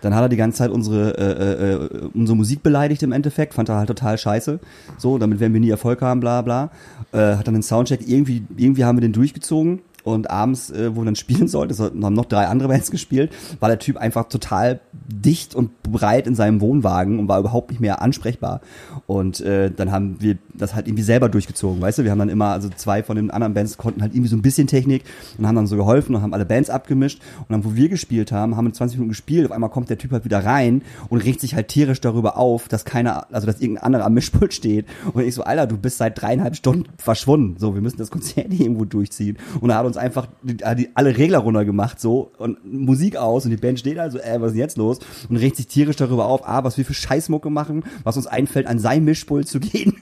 Dann 0.00 0.14
hat 0.14 0.22
er 0.22 0.28
die 0.28 0.36
ganze 0.36 0.58
Zeit 0.58 0.70
unsere, 0.70 1.18
äh, 1.18 1.72
äh, 1.72 2.08
unsere 2.14 2.36
Musik 2.36 2.62
beleidigt 2.62 3.02
im 3.02 3.12
Endeffekt, 3.12 3.54
fand 3.54 3.68
er 3.68 3.76
halt 3.76 3.88
total 3.88 4.18
scheiße. 4.18 4.60
So, 4.98 5.18
damit 5.18 5.40
werden 5.40 5.52
wir 5.52 5.60
nie 5.60 5.70
Erfolg 5.70 6.02
haben, 6.02 6.20
bla 6.20 6.42
bla. 6.42 6.70
Äh, 7.12 7.36
hat 7.36 7.46
dann 7.46 7.54
den 7.54 7.62
Soundcheck, 7.62 8.06
irgendwie, 8.06 8.42
irgendwie 8.56 8.84
haben 8.84 8.96
wir 8.96 9.02
den 9.02 9.12
durchgezogen. 9.12 9.80
Und 10.04 10.30
abends, 10.30 10.70
äh, 10.70 10.94
wo 10.94 11.00
wir 11.00 11.06
dann 11.06 11.16
spielen 11.16 11.48
sollten, 11.48 11.72
es 11.72 11.80
haben 11.80 12.14
noch 12.14 12.24
drei 12.24 12.46
andere 12.46 12.68
Bands 12.68 12.90
gespielt, 12.90 13.32
war 13.58 13.68
der 13.68 13.78
Typ 13.78 13.96
einfach 13.96 14.28
total 14.28 14.80
dicht 14.92 15.54
und 15.54 15.82
breit 15.82 16.26
in 16.26 16.34
seinem 16.34 16.60
Wohnwagen 16.60 17.18
und 17.18 17.28
war 17.28 17.40
überhaupt 17.40 17.70
nicht 17.70 17.80
mehr 17.80 18.02
ansprechbar. 18.02 18.60
Und 19.06 19.40
äh, 19.40 19.70
dann 19.70 19.90
haben 19.90 20.16
wir 20.20 20.38
das 20.54 20.74
halt 20.74 20.86
irgendwie 20.86 21.02
selber 21.02 21.28
durchgezogen, 21.28 21.80
weißt 21.80 21.98
du? 21.98 22.04
Wir 22.04 22.10
haben 22.10 22.18
dann 22.18 22.28
immer, 22.28 22.48
also 22.48 22.68
zwei 22.68 23.02
von 23.02 23.16
den 23.16 23.30
anderen 23.30 23.54
Bands 23.54 23.76
konnten 23.76 24.02
halt 24.02 24.14
irgendwie 24.14 24.28
so 24.28 24.36
ein 24.36 24.42
bisschen 24.42 24.66
Technik 24.66 25.04
und 25.38 25.46
haben 25.46 25.56
dann 25.56 25.66
so 25.66 25.76
geholfen 25.76 26.14
und 26.14 26.22
haben 26.22 26.34
alle 26.34 26.46
Bands 26.46 26.70
abgemischt. 26.70 27.20
Und 27.38 27.50
dann, 27.50 27.64
wo 27.64 27.74
wir 27.74 27.88
gespielt 27.88 28.32
haben, 28.32 28.56
haben 28.56 28.66
wir 28.66 28.72
20 28.72 28.98
Minuten 28.98 29.10
gespielt, 29.10 29.46
auf 29.46 29.52
einmal 29.52 29.70
kommt 29.70 29.90
der 29.90 29.98
Typ 29.98 30.12
halt 30.12 30.24
wieder 30.24 30.44
rein 30.44 30.82
und 31.08 31.24
regt 31.24 31.40
sich 31.40 31.54
halt 31.54 31.68
tierisch 31.68 32.00
darüber 32.00 32.36
auf, 32.36 32.68
dass 32.68 32.84
keiner, 32.84 33.26
also 33.32 33.46
dass 33.46 33.60
irgendein 33.60 33.84
anderer 33.84 34.06
am 34.06 34.14
Mischpult 34.14 34.54
steht. 34.54 34.86
Und 35.12 35.24
ich 35.24 35.34
so, 35.34 35.42
Alter, 35.42 35.66
du 35.66 35.76
bist 35.76 35.98
seit 35.98 36.20
dreieinhalb 36.20 36.56
Stunden 36.56 36.84
verschwunden. 36.98 37.56
So, 37.58 37.74
wir 37.74 37.82
müssen 37.82 37.98
das 37.98 38.10
Konzert 38.10 38.52
irgendwo 38.52 38.84
durchziehen. 38.84 39.38
Und 39.60 39.70
er 39.70 39.76
hat 39.76 39.86
uns 39.86 39.96
einfach 40.00 40.26
die, 40.42 40.56
die, 40.56 40.90
alle 40.94 41.16
Regler 41.16 41.38
runtergemacht, 41.38 42.00
so, 42.00 42.32
und 42.38 42.58
Musik 42.64 43.16
aus 43.16 43.44
und 43.44 43.50
die 43.50 43.56
Band 43.56 43.78
steht 43.78 43.98
also, 43.98 44.18
äh, 44.18 44.40
was 44.40 44.48
ist 44.48 44.52
denn 44.54 44.60
jetzt 44.60 44.76
los? 44.76 44.98
Und 45.28 45.36
regt 45.36 45.56
sich 45.56 45.66
tierisch 45.68 45.96
darüber 45.96 46.26
auf, 46.26 46.46
ah, 46.48 46.64
was 46.64 46.76
wir 46.78 46.84
für 46.84 46.94
Scheißmucke 46.94 47.50
machen, 47.50 47.84
was 48.04 48.16
uns 48.16 48.26
einfällt, 48.26 48.66
an 48.66 48.78
sein 48.78 49.04
Mischpult 49.04 49.48
zu 49.48 49.60
gehen. 49.60 49.94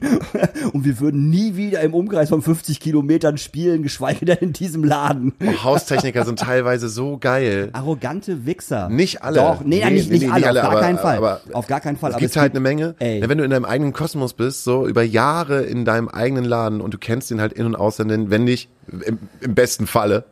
und 0.72 0.84
wir 0.84 1.00
würden 1.00 1.28
nie 1.30 1.56
wieder 1.56 1.80
im 1.80 1.94
Umkreis 1.94 2.28
von 2.28 2.42
50 2.42 2.80
Kilometern 2.80 3.38
spielen, 3.38 3.82
geschweige 3.82 4.24
denn 4.24 4.38
in 4.40 4.52
diesem 4.52 4.84
Laden. 4.84 5.32
Oh, 5.44 5.64
Haustechniker 5.64 6.24
sind 6.24 6.38
teilweise 6.38 6.88
so 6.88 7.18
geil. 7.18 7.70
Arrogante 7.72 8.46
Wichser. 8.46 8.88
Nicht 8.88 9.22
alle. 9.22 9.38
Doch, 9.40 9.64
nee, 9.64 9.82
Nee, 9.84 9.90
nicht, 9.94 10.06
nee, 10.10 10.14
nicht 10.18 10.26
nee, 10.26 10.32
alle, 10.32 10.40
nicht 10.40 10.48
alle, 10.48 10.60
auf 10.60 10.64
gar 10.64 10.72
aber- 10.72 10.80
keinen 10.80 10.98
Fall. 10.98 11.16
aber 11.18 11.40
auf 11.52 11.66
gar 11.66 11.80
keinen 11.80 11.96
Fall. 11.96 12.10
Es 12.12 12.16
gibt 12.18 12.36
halt 12.36 12.52
eine 12.52 12.60
Menge. 12.60 12.94
Ey. 12.98 13.22
Wenn 13.28 13.38
du 13.38 13.44
in 13.44 13.50
deinem 13.50 13.64
eigenen 13.64 13.92
Kosmos 13.92 14.34
bist, 14.34 14.64
so 14.64 14.86
über 14.86 15.02
Jahre 15.02 15.62
in 15.62 15.84
deinem 15.84 16.08
eigenen 16.08 16.44
Laden 16.44 16.80
und 16.80 16.94
du 16.94 16.98
kennst 16.98 17.30
ihn 17.30 17.40
halt 17.40 17.52
in- 17.52 17.66
und 17.66 17.74
auswendig, 17.76 18.68
im, 19.06 19.18
im 19.40 19.54
besten 19.54 19.77
Falle, 19.86 20.24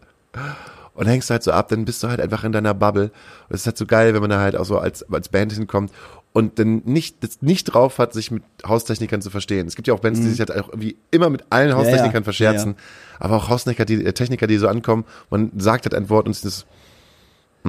und 0.94 1.06
hängst 1.06 1.28
halt 1.30 1.42
so 1.42 1.52
ab, 1.52 1.68
dann 1.68 1.84
bist 1.84 2.02
du 2.02 2.08
halt 2.08 2.20
einfach 2.20 2.42
in 2.44 2.52
deiner 2.52 2.72
Bubble. 2.74 3.04
Und 3.48 3.54
es 3.54 3.60
ist 3.60 3.66
halt 3.66 3.76
so 3.78 3.84
geil, 3.86 4.14
wenn 4.14 4.20
man 4.22 4.30
da 4.30 4.40
halt 4.40 4.56
auch 4.56 4.64
so 4.64 4.78
als, 4.78 5.04
als 5.12 5.28
Band 5.28 5.52
hinkommt 5.52 5.92
und 6.32 6.58
dann 6.58 6.82
nicht, 6.86 7.22
das 7.22 7.42
nicht 7.42 7.64
drauf 7.64 7.98
hat, 7.98 8.12
sich 8.14 8.30
mit 8.30 8.42
Haustechnikern 8.66 9.20
zu 9.22 9.30
verstehen. 9.30 9.66
Es 9.66 9.76
gibt 9.76 9.88
ja 9.88 9.94
auch 9.94 10.00
Bands, 10.00 10.20
die 10.20 10.28
sich 10.28 10.38
halt 10.40 10.50
auch 10.52 10.68
irgendwie 10.68 10.96
immer 11.10 11.28
mit 11.30 11.44
allen 11.50 11.74
Haustechnikern 11.74 12.10
Mhm. 12.10 12.16
ja. 12.16 12.22
verscherzen. 12.24 12.70
Ja, 12.72 12.76
Aber 13.26 13.36
auch 13.36 13.48
Haustechniker, 13.48 13.84
die, 13.84 14.04
äh, 14.04 14.12
Techniker, 14.12 14.46
die 14.46 14.56
so 14.58 14.68
ankommen, 14.68 15.04
man 15.30 15.50
sagt 15.58 15.84
halt 15.86 15.94
ein 15.94 16.08
Wort 16.08 16.26
und 16.26 16.32
es 16.36 16.44
ist, 16.44 16.66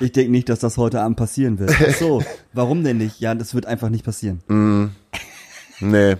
Ich 0.00 0.12
denke 0.12 0.30
nicht, 0.30 0.48
dass 0.48 0.60
das 0.60 0.76
heute 0.76 1.00
Abend 1.00 1.16
passieren 1.16 1.58
wird. 1.58 1.72
Ach 1.88 1.94
so, 1.94 2.22
warum 2.52 2.84
denn 2.84 2.98
nicht? 2.98 3.20
Ja, 3.20 3.34
das 3.34 3.54
wird 3.54 3.66
einfach 3.66 3.88
nicht 3.90 4.04
passieren. 4.04 4.40
nee. 5.80 6.16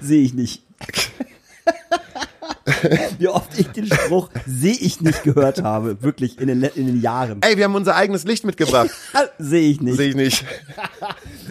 Sehe 0.00 0.22
ich 0.22 0.34
nicht. 0.34 0.62
Wie 3.18 3.28
oft 3.28 3.58
ich 3.58 3.68
den 3.68 3.86
Spruch 3.86 4.28
sehe 4.46 4.74
ich 4.74 5.00
nicht 5.00 5.22
gehört 5.22 5.62
habe, 5.62 6.02
wirklich 6.02 6.40
in 6.40 6.48
den, 6.48 6.62
in 6.62 6.86
den 6.86 7.00
Jahren. 7.00 7.40
Ey, 7.42 7.56
wir 7.56 7.64
haben 7.64 7.74
unser 7.74 7.96
eigenes 7.96 8.24
Licht 8.24 8.44
mitgebracht. 8.44 8.90
Sehe 9.38 9.70
ich 9.70 9.80
nicht. 9.80 9.96
Sehe 9.96 10.10
ich 10.10 10.16
nicht. 10.16 10.44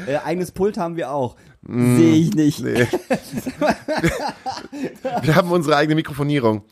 Äh, 0.07 0.17
eigenes 0.17 0.51
Pult 0.51 0.77
haben 0.77 0.97
wir 0.97 1.09
auch. 1.09 1.35
Sehe 1.67 2.15
ich 2.15 2.35
nicht. 2.35 2.59
Nee. 2.59 2.85
Wir 5.21 5.35
haben 5.35 5.51
unsere 5.51 5.77
eigene 5.77 5.95
Mikrofonierung. 5.95 6.63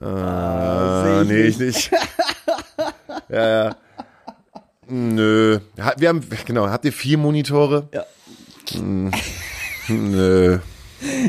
Ah, 0.00 1.02
seh 1.04 1.22
ich 1.22 1.28
nee, 1.28 1.42
ich 1.42 1.58
nicht. 1.58 1.90
ja, 3.28 3.64
ja. 3.64 3.76
Nö. 4.88 5.58
Wir 5.98 6.08
haben, 6.08 6.22
genau, 6.46 6.68
habt 6.68 6.84
ihr 6.86 6.92
vier 6.92 7.18
Monitore? 7.18 7.88
Ja. 7.92 8.06
Hm, 8.72 9.10
Nö. 9.88 10.58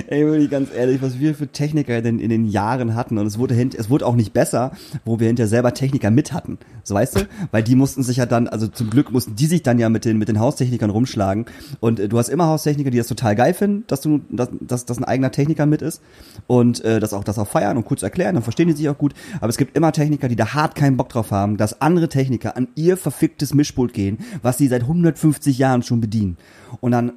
Ey, 0.08 0.26
wirklich 0.26 0.50
ganz 0.50 0.70
ehrlich, 0.74 1.02
was 1.02 1.20
wir 1.20 1.36
für 1.36 1.48
Techniker 1.48 2.02
denn 2.02 2.20
in 2.20 2.30
den 2.30 2.46
Jahren 2.46 2.96
hatten 2.96 3.18
und 3.18 3.28
es 3.28 3.38
wurde 3.38 3.54
hint, 3.54 3.76
es 3.76 3.90
wurde 3.90 4.06
auch 4.06 4.16
nicht 4.16 4.32
besser, 4.32 4.72
wo 5.04 5.20
wir 5.20 5.28
hinterher 5.28 5.50
selber 5.50 5.74
Techniker 5.74 6.10
mit 6.10 6.32
hatten. 6.32 6.58
So 6.84 6.96
weißt 6.96 7.18
du? 7.18 7.28
Weil 7.52 7.64
die 7.64 7.76
mussten 7.76 8.02
sich 8.02 8.18
ja 8.18 8.26
dann, 8.26 8.48
also 8.48 8.68
zum 8.68 8.90
Glück 8.90 9.12
mussten 9.12 9.36
die 9.36 9.46
sich 9.46 9.64
dann 9.64 9.78
ja 9.78 9.90
mit 9.90 10.06
den 10.06 10.18
mit 10.18 10.30
den 10.30 10.40
Haustechnikern 10.40 10.90
rumschlagen 10.90 11.46
und 11.82 12.00
äh, 12.00 12.08
du 12.08 12.18
hast 12.18 12.30
immer 12.30 12.46
Haustechniker, 12.48 12.92
die 12.92 12.98
das 12.98 13.08
total 13.08 13.36
geil 13.36 13.54
finden, 13.54 13.84
dass 13.88 14.00
du 14.00 14.22
dass, 14.30 14.50
dass, 14.62 14.86
dass 14.86 14.98
ein 15.00 15.04
eigener 15.04 15.32
Techniker 15.32 15.66
mit 15.66 15.82
ist 15.82 16.02
und 16.48 16.84
äh, 16.86 17.02
das 17.02 17.14
auch 17.14 17.26
das 17.26 17.38
auch 17.38 17.48
feiern 17.48 17.76
und 17.76 17.86
kurz 17.86 18.04
erklären, 18.04 18.36
dann 18.36 18.44
verstehen 18.44 18.70
die 18.70 18.74
sich 18.74 18.88
auch 18.88 18.98
gut, 18.98 19.14
aber 19.42 19.50
es 19.50 19.58
gibt 19.58 19.76
immer 19.76 19.92
Techniker, 19.92 20.30
die 20.30 20.38
da 20.38 20.54
hart 20.54 20.76
keinen 20.76 20.96
Bock 20.96 21.10
drauf 21.10 21.32
haben, 21.32 21.58
dass 21.58 21.82
andere 21.82 22.08
Techniker 22.08 22.56
an 22.56 22.70
ihr 22.76 22.96
verficktes 22.96 23.54
Mischpult 23.54 23.94
gehen, 23.94 24.20
was 24.42 24.58
sie 24.58 24.68
seit 24.68 24.84
150 24.84 25.58
Jahren 25.58 25.84
schon 25.84 26.00
bedienen. 26.00 26.38
Und 26.80 26.92
dann 26.92 27.14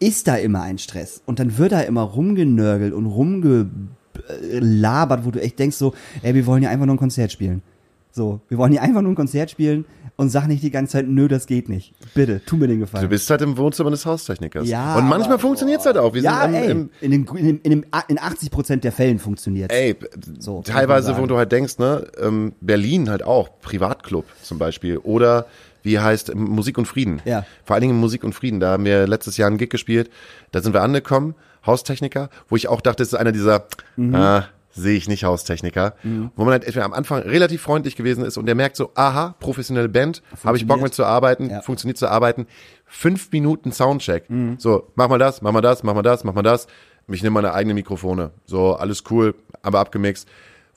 ist 0.00 0.28
da 0.28 0.36
immer 0.36 0.62
ein 0.62 0.78
Stress. 0.78 1.22
Und 1.26 1.38
dann 1.40 1.58
wird 1.58 1.72
da 1.72 1.80
immer 1.80 2.02
rumgenörgelt 2.02 2.92
und 2.92 3.06
rumgelabert, 3.06 5.24
wo 5.24 5.30
du 5.30 5.40
echt 5.40 5.58
denkst 5.58 5.76
so, 5.76 5.94
ey, 6.22 6.34
wir 6.34 6.46
wollen 6.46 6.62
ja 6.62 6.70
einfach 6.70 6.86
nur 6.86 6.94
ein 6.94 6.98
Konzert 6.98 7.32
spielen. 7.32 7.62
So, 8.10 8.40
wir 8.48 8.58
wollen 8.58 8.72
hier 8.72 8.82
einfach 8.82 9.02
nur 9.02 9.12
ein 9.12 9.16
Konzert 9.16 9.50
spielen 9.50 9.84
und 10.16 10.30
sag 10.30 10.48
nicht 10.48 10.62
die 10.62 10.70
ganze 10.72 10.92
Zeit, 10.94 11.06
nö, 11.06 11.28
das 11.28 11.46
geht 11.46 11.68
nicht. 11.68 11.92
Bitte, 12.14 12.40
tu 12.44 12.56
mir 12.56 12.66
den 12.66 12.80
Gefallen. 12.80 13.04
Du 13.04 13.08
bist 13.08 13.28
halt 13.30 13.42
im 13.42 13.56
Wohnzimmer 13.56 13.90
des 13.90 14.04
Haustechnikers. 14.06 14.66
Ja, 14.66 14.96
Und 14.96 15.06
manchmal 15.08 15.34
aber- 15.34 15.38
funktioniert's 15.40 15.86
halt 15.86 15.98
auch. 15.98 16.14
Wir 16.14 16.22
ja, 16.22 16.40
sind 16.42 16.48
am, 16.48 16.54
ey, 16.54 16.70
im, 16.70 16.90
in, 17.00 17.10
den, 17.12 17.26
in, 17.26 17.44
dem, 17.46 17.60
in, 17.62 17.70
dem, 17.70 17.84
in 18.08 18.18
80 18.18 18.50
Prozent 18.50 18.82
der 18.82 18.90
Fällen 18.92 19.18
funktioniert. 19.20 19.70
Ey, 19.72 19.94
So, 20.40 20.62
teilweise, 20.62 21.16
wo 21.18 21.26
du 21.26 21.36
halt 21.36 21.52
denkst, 21.52 21.78
ne, 21.78 22.06
ähm, 22.20 22.54
Berlin 22.60 23.08
halt 23.10 23.22
auch, 23.22 23.60
Privatclub 23.60 24.24
zum 24.42 24.58
Beispiel. 24.58 24.96
Oder 24.98 25.46
wie 25.82 25.98
heißt 25.98 26.34
Musik 26.34 26.78
und 26.78 26.86
Frieden. 26.86 27.20
Ja. 27.24 27.44
Vor 27.64 27.74
allen 27.74 27.82
Dingen 27.82 27.98
Musik 28.00 28.24
und 28.24 28.34
Frieden. 28.34 28.60
Da 28.60 28.72
haben 28.72 28.84
wir 28.84 29.06
letztes 29.06 29.36
Jahr 29.36 29.46
einen 29.48 29.58
Gig 29.58 29.70
gespielt. 29.70 30.10
Da 30.52 30.60
sind 30.60 30.72
wir 30.74 30.82
angekommen, 30.82 31.34
Haustechniker, 31.66 32.30
wo 32.48 32.56
ich 32.56 32.68
auch 32.68 32.80
dachte, 32.80 32.98
das 33.02 33.08
ist 33.08 33.14
einer 33.14 33.32
dieser, 33.32 33.66
Mhm. 33.96 34.14
ah, 34.14 34.48
sehe 34.70 34.96
ich 34.96 35.08
nicht 35.08 35.24
Haustechniker. 35.24 35.94
Wo 36.36 36.44
man 36.44 36.52
halt 36.52 36.64
etwa 36.64 36.82
am 36.82 36.92
Anfang 36.92 37.22
relativ 37.22 37.62
freundlich 37.62 37.96
gewesen 37.96 38.24
ist 38.24 38.36
und 38.36 38.46
der 38.46 38.54
merkt 38.54 38.76
so, 38.76 38.92
aha, 38.94 39.34
professionelle 39.40 39.88
Band, 39.88 40.22
habe 40.44 40.56
ich 40.56 40.66
Bock 40.68 40.80
mit 40.80 40.94
zu 40.94 41.04
arbeiten, 41.04 41.50
Ja. 41.50 41.62
funktioniert 41.62 41.98
zu 41.98 42.08
arbeiten. 42.08 42.46
Fünf 42.86 43.30
Minuten 43.32 43.72
Soundcheck. 43.72 44.24
So, 44.58 44.86
mach 44.94 45.08
mal 45.08 45.18
das, 45.18 45.42
mach 45.42 45.50
mal 45.52 45.60
das, 45.62 45.82
mach 45.82 45.94
mal 45.94 46.02
das, 46.02 46.22
mach 46.24 46.34
mal 46.34 46.42
das. 46.42 46.68
Ich 47.08 47.22
nehme 47.22 47.34
meine 47.34 47.54
eigenen 47.54 47.74
Mikrofone. 47.74 48.30
So, 48.46 48.74
alles 48.76 49.02
cool, 49.10 49.34
aber 49.62 49.80
abgemixt. 49.80 50.28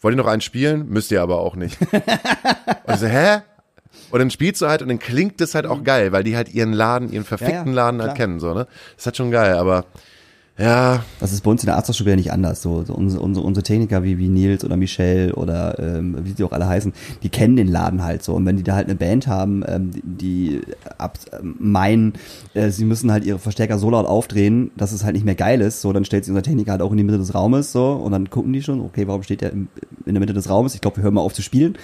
Wollt 0.02 0.16
ihr 0.16 0.18
noch 0.18 0.28
einen 0.28 0.42
spielen? 0.42 0.88
Müsst 0.90 1.12
ihr 1.12 1.22
aber 1.22 1.40
auch 1.40 1.56
nicht. 1.56 1.78
und 1.92 2.94
ich 2.94 3.00
so, 3.00 3.06
hä? 3.06 3.42
Und 4.10 4.20
dann 4.20 4.30
spielst 4.30 4.62
du 4.62 4.68
halt 4.68 4.82
und 4.82 4.90
dann 4.90 5.00
klingt 5.00 5.40
das 5.40 5.56
halt 5.56 5.66
auch 5.66 5.84
geil, 5.84 6.12
weil 6.12 6.24
die 6.24 6.36
halt 6.36 6.54
ihren 6.54 6.74
Laden, 6.74 7.12
ihren 7.12 7.24
verfickten 7.24 7.68
ja, 7.68 7.74
Laden 7.74 8.02
halt 8.02 8.16
klar. 8.16 8.28
kennen, 8.28 8.40
so, 8.40 8.54
ne? 8.54 8.66
Das 8.66 9.00
ist 9.00 9.06
halt 9.06 9.18
schon 9.18 9.32
geil, 9.32 9.56
aber 9.56 9.86
ja, 10.62 11.04
Das 11.20 11.32
ist 11.32 11.42
bei 11.42 11.50
uns 11.50 11.64
in 11.64 11.68
der 11.68 11.76
Arzthochschule 11.78 12.12
ja 12.12 12.16
nicht 12.16 12.32
anders. 12.32 12.62
So, 12.62 12.84
so 12.84 12.94
unsere, 12.94 13.24
unsere, 13.24 13.46
unsere 13.46 13.64
Techniker 13.64 14.04
wie, 14.04 14.20
wie 14.20 14.28
Nils 14.28 14.64
oder 14.64 14.78
Michelle 14.78 15.34
oder 15.34 15.80
ähm, 15.80 16.18
wie 16.24 16.34
sie 16.34 16.44
auch 16.44 16.52
alle 16.52 16.68
heißen, 16.68 16.94
die 17.24 17.30
kennen 17.30 17.56
den 17.56 17.68
Laden 17.68 18.04
halt 18.04 18.22
so. 18.22 18.36
Und 18.36 18.46
wenn 18.46 18.58
die 18.58 18.64
da 18.64 18.76
halt 18.76 18.88
eine 18.88 18.96
Band 18.96 19.26
haben, 19.26 19.64
ähm, 19.68 19.90
die, 20.04 20.62
ab, 21.00 21.18
ähm, 21.32 21.56
meinen, 21.58 22.14
äh, 22.54 22.70
sie 22.70 22.86
müssen 22.86 23.12
halt 23.12 23.26
ihre 23.26 23.40
Verstärker 23.40 23.80
so 23.80 23.90
laut 23.90 24.06
aufdrehen, 24.06 24.70
dass 24.78 24.92
es 24.92 25.04
halt 25.04 25.16
nicht 25.16 25.26
mehr 25.26 25.36
geil 25.36 25.62
ist, 25.62 25.82
so 25.82 25.94
dann 25.94 26.06
stellt 26.06 26.26
sich 26.26 26.32
unser 26.32 26.44
Techniker 26.44 26.74
halt 26.74 26.82
auch 26.82 26.92
in 26.92 26.98
die 26.98 27.06
Mitte 27.06 27.18
des 27.18 27.34
Raumes 27.34 27.72
so 27.72 27.94
und 27.94 28.12
dann 28.12 28.30
gucken 28.30 28.54
die 28.54 28.62
schon, 28.62 28.82
okay, 28.82 29.08
warum 29.08 29.24
steht 29.24 29.42
der 29.42 29.54
im, 29.54 29.68
in 30.06 30.14
der 30.14 30.20
Mitte 30.20 30.34
des 30.34 30.48
Raumes? 30.48 30.76
Ich 30.76 30.82
glaube, 30.82 30.98
wir 30.98 31.04
hören 31.06 31.16
mal 31.16 31.22
auf 31.22 31.34
zu 31.34 31.42
spielen. 31.42 31.76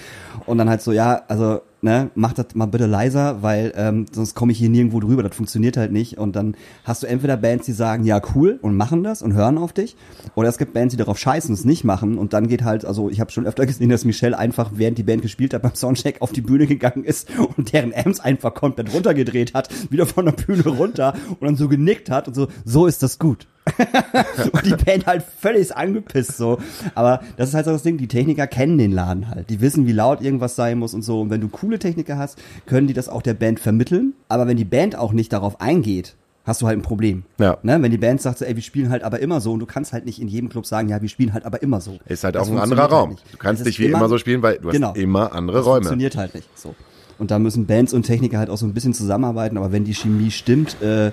Und 0.46 0.60
dann 0.60 0.70
halt 0.70 0.84
so, 0.84 0.92
ja, 0.92 1.24
also 1.28 1.62
ne, 1.82 2.10
mach 2.16 2.34
das 2.34 2.48
mal 2.56 2.66
bitte 2.66 2.86
leiser, 2.86 3.42
weil 3.42 3.74
ähm, 3.76 4.06
sonst 4.12 4.36
komme 4.36 4.52
ich 4.52 4.58
hier 4.58 4.70
nirgendwo 4.70 5.00
drüber, 5.00 5.24
das 5.24 5.36
funktioniert 5.36 5.78
halt 5.78 5.92
nicht. 5.92 6.18
Und 6.18 6.36
dann 6.36 6.56
hast 6.84 7.04
du 7.04 7.08
entweder 7.08 7.38
Bands, 7.38 7.66
die 7.66 7.72
sagen, 7.72 8.04
ja 8.04 8.22
cool 8.36 8.60
und 8.62 8.76
machen 8.76 9.04
das 9.04 9.22
und 9.22 9.34
hören 9.34 9.58
auf 9.58 9.74
dich, 9.74 9.96
oder 10.36 10.50
es 10.50 10.58
gibt 10.58 10.74
Bands, 10.74 10.94
die 10.94 10.98
darauf 10.98 11.18
scheißen 11.18 11.50
und 11.50 11.60
es 11.60 11.66
nicht 11.66 11.84
machen 11.84 12.18
und 12.18 12.34
dann 12.34 12.48
geht 12.48 12.64
halt, 12.64 12.86
also 12.86 13.10
ich 13.10 13.20
habe 13.20 13.32
schon 13.32 13.46
öfter 13.46 13.66
gesehen, 13.66 13.90
dass 13.90 14.06
Michelle 14.06 14.38
einfach, 14.38 14.72
während 14.76 14.98
die 14.98 15.04
Band 15.04 15.22
gespielt 15.22 15.54
hat, 15.54 15.62
beim 15.62 15.76
Soundcheck 15.76 16.22
auf 16.22 16.32
die 16.32 16.42
Bühne 16.42 16.68
gegangen 16.68 17.04
ist 17.04 17.30
und 17.56 17.74
deren 17.74 17.94
Amps 17.94 18.20
einfach 18.20 18.54
komplett 18.54 18.94
runtergedreht 18.94 19.54
hat, 19.54 19.70
wieder 19.92 20.06
von 20.06 20.26
der 20.26 20.34
Bühne 20.34 20.68
runter 20.68 21.14
und 21.40 21.44
dann 21.44 21.56
so 21.56 21.68
genickt 21.68 22.10
hat 22.10 22.28
und 22.28 22.34
so, 22.34 22.48
so 22.66 22.88
ist 22.88 23.04
das 23.04 23.20
gut. 23.20 23.48
und 24.52 24.66
die 24.66 24.76
Band 24.84 25.06
halt 25.06 25.24
völlig 25.24 25.76
angepisst 25.76 26.38
so. 26.38 26.58
Aber 26.96 27.22
das 27.38 27.50
ist 27.50 27.56
halt 27.56 27.66
so 27.66 27.72
das 27.72 27.84
Ding, 27.84 27.98
die 27.98 28.08
Techniker 28.08 28.48
kennen 28.48 28.78
den 28.78 28.92
Laden 28.92 29.30
halt. 29.30 29.50
Die 29.50 29.62
wissen, 29.62 29.88
wie 29.88 29.92
laut 29.94 30.22
irgendwas 30.22 30.56
sein 30.56 30.80
muss 30.80 30.94
und 30.94 31.02
so. 31.04 31.22
Und 31.22 31.30
wenn 31.30 31.42
du 31.42 31.48
coole 31.48 31.80
Techniker 31.80 32.18
hast, 32.18 32.38
können 32.66 32.88
die 32.88 32.94
das 32.94 33.10
auch 33.10 33.22
der 33.22 33.34
Band 33.34 33.60
vermitteln. 33.60 34.14
Aber 34.30 34.48
wenn 34.48 34.58
die 34.58 34.66
Band 34.66 34.96
auch 34.96 35.14
nicht 35.14 35.32
darauf 35.34 35.62
eingeht, 35.62 36.16
hast 36.46 36.62
du 36.62 36.68
halt 36.68 36.78
ein 36.80 36.82
Problem. 36.82 37.24
Ja. 37.40 37.58
Ne? 37.62 37.82
Wenn 37.82 37.92
die 37.92 37.98
Band 37.98 38.22
sagt, 38.22 38.38
so, 38.40 38.46
ey, 38.46 38.56
wir 38.56 38.64
spielen 38.64 38.90
halt 38.90 39.04
aber 39.04 39.20
immer 39.20 39.42
so 39.42 39.52
und 39.52 39.60
du 39.60 39.66
kannst 39.66 39.92
halt 39.94 40.06
nicht 40.06 40.22
in 40.22 40.28
jedem 40.30 40.48
Club 40.50 40.66
sagen, 40.66 40.88
ja, 40.90 41.02
wir 41.02 41.10
spielen 41.10 41.34
halt 41.34 41.46
aber 41.46 41.62
immer 41.62 41.82
so. 41.82 41.98
Ist 42.06 42.24
halt 42.24 42.36
Das 42.36 42.48
auch 42.48 42.52
ein 42.54 42.58
anderer 42.60 42.84
halt 42.84 42.92
Raum. 42.92 43.10
nicht. 43.12 43.24
Du 43.34 43.38
kannst 43.38 43.66
nicht 43.66 43.80
wie 43.80 43.86
immer 43.88 44.08
so 44.08 44.18
spielen, 44.18 44.42
weil 44.42 44.58
du 44.60 44.70
Genau. 44.70 44.90
hast 44.90 44.98
immer 44.98 45.34
andere 45.34 45.58
das 45.58 45.66
Räume. 45.66 45.76
funktioniert 45.82 46.16
halt 46.16 46.34
nicht. 46.36 46.48
So. 46.58 46.74
Und 47.20 47.32
da 47.32 47.40
müssen 47.40 47.66
Bands 47.66 47.94
und 47.94 48.04
Techniker 48.04 48.38
halt 48.38 48.50
auch 48.50 48.58
so 48.58 48.66
ein 48.66 48.74
bisschen 48.74 48.94
zusammenarbeiten, 48.94 49.58
aber 49.58 49.72
wenn 49.72 49.84
die 49.84 49.94
Chemie 49.96 50.32
stimmt, 50.32 50.82
äh, 50.82 51.12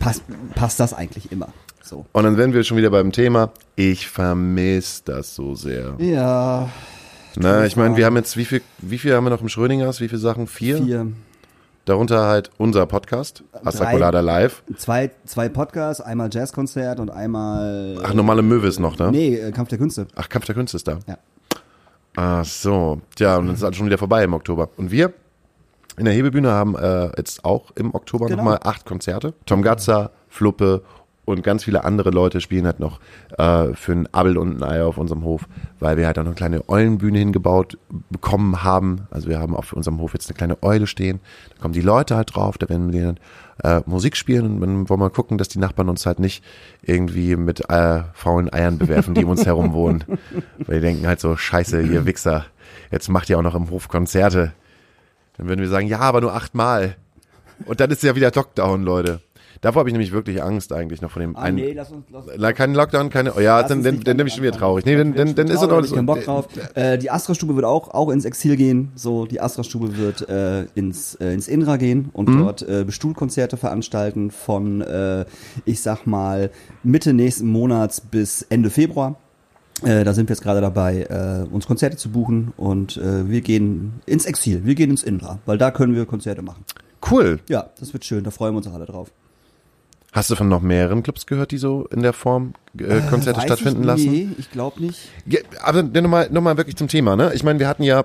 passt, 0.00 0.22
passt 0.56 0.80
das 0.80 0.92
eigentlich 0.94 1.30
immer. 1.30 1.48
So. 1.82 2.06
Und 2.12 2.24
dann 2.24 2.36
wären 2.36 2.52
wir 2.52 2.64
schon 2.64 2.76
wieder 2.76 2.90
beim 2.90 3.12
Thema. 3.12 3.50
Ich 3.76 4.08
vermisse 4.08 5.02
das 5.06 5.34
so 5.34 5.54
sehr. 5.54 5.94
Ja, 5.98 6.68
Na, 7.36 7.64
ich 7.64 7.76
meine, 7.76 7.96
wir 7.96 8.04
haben 8.06 8.16
jetzt, 8.16 8.36
wie 8.36 8.44
viel, 8.44 8.62
wie 8.78 8.98
viel 8.98 9.14
haben 9.14 9.24
wir 9.24 9.30
noch 9.30 9.40
im 9.42 9.48
Schrödingers? 9.48 10.00
Wie 10.00 10.08
viele 10.08 10.20
Sachen? 10.20 10.46
Vier? 10.46 10.78
vier. 10.82 11.06
Darunter 11.84 12.26
halt 12.26 12.50
unser 12.58 12.84
Podcast, 12.84 13.42
Asta 13.64 13.84
Drei. 13.84 13.92
Colada 13.92 14.20
Live. 14.20 14.62
Zwei, 14.76 15.10
zwei 15.24 15.48
Podcasts, 15.48 16.02
einmal 16.02 16.28
Jazzkonzert 16.30 17.00
und 17.00 17.08
einmal. 17.10 17.98
Ach, 18.04 18.12
normale 18.12 18.42
Möwe 18.42 18.66
ist 18.66 18.78
noch, 18.78 18.98
ne? 18.98 19.10
Nee, 19.10 19.36
äh, 19.36 19.52
Kampf 19.52 19.70
der 19.70 19.78
Künste. 19.78 20.06
Ach, 20.14 20.28
Kampf 20.28 20.44
der 20.44 20.54
Künste 20.54 20.76
ist 20.76 20.86
da. 20.86 20.98
Ja. 21.06 21.16
Ach 22.16 22.44
so. 22.44 23.00
Tja, 23.16 23.38
und 23.38 23.46
dann 23.46 23.54
ist 23.54 23.62
halt 23.62 23.74
schon 23.76 23.86
wieder 23.86 23.96
vorbei 23.96 24.22
im 24.24 24.34
Oktober. 24.34 24.68
Und 24.76 24.90
wir 24.90 25.14
in 25.96 26.04
der 26.04 26.12
Hebebühne 26.12 26.50
haben 26.50 26.76
äh, 26.76 27.06
jetzt 27.16 27.42
auch 27.44 27.70
im 27.74 27.94
Oktober 27.94 28.26
Genau. 28.26 28.38
nochmal 28.42 28.60
acht 28.64 28.84
Konzerte. 28.84 29.32
Tom 29.46 29.62
Gatzer, 29.62 30.10
Fluppe 30.28 30.82
und 31.28 31.42
ganz 31.42 31.64
viele 31.64 31.84
andere 31.84 32.10
Leute 32.10 32.40
spielen 32.40 32.64
halt 32.64 32.80
noch 32.80 33.00
äh, 33.36 33.74
für 33.74 33.92
ein 33.92 34.12
Abel 34.12 34.38
und 34.38 34.58
ein 34.58 34.62
Ei 34.62 34.82
auf 34.82 34.96
unserem 34.96 35.24
Hof, 35.24 35.46
weil 35.78 35.98
wir 35.98 36.06
halt 36.06 36.18
auch 36.18 36.24
eine 36.24 36.34
kleine 36.34 36.68
Eulenbühne 36.68 37.18
hingebaut 37.18 37.76
bekommen 38.10 38.62
haben. 38.62 39.06
Also 39.10 39.28
wir 39.28 39.38
haben 39.38 39.54
auf 39.54 39.74
unserem 39.74 40.00
Hof 40.00 40.14
jetzt 40.14 40.28
eine 40.28 40.36
kleine 40.36 40.62
Eule 40.62 40.86
stehen. 40.86 41.20
Da 41.50 41.62
kommen 41.62 41.74
die 41.74 41.82
Leute 41.82 42.16
halt 42.16 42.34
drauf, 42.34 42.56
da 42.56 42.68
werden 42.70 42.92
wir 42.92 43.02
dann 43.02 43.18
äh, 43.62 43.82
Musik 43.86 44.16
spielen 44.16 44.46
und 44.46 44.60
dann 44.60 44.88
wollen 44.88 45.00
wir 45.00 45.10
gucken, 45.10 45.36
dass 45.36 45.48
die 45.48 45.58
Nachbarn 45.58 45.90
uns 45.90 46.06
halt 46.06 46.18
nicht 46.18 46.42
irgendwie 46.82 47.36
mit 47.36 47.68
äh, 47.68 48.04
faulen 48.14 48.50
Eiern 48.50 48.78
bewerfen, 48.78 49.14
die 49.14 49.24
um 49.24 49.30
uns 49.30 49.44
herum 49.44 49.72
wohnen. 49.72 50.04
Weil 50.58 50.80
die 50.80 50.86
denken 50.86 51.06
halt 51.06 51.20
so, 51.20 51.36
scheiße, 51.36 51.82
ihr 51.82 52.06
Wichser, 52.06 52.46
jetzt 52.90 53.08
macht 53.08 53.28
ihr 53.28 53.38
auch 53.38 53.42
noch 53.42 53.54
im 53.54 53.68
Hof 53.70 53.88
Konzerte. 53.88 54.52
Dann 55.36 55.48
würden 55.48 55.60
wir 55.60 55.68
sagen, 55.68 55.88
ja, 55.88 56.00
aber 56.00 56.22
nur 56.22 56.34
achtmal. 56.34 56.96
Und 57.66 57.80
dann 57.80 57.90
ist 57.90 58.02
ja 58.02 58.14
wieder 58.14 58.32
Lockdown, 58.34 58.82
Leute. 58.82 59.20
Davor 59.60 59.80
habe 59.80 59.88
ich 59.88 59.92
nämlich 59.92 60.12
wirklich 60.12 60.42
Angst 60.42 60.72
eigentlich 60.72 61.02
noch 61.02 61.10
von 61.10 61.20
dem 61.20 61.36
einen. 61.36 61.58
Ah, 61.58 61.72
lass 61.74 61.90
uns. 61.90 62.06
Lass 62.10 62.24
Na, 62.36 62.52
kein 62.52 62.74
Lockdown, 62.74 63.10
keine. 63.10 63.34
Oh 63.34 63.40
ja, 63.40 63.62
dann, 63.62 63.78
uns 63.78 63.84
dann, 63.84 64.00
dann, 64.00 64.16
bin 64.16 64.26
ich 64.26 64.34
schon 64.34 64.42
wieder 64.42 64.56
traurig. 64.56 64.84
Nee, 64.84 64.96
dann, 64.96 65.14
dann, 65.14 65.34
dann 65.34 65.48
ist 65.48 65.62
doch 65.62 65.70
hab 65.70 65.84
ich 65.84 65.92
Bock 66.06 66.24
drauf. 66.24 66.48
Äh, 66.74 66.98
die 66.98 67.10
Astra-Stube 67.10 67.54
wird 67.56 67.64
auch, 67.64 67.88
auch 67.92 68.10
ins 68.10 68.24
Exil 68.24 68.56
gehen. 68.56 68.92
So, 68.94 69.26
die 69.26 69.40
Astra-Stube 69.40 69.96
wird 69.96 70.28
äh, 70.28 70.64
ins, 70.74 71.14
äh, 71.16 71.32
ins 71.34 71.48
Indra 71.48 71.76
gehen 71.76 72.10
und 72.12 72.28
Mhm. 72.28 72.38
dort 72.40 72.62
äh, 72.62 72.84
Bestuhlkonzerte 72.84 73.56
veranstalten 73.56 74.30
von, 74.30 74.80
äh, 74.80 75.24
ich 75.64 75.80
sag 75.80 76.06
mal, 76.06 76.50
Mitte 76.82 77.12
nächsten 77.12 77.48
Monats 77.48 78.00
bis 78.00 78.42
Ende 78.42 78.70
Februar. 78.70 79.16
Äh, 79.84 80.04
da 80.04 80.12
sind 80.12 80.28
wir 80.28 80.34
jetzt 80.34 80.42
gerade 80.42 80.60
dabei, 80.60 81.02
äh, 81.02 81.52
uns 81.52 81.66
Konzerte 81.66 81.96
zu 81.96 82.10
buchen 82.10 82.52
und 82.56 82.96
äh, 82.96 83.28
wir 83.28 83.40
gehen 83.42 84.00
ins 84.06 84.26
Exil, 84.26 84.64
wir 84.64 84.74
gehen 84.74 84.90
ins 84.90 85.04
Indra, 85.04 85.38
weil 85.46 85.56
da 85.56 85.70
können 85.70 85.94
wir 85.94 86.04
Konzerte 86.04 86.42
machen. 86.42 86.64
Cool. 87.08 87.38
Ja, 87.48 87.70
das 87.78 87.92
wird 87.92 88.04
schön, 88.04 88.24
da 88.24 88.30
freuen 88.32 88.54
wir 88.54 88.58
uns 88.58 88.66
auch 88.66 88.74
alle 88.74 88.86
drauf. 88.86 89.12
Hast 90.12 90.30
du 90.30 90.36
von 90.36 90.48
noch 90.48 90.62
mehreren 90.62 91.02
Clubs 91.02 91.26
gehört, 91.26 91.50
die 91.50 91.58
so 91.58 91.86
in 91.90 92.02
der 92.02 92.14
Form 92.14 92.54
äh, 92.78 93.00
Konzerte 93.10 93.38
Weiß 93.40 93.44
stattfinden 93.44 93.80
ich, 93.80 93.86
lassen? 93.86 94.10
Nee, 94.10 94.28
ich 94.38 94.50
glaube 94.50 94.82
nicht. 94.82 95.10
Ja, 95.26 95.40
aber 95.62 95.82
nochmal 95.82 96.28
noch 96.30 96.40
mal 96.40 96.56
wirklich 96.56 96.76
zum 96.76 96.88
Thema, 96.88 97.14
ne? 97.14 97.32
Ich 97.34 97.44
meine, 97.44 97.58
wir 97.58 97.68
hatten 97.68 97.82
ja 97.82 98.04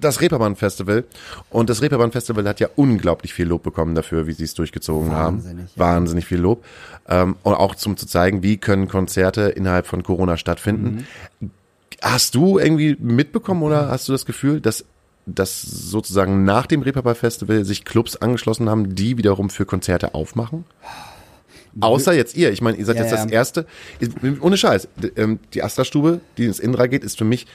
das 0.00 0.20
Reeperbahn 0.20 0.56
Festival 0.56 1.04
und 1.50 1.70
das 1.70 1.80
Reeperbahn 1.80 2.12
Festival 2.12 2.46
hat 2.48 2.60
ja 2.60 2.68
unglaublich 2.76 3.32
viel 3.32 3.46
Lob 3.46 3.62
bekommen 3.62 3.94
dafür, 3.94 4.26
wie 4.26 4.32
sie 4.32 4.44
es 4.44 4.54
durchgezogen 4.54 5.10
Wahnsinnig, 5.10 5.64
haben. 5.64 5.70
ja. 5.74 5.80
Wahnsinnig 5.80 6.26
viel 6.26 6.38
Lob. 6.38 6.64
Ähm, 7.08 7.36
und 7.42 7.54
auch 7.54 7.74
zum 7.74 7.96
zu 7.96 8.06
zeigen, 8.06 8.42
wie 8.42 8.56
können 8.56 8.88
Konzerte 8.88 9.42
innerhalb 9.42 9.86
von 9.86 10.02
Corona 10.02 10.36
stattfinden. 10.36 11.06
Mhm. 11.40 11.50
Hast 12.02 12.34
du 12.34 12.58
irgendwie 12.58 12.96
mitbekommen 12.98 13.62
oder 13.62 13.88
hast 13.88 14.08
du 14.08 14.12
das 14.12 14.26
Gefühl, 14.26 14.60
dass 14.60 14.84
dass 15.26 15.62
sozusagen 15.62 16.44
nach 16.44 16.66
dem 16.66 16.82
Reeperbahn 16.82 17.14
Festival 17.14 17.64
sich 17.64 17.86
Clubs 17.86 18.16
angeschlossen 18.16 18.68
haben, 18.68 18.94
die 18.94 19.16
wiederum 19.16 19.48
für 19.48 19.64
Konzerte 19.64 20.14
aufmachen? 20.14 20.66
Außer 21.80 22.12
jetzt 22.14 22.36
ihr. 22.36 22.52
Ich 22.52 22.62
meine, 22.62 22.76
ihr 22.76 22.84
seid 22.84 22.96
Ja, 22.96 23.02
jetzt 23.02 23.12
das 23.12 23.24
ja. 23.24 23.30
erste. 23.30 23.66
Ohne 24.40 24.56
Scheiß. 24.56 24.88
Ähm, 25.16 25.38
Die 25.52 25.62
Astra-Stube, 25.62 26.20
die 26.38 26.44
ins 26.44 26.58
Indra 26.60 26.86
geht, 26.86 27.04
ist 27.04 27.18
für 27.18 27.24
mich 27.24 27.46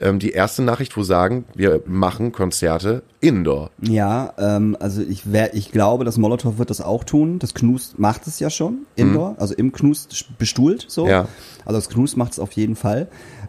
ähm, 0.00 0.18
die 0.18 0.30
erste 0.30 0.62
Nachricht, 0.62 0.96
wo 0.96 1.02
sagen, 1.02 1.44
wir 1.54 1.82
machen 1.86 2.32
Konzerte 2.32 3.02
indoor. 3.20 3.70
Ja, 3.80 4.34
ähm, 4.38 4.76
also 4.78 5.02
ich 5.02 5.32
wär, 5.32 5.54
ich 5.54 5.72
glaube, 5.72 6.04
das 6.04 6.18
Molotow 6.18 6.58
wird 6.58 6.70
das 6.70 6.80
auch 6.80 7.04
tun. 7.04 7.38
Das 7.38 7.54
Knust 7.54 7.98
macht 7.98 8.26
es 8.26 8.38
ja 8.40 8.50
schon 8.50 8.86
indoor, 8.94 9.36
also 9.38 9.54
im 9.54 9.72
Knust 9.72 10.26
bestuhlt 10.38 10.86
so. 10.88 11.04
Mhm. 11.04 11.10
Ja. 11.10 11.28
Also 11.64 11.78
das 11.78 11.88
Knust 11.88 12.16
macht 12.16 12.32
es 12.32 12.38
auf 12.38 12.52
jeden 12.52 12.76
Fall. 12.76 13.08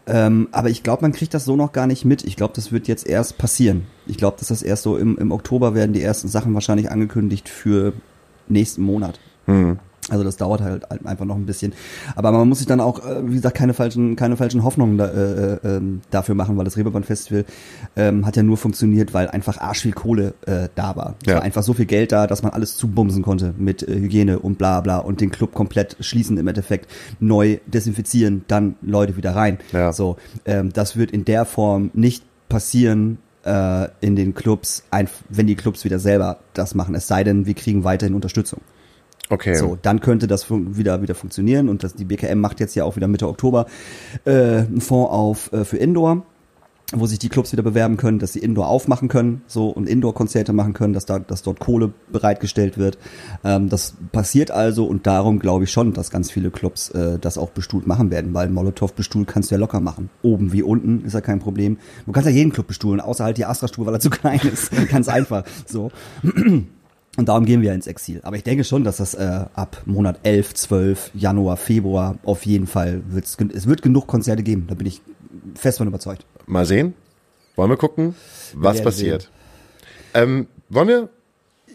Ähm, 0.10 0.48
aber 0.54 0.70
ich 0.70 0.84
glaube, 0.84 1.02
man 1.02 1.12
kriegt 1.12 1.34
das 1.34 1.44
so 1.44 1.58
noch 1.58 1.74
gar 1.74 1.86
nicht 1.86 2.06
mit. 2.06 2.24
Ich 2.24 2.38
glaube, 2.38 2.54
das 2.56 2.72
wird 2.72 2.88
jetzt 2.88 3.06
erst 3.06 3.38
passieren. 3.38 3.88
Ich 4.06 4.18
glaube, 4.18 4.38
dass 4.40 4.48
das 4.48 4.62
erst 4.64 4.84
so 4.84 4.96
im, 4.96 5.18
im 5.18 5.32
Oktober 5.32 5.76
werden 5.76 5.92
die 5.92 6.02
ersten 6.02 6.30
Sachen 6.30 6.54
wahrscheinlich 6.54 6.90
angekündigt 6.90 7.50
für 7.50 7.92
nächsten 8.48 8.84
Monat. 8.84 9.20
Mhm. 9.48 9.80
Also 10.10 10.24
das 10.24 10.38
dauert 10.38 10.62
halt 10.62 10.86
einfach 11.06 11.26
noch 11.26 11.36
ein 11.36 11.46
bisschen. 11.46 11.74
Aber 12.16 12.32
man 12.32 12.48
muss 12.48 12.60
sich 12.60 12.68
dann 12.68 12.80
auch, 12.80 13.06
äh, 13.06 13.28
wie 13.30 13.36
gesagt, 13.36 13.56
keine 13.58 13.74
falschen, 13.74 14.16
keine 14.16 14.38
falschen 14.38 14.64
Hoffnungen 14.64 14.98
da, 14.98 15.08
äh, 15.08 15.54
äh, 15.54 15.60
ähm, 15.64 16.02
dafür 16.12 16.36
machen, 16.36 16.58
weil 16.58 16.66
das 16.66 16.78
Reeperbahn 16.78 17.04
Festival 17.04 17.46
ähm, 17.96 18.26
hat 18.26 18.36
ja 18.38 18.44
nur 18.44 18.58
funktioniert, 18.58 19.14
weil 19.14 19.28
einfach 19.30 19.58
arsch 19.60 19.82
viel 19.82 19.94
Kohle 19.94 20.34
äh, 20.46 20.70
da 20.76 20.96
war. 20.96 21.16
Es 21.22 21.28
Ja. 21.28 21.36
war 21.36 21.42
einfach 21.44 21.64
so 21.64 21.74
viel 21.74 21.86
Geld 21.86 22.12
da, 22.12 22.28
dass 22.28 22.44
man 22.44 22.52
alles 22.54 22.78
zubumsen 22.78 23.22
konnte 23.24 23.54
mit 23.58 23.84
äh, 23.84 23.96
Hygiene 24.00 24.40
und 24.40 24.58
bla 24.58 24.82
bla 24.82 25.00
und 25.00 25.22
den 25.22 25.32
Club 25.32 25.54
komplett 25.54 25.98
schließen 26.00 26.38
im 26.38 26.48
Endeffekt, 26.48 26.90
neu 27.20 27.58
desinfizieren, 27.66 28.46
dann 28.48 28.76
Leute 28.82 29.18
wieder 29.18 29.36
rein. 29.36 29.58
Ja. 29.74 29.92
So, 29.92 30.18
ähm, 30.46 30.72
das 30.74 30.96
wird 30.98 31.12
in 31.12 31.26
der 31.26 31.46
Form 31.46 31.92
nicht 31.94 32.24
passieren 32.50 33.18
äh, 33.44 33.88
in 34.02 34.16
den 34.16 34.34
Clubs, 34.34 34.84
wenn 35.30 35.48
die 35.48 35.56
Clubs 35.56 35.84
wieder 35.84 36.00
selber 36.00 36.40
das 36.54 36.76
machen. 36.76 36.96
Es 36.96 37.08
sei 37.08 37.24
denn, 37.24 37.46
wir 37.46 37.54
kriegen 37.54 37.84
weiterhin 37.84 38.16
Unterstützung. 38.16 38.62
Okay. 39.30 39.56
So, 39.56 39.78
dann 39.82 40.00
könnte 40.00 40.28
das 40.28 40.50
wieder 40.50 41.02
wieder 41.02 41.16
funktionieren 41.16 41.68
und 41.70 41.84
das, 41.84 41.96
die 41.96 42.06
BKM 42.06 42.40
macht 42.40 42.60
jetzt 42.60 42.76
ja 42.76 42.86
auch 42.86 42.96
wieder 42.96 43.08
Mitte 43.08 43.28
Oktober 43.28 43.66
äh, 44.26 44.32
einen 44.32 44.82
Fonds 44.82 45.12
auf 45.12 45.52
äh, 45.52 45.66
für 45.66 45.78
Indoor, 45.78 46.24
wo 46.94 47.08
sich 47.08 47.20
die 47.20 47.28
Clubs 47.28 47.52
wieder 47.52 47.64
bewerben 47.64 47.98
können, 47.98 48.20
dass 48.20 48.32
sie 48.32 48.40
Indoor 48.40 48.70
aufmachen 48.70 49.10
können, 49.10 49.42
so 49.46 49.68
und 49.68 49.90
Indoor-Konzerte 49.90 50.54
machen 50.54 50.74
können, 50.74 50.94
dass 50.94 51.06
da 51.06 51.20
dass 51.20 51.44
dort 51.44 51.60
Kohle 51.60 51.92
bereitgestellt 52.10 52.78
wird. 52.78 52.98
Ähm, 53.44 53.68
das 53.68 53.96
passiert 54.14 54.50
also 54.50 54.86
und 54.86 55.06
darum 55.06 55.40
glaube 55.40 55.66
ich 55.66 55.72
schon, 55.72 55.92
dass 55.92 56.10
ganz 56.10 56.32
viele 56.32 56.50
Clubs 56.50 56.90
äh, 56.92 57.20
das 57.20 57.38
auch 57.38 57.50
bestuhlt 57.50 57.86
machen 57.86 58.12
werden, 58.12 58.34
weil 58.34 58.48
Molotow 58.48 58.94
bestuhlt 58.94 59.28
kannst 59.28 59.52
du 59.52 59.56
ja 59.56 59.60
locker 59.60 59.82
machen, 59.82 60.10
oben 60.22 60.54
wie 60.54 60.64
unten 60.64 61.04
ist 61.04 61.14
ja 61.14 61.22
kein 61.22 61.40
Problem. 61.40 61.80
Du 62.06 62.14
kannst 62.14 62.30
ja 62.30 62.34
jeden 62.34 62.54
Club 62.54 62.68
bestuhlen, 62.68 63.02
außer 63.02 63.26
halt 63.26 63.38
die 63.38 63.46
Astra-Stube, 63.46 63.88
weil 63.88 63.96
er 63.96 64.00
zu 64.00 64.10
klein 64.10 64.40
ist, 64.40 64.72
ganz 64.90 65.10
einfach. 65.10 65.44
So. 65.66 65.92
Und 67.18 67.28
darum 67.30 67.46
gehen 67.46 67.62
wir 67.62 67.74
ins 67.74 67.88
Exil. 67.88 68.22
Aber 68.24 68.36
ich 68.36 68.44
denke 68.44 68.64
schon, 68.64 68.84
dass 68.84 68.98
das 68.98 69.14
äh, 69.16 69.46
ab 69.56 69.82
Monat 69.86 70.20
11, 70.24 70.54
12, 70.54 71.12
Januar, 71.16 71.58
Februar 71.58 72.16
auf 72.24 72.46
jeden 72.46 72.68
Fall 72.68 73.02
wird's, 73.10 73.36
es 73.54 73.68
wird 73.68 73.82
genug 73.82 74.06
Konzerte 74.08 74.44
geben. 74.44 74.66
Da 74.70 74.76
bin 74.76 74.86
ich 74.88 75.02
fest 75.56 75.80
von 75.80 75.88
überzeugt. 75.88 76.26
Mal 76.46 76.66
sehen. 76.66 76.94
Wollen 77.56 77.72
wir 77.72 77.78
gucken, 77.78 78.14
was 78.56 78.76
werden 78.76 78.86
passiert. 78.86 79.32
Ähm, 80.14 80.46
wollen 80.70 80.88
wir 80.88 81.10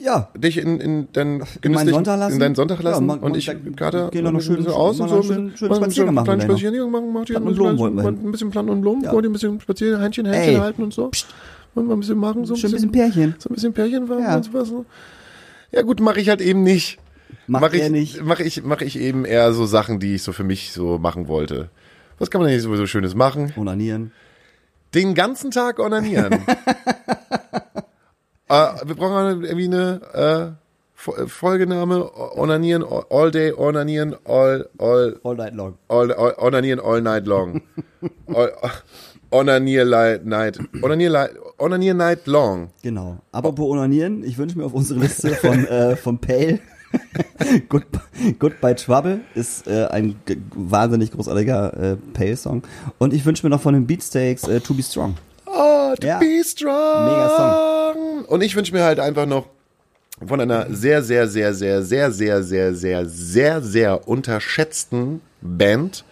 Ja. 0.00 0.28
dich 0.38 0.58
in, 0.58 0.78
in, 0.80 1.08
dein 1.12 1.38
meinen 1.38 1.46
genüsslich- 1.60 1.94
Sonntag 1.94 2.18
lassen? 2.20 2.34
in 2.34 2.40
deinen 2.40 2.54
Sonntag 2.54 2.78
Ja, 2.82 2.90
lassen 2.90 3.06
man- 3.06 3.18
und 3.18 3.36
ich 3.36 3.50
Kater 3.76 4.10
gehen 4.10 4.24
wir 4.24 4.30
noch 4.30 4.40
schön- 4.40 4.62
so 4.62 4.70
aus 4.70 4.98
mal 4.98 5.04
und 5.08 5.10
so 5.10 5.22
schön- 5.22 5.56
schön 5.56 5.74
Spaziergang 5.74 6.14
machen 6.14 6.24
kleinen 6.24 6.40
wir 6.42 6.46
gleich 6.46 6.54
noch. 6.54 6.58
Spaziergang 6.60 6.90
machen, 6.92 7.12
macht 7.12 7.30
ihr 7.30 7.34
Platten 7.34 7.46
ein 7.48 7.48
und 7.48 7.56
wir 7.78 7.90
bisschen, 7.90 8.14
hin. 8.16 8.28
ein 8.28 8.32
bisschen 8.32 8.50
Platten 8.50 8.68
und 8.70 8.80
Blumen, 8.80 9.02
Ja. 9.04 9.12
wollt 9.12 9.24
ihr 9.24 9.30
ein 9.30 9.32
bisschen 9.32 9.60
spazieren, 9.60 10.00
Händchen, 10.00 10.26
Händchen 10.26 10.60
halten 10.60 10.82
und 10.84 10.94
so. 10.94 11.10
Wollen 11.74 11.88
wir 11.88 11.96
ein 11.96 12.00
bisschen 12.00 12.18
machen, 12.18 12.44
so 12.44 12.54
ein 12.54 12.60
bisschen, 12.60 12.70
bisschen 12.72 12.92
Pärchen. 12.92 13.34
so 13.38 13.48
ein 13.50 13.54
bisschen 13.54 13.72
Pärchen 13.72 14.06
machen 14.06 14.20
Ja. 14.22 14.36
und 14.36 14.44
sowas. 14.44 14.70
ne? 14.70 14.84
Ja 15.72 15.82
gut, 15.82 16.00
mache 16.00 16.20
ich 16.20 16.28
halt 16.28 16.40
eben 16.40 16.62
nicht. 16.62 16.98
Macht 17.46 17.62
Mach 17.62 17.72
ich, 17.72 17.88
nicht. 17.90 18.22
Mache 18.22 18.42
ich, 18.44 18.62
mach 18.62 18.80
ich 18.82 18.98
eben 18.98 19.24
eher 19.24 19.52
so 19.52 19.66
Sachen, 19.66 19.98
die 19.98 20.14
ich 20.14 20.22
so 20.22 20.32
für 20.32 20.44
mich 20.44 20.72
so 20.72 20.98
machen 20.98 21.28
wollte. 21.28 21.70
Was 22.18 22.30
kann 22.30 22.40
man 22.40 22.50
denn 22.50 22.60
sowieso 22.60 22.86
Schönes 22.86 23.14
machen? 23.14 23.52
Onanieren. 23.56 24.12
Den 24.94 25.14
ganzen 25.14 25.50
Tag 25.50 25.78
onanieren. 25.78 26.44
Äh, 28.48 28.68
wir 28.84 28.94
brauchen 28.96 29.44
irgendwie 29.44 29.64
eine 29.64 30.00
äh, 30.12 30.68
Fo- 30.94 31.26
Folgename. 31.26 32.10
Onanieren 32.36 32.84
all 33.10 33.30
day, 33.30 33.50
onanieren 33.52 34.14
all, 34.24 34.68
all, 34.78 35.18
All 35.24 35.36
night 35.36 35.54
long. 35.54 35.78
all, 35.88 36.12
all 36.12 36.34
onanieren 36.36 36.78
all 36.78 37.00
night 37.00 37.26
long. 37.26 37.62
all, 38.26 38.52
onanier 39.32 39.84
light 39.84 40.24
night. 40.24 40.58
Onanier, 40.82 41.10
light, 41.10 41.30
onanier 41.58 41.94
night 41.94 42.26
long. 42.26 42.68
Genau. 42.82 43.18
Apropos 43.32 43.70
Onanieren, 43.70 44.22
ich 44.24 44.36
wünsche 44.38 44.56
mir 44.58 44.64
auf 44.64 44.74
unsere 44.74 45.00
Liste 45.00 45.30
von, 45.34 45.66
äh, 45.66 45.96
von 45.96 46.18
Pale. 46.18 46.60
Good, 47.70 47.84
Goodbye 48.38 48.74
Trouble 48.76 49.20
ist 49.34 49.66
äh, 49.66 49.86
ein 49.86 50.14
wahnsinnig 50.54 51.10
großartiger 51.10 51.92
äh, 51.92 51.96
Pale-Song. 52.12 52.62
Und 52.98 53.14
ich 53.14 53.24
wünsche 53.24 53.46
mir 53.46 53.50
noch 53.50 53.62
von 53.62 53.72
den 53.74 53.86
Beatsteaks 53.86 54.46
äh, 54.46 54.60
To 54.60 54.74
Be 54.74 54.82
Strong. 54.82 55.14
Oh, 55.46 55.94
to 56.00 56.06
Ja. 56.06 56.18
be 56.18 56.42
strong. 56.44 57.04
Mega 57.04 57.94
Und 58.28 58.42
ich 58.42 58.56
wünsche 58.56 58.72
mir 58.72 58.84
halt 58.84 58.98
einfach 59.00 59.26
noch 59.26 59.46
von 60.26 60.40
einer 60.40 60.66
sehr, 60.70 61.02
sehr, 61.02 61.26
sehr, 61.28 61.52
sehr, 61.52 61.82
sehr, 61.82 62.10
sehr, 62.12 62.42
sehr, 62.42 62.74
sehr, 62.74 63.06
sehr, 63.06 63.60
sehr 63.62 64.08
unterschätzten 64.08 65.20
Band, 65.42 66.04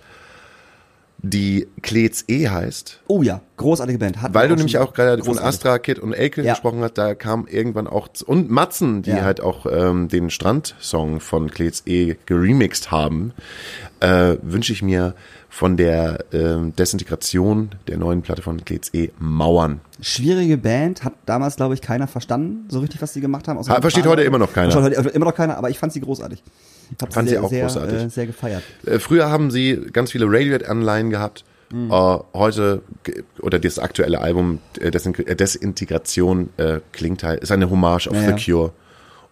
die 1.22 1.68
Klets 1.82 2.24
E 2.28 2.48
heißt. 2.48 3.00
Oh 3.06 3.22
ja, 3.22 3.40
großartige 3.56 3.98
Band. 3.98 4.22
Hatten 4.22 4.34
Weil 4.34 4.48
du 4.48 4.56
nämlich 4.56 4.78
auch 4.78 4.94
gerade 4.94 5.22
von. 5.22 5.38
Astra, 5.38 5.78
Kid 5.78 5.98
und 5.98 6.12
Elke 6.12 6.42
Ja. 6.42 6.52
gesprochen 6.52 6.80
hast, 6.82 6.94
da 6.98 7.14
kam 7.14 7.46
irgendwann 7.46 7.86
auch, 7.86 8.08
und 8.26 8.50
Matzen, 8.50 9.02
die 9.02 9.10
Ja. 9.10 9.22
halt 9.22 9.40
auch 9.40 9.66
ähm, 9.70 10.08
den 10.08 10.30
Strandsong 10.30 11.20
von 11.20 11.50
Klets 11.50 11.82
E 11.86 12.16
geremixed 12.26 12.90
haben, 12.90 13.32
äh, 14.00 14.36
wünsche 14.42 14.72
ich 14.72 14.82
mir 14.82 15.14
von 15.52 15.76
der 15.76 16.24
ähm, 16.32 16.74
Desintegration 16.76 17.70
der 17.88 17.98
neuen 17.98 18.22
Platte 18.22 18.40
von 18.40 18.64
Klets 18.64 18.94
E 18.94 19.10
Mauern. 19.18 19.80
Schwierige 20.00 20.56
Band, 20.56 21.04
hat 21.04 21.14
damals, 21.26 21.56
glaube 21.56 21.74
ich, 21.74 21.82
keiner 21.82 22.06
verstanden, 22.06 22.66
so 22.68 22.78
richtig, 22.78 23.02
was 23.02 23.12
sie 23.12 23.20
gemacht 23.20 23.48
haben. 23.48 23.58
Ha- 23.58 23.74
ein 23.74 23.82
versteht 23.82 24.06
heute 24.06 24.22
immer 24.22 24.38
noch 24.38 24.52
keiner. 24.52 24.70
Versteht 24.70 24.96
heute 24.96 25.08
immer 25.10 25.26
noch 25.26 25.34
keiner, 25.34 25.58
aber 25.58 25.68
ich 25.68 25.78
fand 25.78 25.92
sie 25.92 26.00
großartig. 26.00 26.42
Ich 26.92 27.02
hab 27.02 27.12
Fand 27.12 27.28
sie 27.28 27.34
sehr, 27.34 27.44
auch 27.44 27.50
sehr, 27.50 27.62
großartig. 27.66 27.98
Äh, 28.02 28.08
sehr 28.08 28.26
gefeiert. 28.26 28.62
Äh, 28.86 28.98
früher 29.00 29.28
haben 29.28 29.50
sie 29.50 29.76
ganz 29.92 30.12
viele 30.12 30.26
Radiohead-Anleihen 30.26 31.10
gehabt. 31.10 31.44
Mhm. 31.72 31.90
Äh, 31.90 32.18
heute, 32.32 32.82
oder 33.40 33.58
das 33.58 33.78
aktuelle 33.80 34.20
Album 34.20 34.60
äh, 34.80 34.90
Desin 34.92 35.14
äh, 35.14 35.34
Desintegration 35.36 36.50
äh, 36.58 36.80
klingt 36.92 37.22
halt, 37.24 37.42
ist 37.42 37.52
eine 37.52 37.70
Hommage 37.70 38.08
auf 38.08 38.16
Ja, 38.16 38.36
The. 38.36 38.44
Cure. 38.52 38.72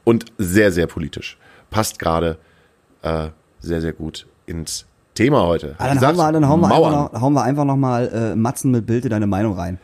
Und 0.05 0.27
sehr, 0.37 0.73
sehr 0.73 0.87
politisch. 0.89 1.39
Passt 1.71 1.99
gerade 1.99 2.39
äh, 3.03 3.29
sehr, 3.61 3.81
sehr 3.81 3.93
gut 3.93 4.27
ins 4.47 4.87
Thema 5.19 5.47
heute. 5.47 5.75
Ah, 5.79 5.89
dann, 5.95 6.01
hauen 6.01 6.17
wir, 6.17 6.33
dann 6.33 6.49
hauen 6.49 6.61
wir 6.61 6.69
einfach 6.71 7.13
noch, 7.13 7.21
hauen 7.21 7.33
wir 7.35 7.43
einfach 7.43 7.65
noch 7.65 7.77
mal 7.77 8.09
äh, 8.09 8.37
Matzen 8.37 8.71
mit 8.71 8.87
Bild 8.87 9.05
in 9.05 9.11
deine 9.11 9.27
Meinung 9.27 9.55
rein. 9.55 9.79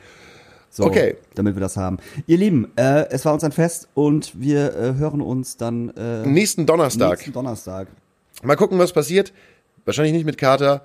So, 0.71 0.85
Okay. 0.85 1.17
Damit 1.35 1.55
wir 1.57 1.61
das 1.61 1.77
haben. 1.77 1.99
Ihr 2.27 2.39
Lieben, 2.39 2.69
äh, 2.77 3.07
es 3.11 3.25
war 3.25 3.33
uns 3.35 3.45
ein 3.45 3.53
Fest 3.53 3.89
und 3.95 4.41
wir 4.41 4.75
äh, 4.77 4.95
hören 4.95 5.21
uns 5.21 5.57
dann 5.57 5.91
äh, 5.91 6.27
Nächsten 6.27 6.67
Donnerstag. 6.67 7.11
nächsten 7.11 7.33
Donnerstag. 7.33 7.89
Mal 8.43 8.57
gucken, 8.57 8.79
was 8.79 8.93
passiert. 8.93 9.33
Wahrscheinlich 9.85 10.15
nicht 10.15 10.25
mit 10.25 10.39
Kater. 10.39 10.83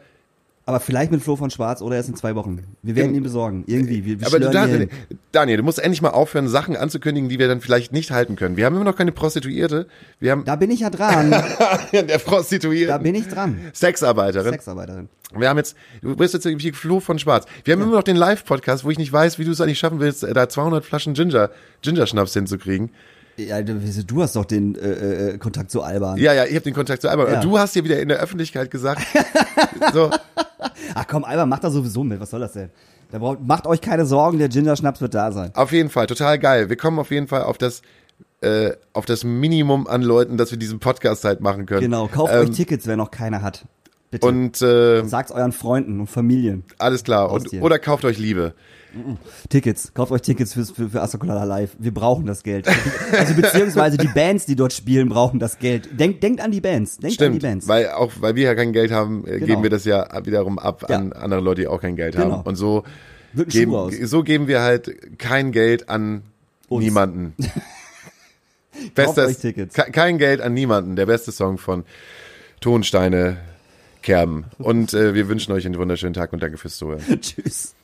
Aber 0.69 0.79
vielleicht 0.79 1.11
mit 1.11 1.23
Flo 1.23 1.35
von 1.35 1.49
Schwarz 1.49 1.81
oder 1.81 1.95
erst 1.95 2.09
in 2.09 2.15
zwei 2.15 2.35
Wochen. 2.35 2.59
Wir 2.83 2.95
werden 2.95 3.15
ihn 3.15 3.23
besorgen. 3.23 3.63
Irgendwie. 3.65 4.05
Wir, 4.05 4.19
wir 4.19 4.27
Aber 4.27 4.39
du, 4.39 4.51
Daniel. 4.51 4.87
Daniel, 5.31 5.57
du 5.57 5.63
musst 5.63 5.79
endlich 5.79 6.03
mal 6.03 6.11
aufhören, 6.11 6.47
Sachen 6.47 6.75
anzukündigen, 6.75 7.27
die 7.27 7.39
wir 7.39 7.47
dann 7.47 7.59
vielleicht 7.59 7.91
nicht 7.91 8.11
halten 8.11 8.35
können. 8.35 8.55
Wir 8.55 8.67
haben 8.67 8.75
immer 8.75 8.85
noch 8.85 8.95
keine 8.95 9.11
Prostituierte. 9.11 9.87
Wir 10.19 10.29
haben 10.31 10.45
Da 10.45 10.57
bin 10.57 10.69
ich 10.69 10.81
ja 10.81 10.91
dran. 10.91 11.31
der 11.91 12.19
Prostituierte. 12.19 12.85
da 12.85 12.99
bin 12.99 13.15
ich 13.15 13.27
dran. 13.27 13.59
Sexarbeiterin. 13.73 14.51
Sexarbeiterin. 14.51 15.09
Wir 15.35 15.49
haben 15.49 15.57
jetzt, 15.57 15.75
du 16.03 16.15
bist 16.15 16.35
jetzt 16.35 16.45
irgendwie 16.45 16.71
Flo 16.71 16.99
von 16.99 17.17
Schwarz. 17.17 17.47
Wir 17.63 17.73
haben 17.73 17.81
immer 17.81 17.95
noch 17.95 18.03
den 18.03 18.15
Live-Podcast, 18.15 18.85
wo 18.85 18.91
ich 18.91 18.99
nicht 18.99 19.11
weiß, 19.11 19.39
wie 19.39 19.45
du 19.45 19.51
es 19.51 19.61
eigentlich 19.61 19.79
schaffen 19.79 19.99
willst, 19.99 20.21
da 20.21 20.49
200 20.49 20.85
Flaschen 20.85 21.15
Ginger, 21.15 21.49
Ginger-Schnaps 21.81 22.33
hinzukriegen. 22.35 22.91
Ja, 23.37 23.61
du 23.61 24.21
hast 24.21 24.35
doch 24.35 24.45
den 24.45 24.75
äh, 24.75 25.29
äh, 25.29 25.37
Kontakt 25.37 25.71
zu 25.71 25.81
Alban. 25.81 26.17
Ja, 26.17 26.33
ja, 26.33 26.45
ich 26.45 26.53
habe 26.55 26.61
den 26.61 26.73
Kontakt 26.73 27.01
zu 27.01 27.09
Alban. 27.09 27.31
Ja. 27.31 27.41
Du 27.41 27.57
hast 27.57 27.73
dir 27.73 27.83
wieder 27.83 27.99
in 27.99 28.09
der 28.09 28.19
Öffentlichkeit 28.19 28.69
gesagt, 28.69 29.01
so, 29.93 30.11
Ach 30.95 31.05
komm, 31.07 31.23
Alban 31.23 31.49
macht 31.49 31.63
da 31.63 31.69
sowieso 31.71 32.03
mit. 32.03 32.19
Was 32.19 32.29
soll 32.31 32.39
das 32.41 32.53
denn? 32.53 32.69
Da 33.11 33.17
braucht, 33.17 33.39
macht 33.41 33.65
euch 33.65 33.81
keine 33.81 34.05
Sorgen, 34.05 34.37
der 34.37 34.49
Ginger-Schnaps 34.49 35.01
wird 35.01 35.13
da 35.15 35.31
sein. 35.31 35.51
auf 35.55 35.71
jeden 35.71 35.89
Fall, 35.89 36.05
total 36.07 36.37
geil. 36.37 36.69
Wir 36.69 36.77
kommen 36.77 36.99
auf 36.99 37.09
jeden 37.11 37.27
Fall 37.27 37.43
auf 37.43 37.57
das, 37.57 37.81
äh, 38.41 38.71
auf 38.93 39.05
das 39.05 39.23
Minimum 39.23 39.87
an 39.87 40.01
Leuten, 40.03 40.37
dass 40.37 40.51
wir 40.51 40.59
diesen 40.59 40.79
Podcast 40.79 41.23
halt 41.25 41.41
machen 41.41 41.65
können. 41.65 41.81
Genau, 41.81 42.07
kauft 42.07 42.33
Ähm, 42.33 42.41
euch 42.41 42.51
Tickets, 42.51 42.85
wer 42.85 42.97
noch 42.97 43.09
keine 43.11 43.41
hat. 43.41 43.65
Bitte. 44.11 44.25
Und 44.25 44.59
äh, 44.63 45.03
Sagt's 45.05 45.31
euren 45.31 45.51
Freunden 45.51 45.99
und 45.99 46.07
Familien. 46.07 46.63
alles 46.79 47.03
klar. 47.03 47.31
Und, 47.31 47.53
oder 47.61 47.77
kauft 47.77 48.05
euch 48.05 48.17
Liebe. 48.17 48.53
Tickets, 49.49 49.93
kauft 49.93 50.11
euch 50.11 50.23
Tickets 50.23 50.53
fürs, 50.55 50.71
für, 50.71 50.89
für 50.89 51.01
Astacolada 51.03 51.43
Live. 51.43 51.75
Wir 51.77 51.93
brauchen 51.93 52.25
das 52.25 52.41
Geld. 52.41 52.67
Also 53.15 53.35
beziehungsweise 53.35 53.97
die 53.97 54.07
Bands, 54.07 54.47
die 54.47 54.55
dort 54.55 54.73
spielen, 54.73 55.09
brauchen 55.09 55.37
das 55.39 55.59
Geld. 55.59 55.89
Denkt, 55.99 56.23
denkt 56.23 56.41
an 56.41 56.49
die 56.49 56.59
Bands. 56.59 56.97
Denkt 56.97 57.21
an 57.21 57.33
die 57.33 57.37
Stimmt, 57.37 57.41
Bands. 57.43 57.67
weil 57.67 57.89
auch 57.91 58.11
weil 58.19 58.33
wir 58.35 58.45
ja 58.45 58.55
kein 58.55 58.73
Geld 58.73 58.91
haben, 58.91 59.27
äh, 59.27 59.33
Genau. 59.33 59.45
geben 59.45 59.61
wir 59.63 59.69
das 59.69 59.85
ja 59.85 60.07
wiederum 60.25 60.57
ab 60.57 60.85
Ja. 60.89 60.95
an 60.97 61.13
andere 61.13 61.41
Leute, 61.41 61.61
die 61.61 61.67
auch 61.67 61.79
kein 61.81 61.95
Geld 61.95 62.15
Genau. 62.15 62.31
haben. 62.37 62.41
Und 62.47 62.55
so 62.55 62.83
geben, 63.35 64.07
so 64.07 64.23
geben 64.23 64.47
wir 64.47 64.61
halt 64.61 65.19
kein 65.19 65.51
Geld 65.51 65.87
an 65.87 66.23
Uns. 66.67 66.83
niemanden. 66.83 67.35
Bestes, 68.95 69.39
Tickets. 69.39 69.75
ke- 69.75 69.91
kein 69.91 70.17
Geld 70.17 70.41
an 70.41 70.53
niemanden. 70.53 70.95
Der 70.95 71.05
beste 71.05 71.31
Song 71.31 71.57
von 71.59 71.83
Tonsteine 72.61 73.37
Kerben. 74.01 74.45
Und 74.57 74.93
äh, 74.93 75.13
wir 75.13 75.27
wünschen 75.27 75.51
euch 75.51 75.65
einen 75.65 75.77
wunderschönen 75.77 76.13
Tag 76.13 76.33
und 76.33 76.41
danke 76.41 76.57
fürs 76.57 76.77
Zuhören. 76.77 77.03
Tschüss. 77.21 77.75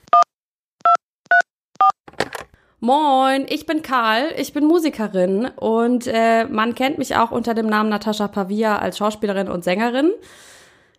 Moin, 2.80 3.45
ich 3.49 3.66
bin 3.66 3.82
Karl, 3.82 4.28
ich 4.38 4.53
bin 4.53 4.66
Musikerin 4.66 5.45
und 5.55 6.05
äh, 6.05 6.45
man 6.45 6.76
kennt 6.76 6.99
mich 6.99 7.16
auch 7.16 7.32
unter 7.32 7.53
dem 7.55 7.66
Namen 7.66 7.89
Natascha 7.89 8.28
Pavia 8.28 8.78
als 8.78 8.97
Schauspielerin 8.99 9.47
und 9.47 9.63
Sängerin. 9.63 10.11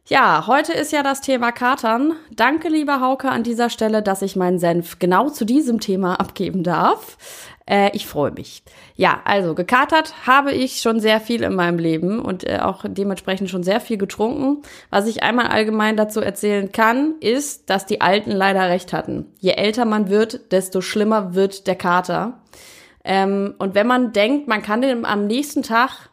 Ja, 0.08 0.46
heute 0.46 0.72
ist 0.72 0.92
ja 0.92 1.02
das 1.02 1.20
Thema 1.20 1.52
Katern. 1.52 2.14
Danke, 2.30 2.68
lieber 2.68 3.00
Hauke, 3.00 3.28
an 3.28 3.42
dieser 3.42 3.70
Stelle, 3.70 4.02
dass 4.02 4.22
ich 4.22 4.36
meinen 4.36 4.58
Senf 4.58 4.98
genau 4.98 5.30
zu 5.30 5.44
diesem 5.44 5.80
Thema 5.80 6.20
abgeben 6.20 6.62
darf. 6.62 7.18
Äh, 7.68 7.90
ich 7.94 8.06
freue 8.06 8.30
mich. 8.30 8.62
Ja, 8.94 9.20
also 9.24 9.54
gekatert 9.54 10.26
habe 10.26 10.52
ich 10.52 10.80
schon 10.80 11.00
sehr 11.00 11.20
viel 11.20 11.42
in 11.42 11.54
meinem 11.54 11.78
Leben 11.78 12.20
und 12.20 12.48
äh, 12.48 12.60
auch 12.60 12.84
dementsprechend 12.86 13.50
schon 13.50 13.64
sehr 13.64 13.80
viel 13.80 13.98
getrunken. 13.98 14.62
Was 14.90 15.06
ich 15.06 15.22
einmal 15.22 15.48
allgemein 15.48 15.96
dazu 15.96 16.20
erzählen 16.20 16.70
kann, 16.70 17.16
ist, 17.20 17.68
dass 17.68 17.86
die 17.86 18.00
Alten 18.00 18.30
leider 18.30 18.68
recht 18.68 18.92
hatten. 18.92 19.26
Je 19.40 19.52
älter 19.52 19.84
man 19.84 20.08
wird, 20.08 20.52
desto 20.52 20.80
schlimmer 20.80 21.34
wird 21.34 21.66
der 21.66 21.76
Kater. 21.76 22.40
Ähm, 23.04 23.54
und 23.58 23.74
wenn 23.74 23.86
man 23.86 24.12
denkt, 24.12 24.48
man 24.48 24.62
kann 24.62 24.80
den 24.80 25.04
am 25.04 25.26
nächsten 25.26 25.62
Tag 25.62 26.10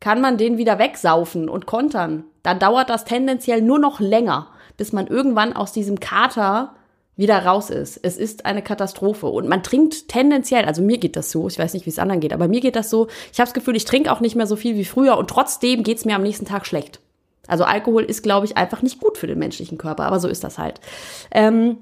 kann 0.00 0.20
man 0.20 0.36
den 0.36 0.58
wieder 0.58 0.78
wegsaufen 0.78 1.48
und 1.48 1.66
kontern, 1.66 2.24
dann 2.42 2.58
dauert 2.58 2.90
das 2.90 3.04
tendenziell 3.04 3.62
nur 3.62 3.78
noch 3.78 3.98
länger, 3.98 4.48
bis 4.76 4.92
man 4.92 5.06
irgendwann 5.06 5.54
aus 5.54 5.72
diesem 5.72 6.00
Kater 6.00 6.74
wieder 7.16 7.38
raus 7.44 7.70
ist. 7.70 7.98
Es 8.02 8.18
ist 8.18 8.44
eine 8.44 8.62
Katastrophe 8.62 9.26
und 9.26 9.48
man 9.48 9.62
trinkt 9.62 10.08
tendenziell, 10.08 10.66
also 10.66 10.82
mir 10.82 10.98
geht 10.98 11.16
das 11.16 11.30
so, 11.30 11.48
ich 11.48 11.58
weiß 11.58 11.72
nicht, 11.74 11.86
wie 11.86 11.90
es 11.90 11.98
anderen 11.98 12.20
geht, 12.20 12.32
aber 12.32 12.46
mir 12.46 12.60
geht 12.60 12.76
das 12.76 12.90
so, 12.90 13.08
ich 13.32 13.40
habe 13.40 13.46
das 13.46 13.54
Gefühl, 13.54 13.74
ich 13.74 13.86
trinke 13.86 14.12
auch 14.12 14.20
nicht 14.20 14.36
mehr 14.36 14.46
so 14.46 14.56
viel 14.56 14.76
wie 14.76 14.84
früher 14.84 15.16
und 15.16 15.30
trotzdem 15.30 15.82
geht's 15.82 16.04
mir 16.04 16.14
am 16.14 16.22
nächsten 16.22 16.44
Tag 16.44 16.66
schlecht. 16.66 17.00
Also 17.46 17.64
Alkohol 17.64 18.04
ist, 18.04 18.22
glaube 18.22 18.46
ich, 18.46 18.56
einfach 18.56 18.82
nicht 18.82 19.00
gut 19.00 19.18
für 19.18 19.26
den 19.26 19.38
menschlichen 19.38 19.78
Körper, 19.78 20.04
aber 20.04 20.20
so 20.20 20.28
ist 20.28 20.44
das 20.44 20.58
halt. 20.58 20.80
Ähm, 21.30 21.78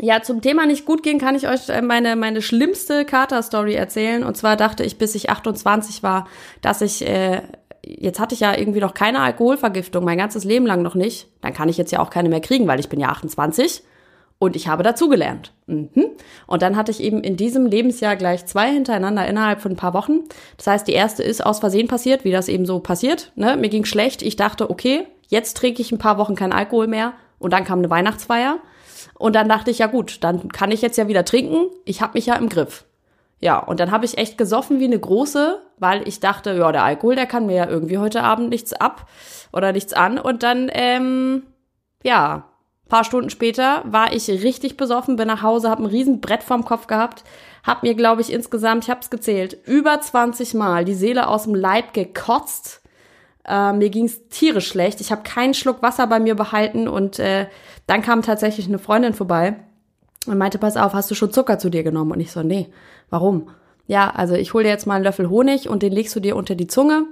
ja, 0.00 0.22
zum 0.22 0.40
Thema 0.40 0.66
nicht 0.66 0.86
gut 0.86 1.04
gehen 1.04 1.20
kann 1.20 1.36
ich 1.36 1.46
euch 1.46 1.68
äh, 1.68 1.80
meine, 1.80 2.16
meine 2.16 2.42
schlimmste 2.42 3.04
Kater-Story 3.04 3.74
erzählen. 3.74 4.24
Und 4.24 4.36
zwar 4.36 4.56
dachte 4.56 4.82
ich, 4.82 4.98
bis 4.98 5.14
ich 5.14 5.30
28 5.30 6.02
war, 6.02 6.26
dass 6.62 6.80
ich, 6.80 7.06
äh, 7.06 7.42
jetzt 7.84 8.18
hatte 8.18 8.34
ich 8.34 8.40
ja 8.40 8.56
irgendwie 8.56 8.80
noch 8.80 8.94
keine 8.94 9.20
Alkoholvergiftung, 9.20 10.04
mein 10.04 10.18
ganzes 10.18 10.42
Leben 10.42 10.66
lang 10.66 10.82
noch 10.82 10.96
nicht. 10.96 11.28
Dann 11.42 11.54
kann 11.54 11.68
ich 11.68 11.76
jetzt 11.76 11.92
ja 11.92 12.00
auch 12.00 12.10
keine 12.10 12.28
mehr 12.28 12.40
kriegen, 12.40 12.66
weil 12.66 12.80
ich 12.80 12.88
bin 12.88 12.98
ja 12.98 13.10
28 13.10 13.84
und 14.38 14.56
ich 14.56 14.68
habe 14.68 14.82
dazugelernt. 14.82 15.52
Mhm. 15.66 16.10
Und 16.46 16.62
dann 16.62 16.76
hatte 16.76 16.90
ich 16.90 17.02
eben 17.02 17.22
in 17.22 17.36
diesem 17.36 17.66
Lebensjahr 17.66 18.16
gleich 18.16 18.46
zwei 18.46 18.70
hintereinander 18.70 19.26
innerhalb 19.26 19.60
von 19.60 19.72
ein 19.72 19.76
paar 19.76 19.94
Wochen. 19.94 20.20
Das 20.56 20.66
heißt, 20.66 20.88
die 20.88 20.92
erste 20.92 21.22
ist 21.22 21.44
aus 21.44 21.60
Versehen 21.60 21.88
passiert, 21.88 22.24
wie 22.24 22.32
das 22.32 22.48
eben 22.48 22.66
so 22.66 22.80
passiert. 22.80 23.32
Ne? 23.36 23.56
Mir 23.56 23.68
ging 23.68 23.84
schlecht. 23.84 24.22
Ich 24.22 24.36
dachte, 24.36 24.70
okay, 24.70 25.06
jetzt 25.28 25.56
trinke 25.56 25.80
ich 25.80 25.92
ein 25.92 25.98
paar 25.98 26.18
Wochen 26.18 26.34
kein 26.34 26.52
Alkohol 26.52 26.86
mehr. 26.86 27.14
Und 27.38 27.52
dann 27.52 27.64
kam 27.64 27.78
eine 27.78 27.90
Weihnachtsfeier. 27.90 28.58
Und 29.18 29.34
dann 29.34 29.48
dachte 29.48 29.70
ich, 29.70 29.78
ja 29.78 29.86
gut, 29.86 30.22
dann 30.22 30.48
kann 30.48 30.70
ich 30.70 30.82
jetzt 30.82 30.98
ja 30.98 31.08
wieder 31.08 31.24
trinken. 31.24 31.70
Ich 31.84 32.02
habe 32.02 32.14
mich 32.14 32.26
ja 32.26 32.34
im 32.34 32.48
Griff. 32.48 32.84
Ja, 33.40 33.58
und 33.58 33.80
dann 33.80 33.90
habe 33.90 34.04
ich 34.04 34.18
echt 34.18 34.38
gesoffen 34.38 34.80
wie 34.80 34.84
eine 34.84 34.98
große, 34.98 35.60
weil 35.78 36.06
ich 36.08 36.20
dachte, 36.20 36.54
ja, 36.54 36.72
der 36.72 36.84
Alkohol, 36.84 37.14
der 37.14 37.26
kann 37.26 37.46
mir 37.46 37.56
ja 37.56 37.68
irgendwie 37.68 37.98
heute 37.98 38.22
Abend 38.22 38.48
nichts 38.48 38.72
ab 38.72 39.06
oder 39.52 39.72
nichts 39.72 39.92
an. 39.92 40.18
Und 40.18 40.42
dann, 40.42 40.70
ähm, 40.72 41.42
ja, 42.02 42.48
paar 42.94 43.02
Stunden 43.02 43.28
später 43.28 43.82
war 43.86 44.12
ich 44.12 44.28
richtig 44.28 44.76
besoffen, 44.76 45.16
bin 45.16 45.26
nach 45.26 45.42
Hause, 45.42 45.68
habe 45.68 45.82
ein 45.82 45.86
riesen 45.86 46.20
Brett 46.20 46.44
vorm 46.44 46.64
Kopf 46.64 46.86
gehabt, 46.86 47.24
hab 47.64 47.82
mir, 47.82 47.96
glaube 47.96 48.20
ich, 48.20 48.32
insgesamt, 48.32 48.84
ich 48.84 48.90
habe 48.90 49.00
es 49.00 49.10
gezählt, 49.10 49.58
über 49.66 50.00
20 50.00 50.54
Mal 50.54 50.84
die 50.84 50.94
Seele 50.94 51.26
aus 51.26 51.42
dem 51.42 51.56
Leib 51.56 51.92
gekotzt. 51.92 52.82
Äh, 53.44 53.72
mir 53.72 53.90
ging's 53.90 54.28
tierisch 54.28 54.68
schlecht. 54.68 55.00
Ich 55.00 55.10
habe 55.10 55.24
keinen 55.24 55.54
Schluck 55.54 55.82
Wasser 55.82 56.06
bei 56.06 56.20
mir 56.20 56.36
behalten 56.36 56.86
und 56.86 57.18
äh, 57.18 57.48
dann 57.88 58.00
kam 58.00 58.22
tatsächlich 58.22 58.68
eine 58.68 58.78
Freundin 58.78 59.12
vorbei 59.12 59.56
und 60.28 60.38
meinte, 60.38 60.58
pass 60.58 60.76
auf, 60.76 60.92
hast 60.92 61.10
du 61.10 61.16
schon 61.16 61.32
Zucker 61.32 61.58
zu 61.58 61.70
dir 61.70 61.82
genommen? 61.82 62.12
Und 62.12 62.20
ich 62.20 62.30
so, 62.30 62.44
nee, 62.44 62.68
warum? 63.10 63.48
Ja, 63.88 64.08
also 64.10 64.36
ich 64.36 64.54
hole 64.54 64.62
dir 64.62 64.70
jetzt 64.70 64.86
mal 64.86 64.94
einen 64.94 65.04
Löffel 65.04 65.28
Honig 65.28 65.68
und 65.68 65.82
den 65.82 65.92
legst 65.92 66.14
du 66.14 66.20
dir 66.20 66.36
unter 66.36 66.54
die 66.54 66.68
Zunge. 66.68 67.06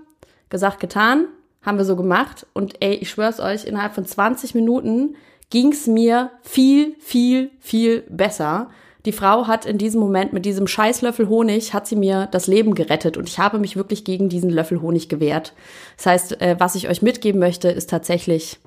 Gesagt, 0.49 0.79
getan. 0.79 1.25
Haben 1.61 1.79
wir 1.79 1.85
so 1.85 1.97
gemacht. 1.97 2.47
Und 2.53 2.77
ey, 2.81 2.95
ich 2.95 3.11
schwör's 3.11 3.41
euch, 3.41 3.65
innerhalb 3.65 3.97
von 3.97 4.07
20 4.07 4.55
Minuten 4.55 5.17
ging's 5.53 5.87
mir 5.87 6.31
viel, 6.41 6.97
viel, 6.99 7.51
viel 7.61 8.05
besser. 8.09 8.71
Die 9.05 9.13
Frau 9.13 9.49
hat 9.49 9.67
in 9.67 9.77
diesem 9.77 10.01
Moment 10.01 10.33
mit 10.33 10.47
diesem 10.47 10.67
Scheißlöffel 10.67 11.29
Honig, 11.29 11.75
hat 11.75 11.87
sie 11.87 11.95
mir 11.95 12.27
das 12.27 12.47
Leben 12.47 12.75
gerettet 12.75 13.19
und 13.19 13.29
ich 13.29 13.39
habe 13.39 13.59
mich 13.59 13.77
wirklich 13.77 14.05
gegen 14.05 14.31
diesen 14.31 14.49
Löffel 14.49 14.81
Honig 14.81 15.11
gewehrt. 15.11 15.53
Das 15.99 16.07
heißt, 16.07 16.41
äh, 16.41 16.57
was 16.59 16.75
ich 16.75 16.89
euch 16.89 17.03
mitgeben 17.03 17.39
möchte, 17.39 17.69
ist 17.69 17.91
tatsächlich 17.91 18.61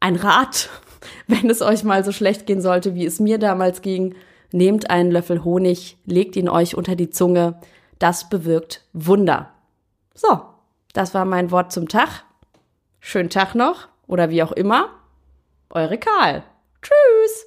ein 0.00 0.16
Rat, 0.16 0.70
wenn 1.26 1.50
es 1.50 1.60
euch 1.60 1.84
mal 1.84 2.02
so 2.06 2.10
schlecht 2.10 2.46
gehen 2.46 2.62
sollte, 2.62 2.94
wie 2.94 3.04
es 3.04 3.20
mir 3.20 3.38
damals 3.38 3.82
ging. 3.82 4.14
Nehmt 4.52 4.88
einen 4.88 5.10
Löffel 5.10 5.44
Honig, 5.44 5.98
legt 6.06 6.36
ihn 6.36 6.48
euch 6.48 6.74
unter 6.74 6.96
die 6.96 7.10
Zunge. 7.10 7.60
Das 7.98 8.30
bewirkt 8.30 8.82
Wunder. 8.94 9.50
So, 10.14 10.40
das 10.94 11.12
war 11.12 11.26
mein 11.26 11.50
Wort 11.50 11.70
zum 11.70 11.86
Tag. 11.86 12.24
Schönen 12.98 13.28
Tag 13.28 13.54
noch 13.54 13.88
oder 14.06 14.30
wie 14.30 14.42
auch 14.42 14.52
immer. 14.52 14.88
Eure 15.70 15.98
Karl. 15.98 16.42
Tschüss. 16.82 17.46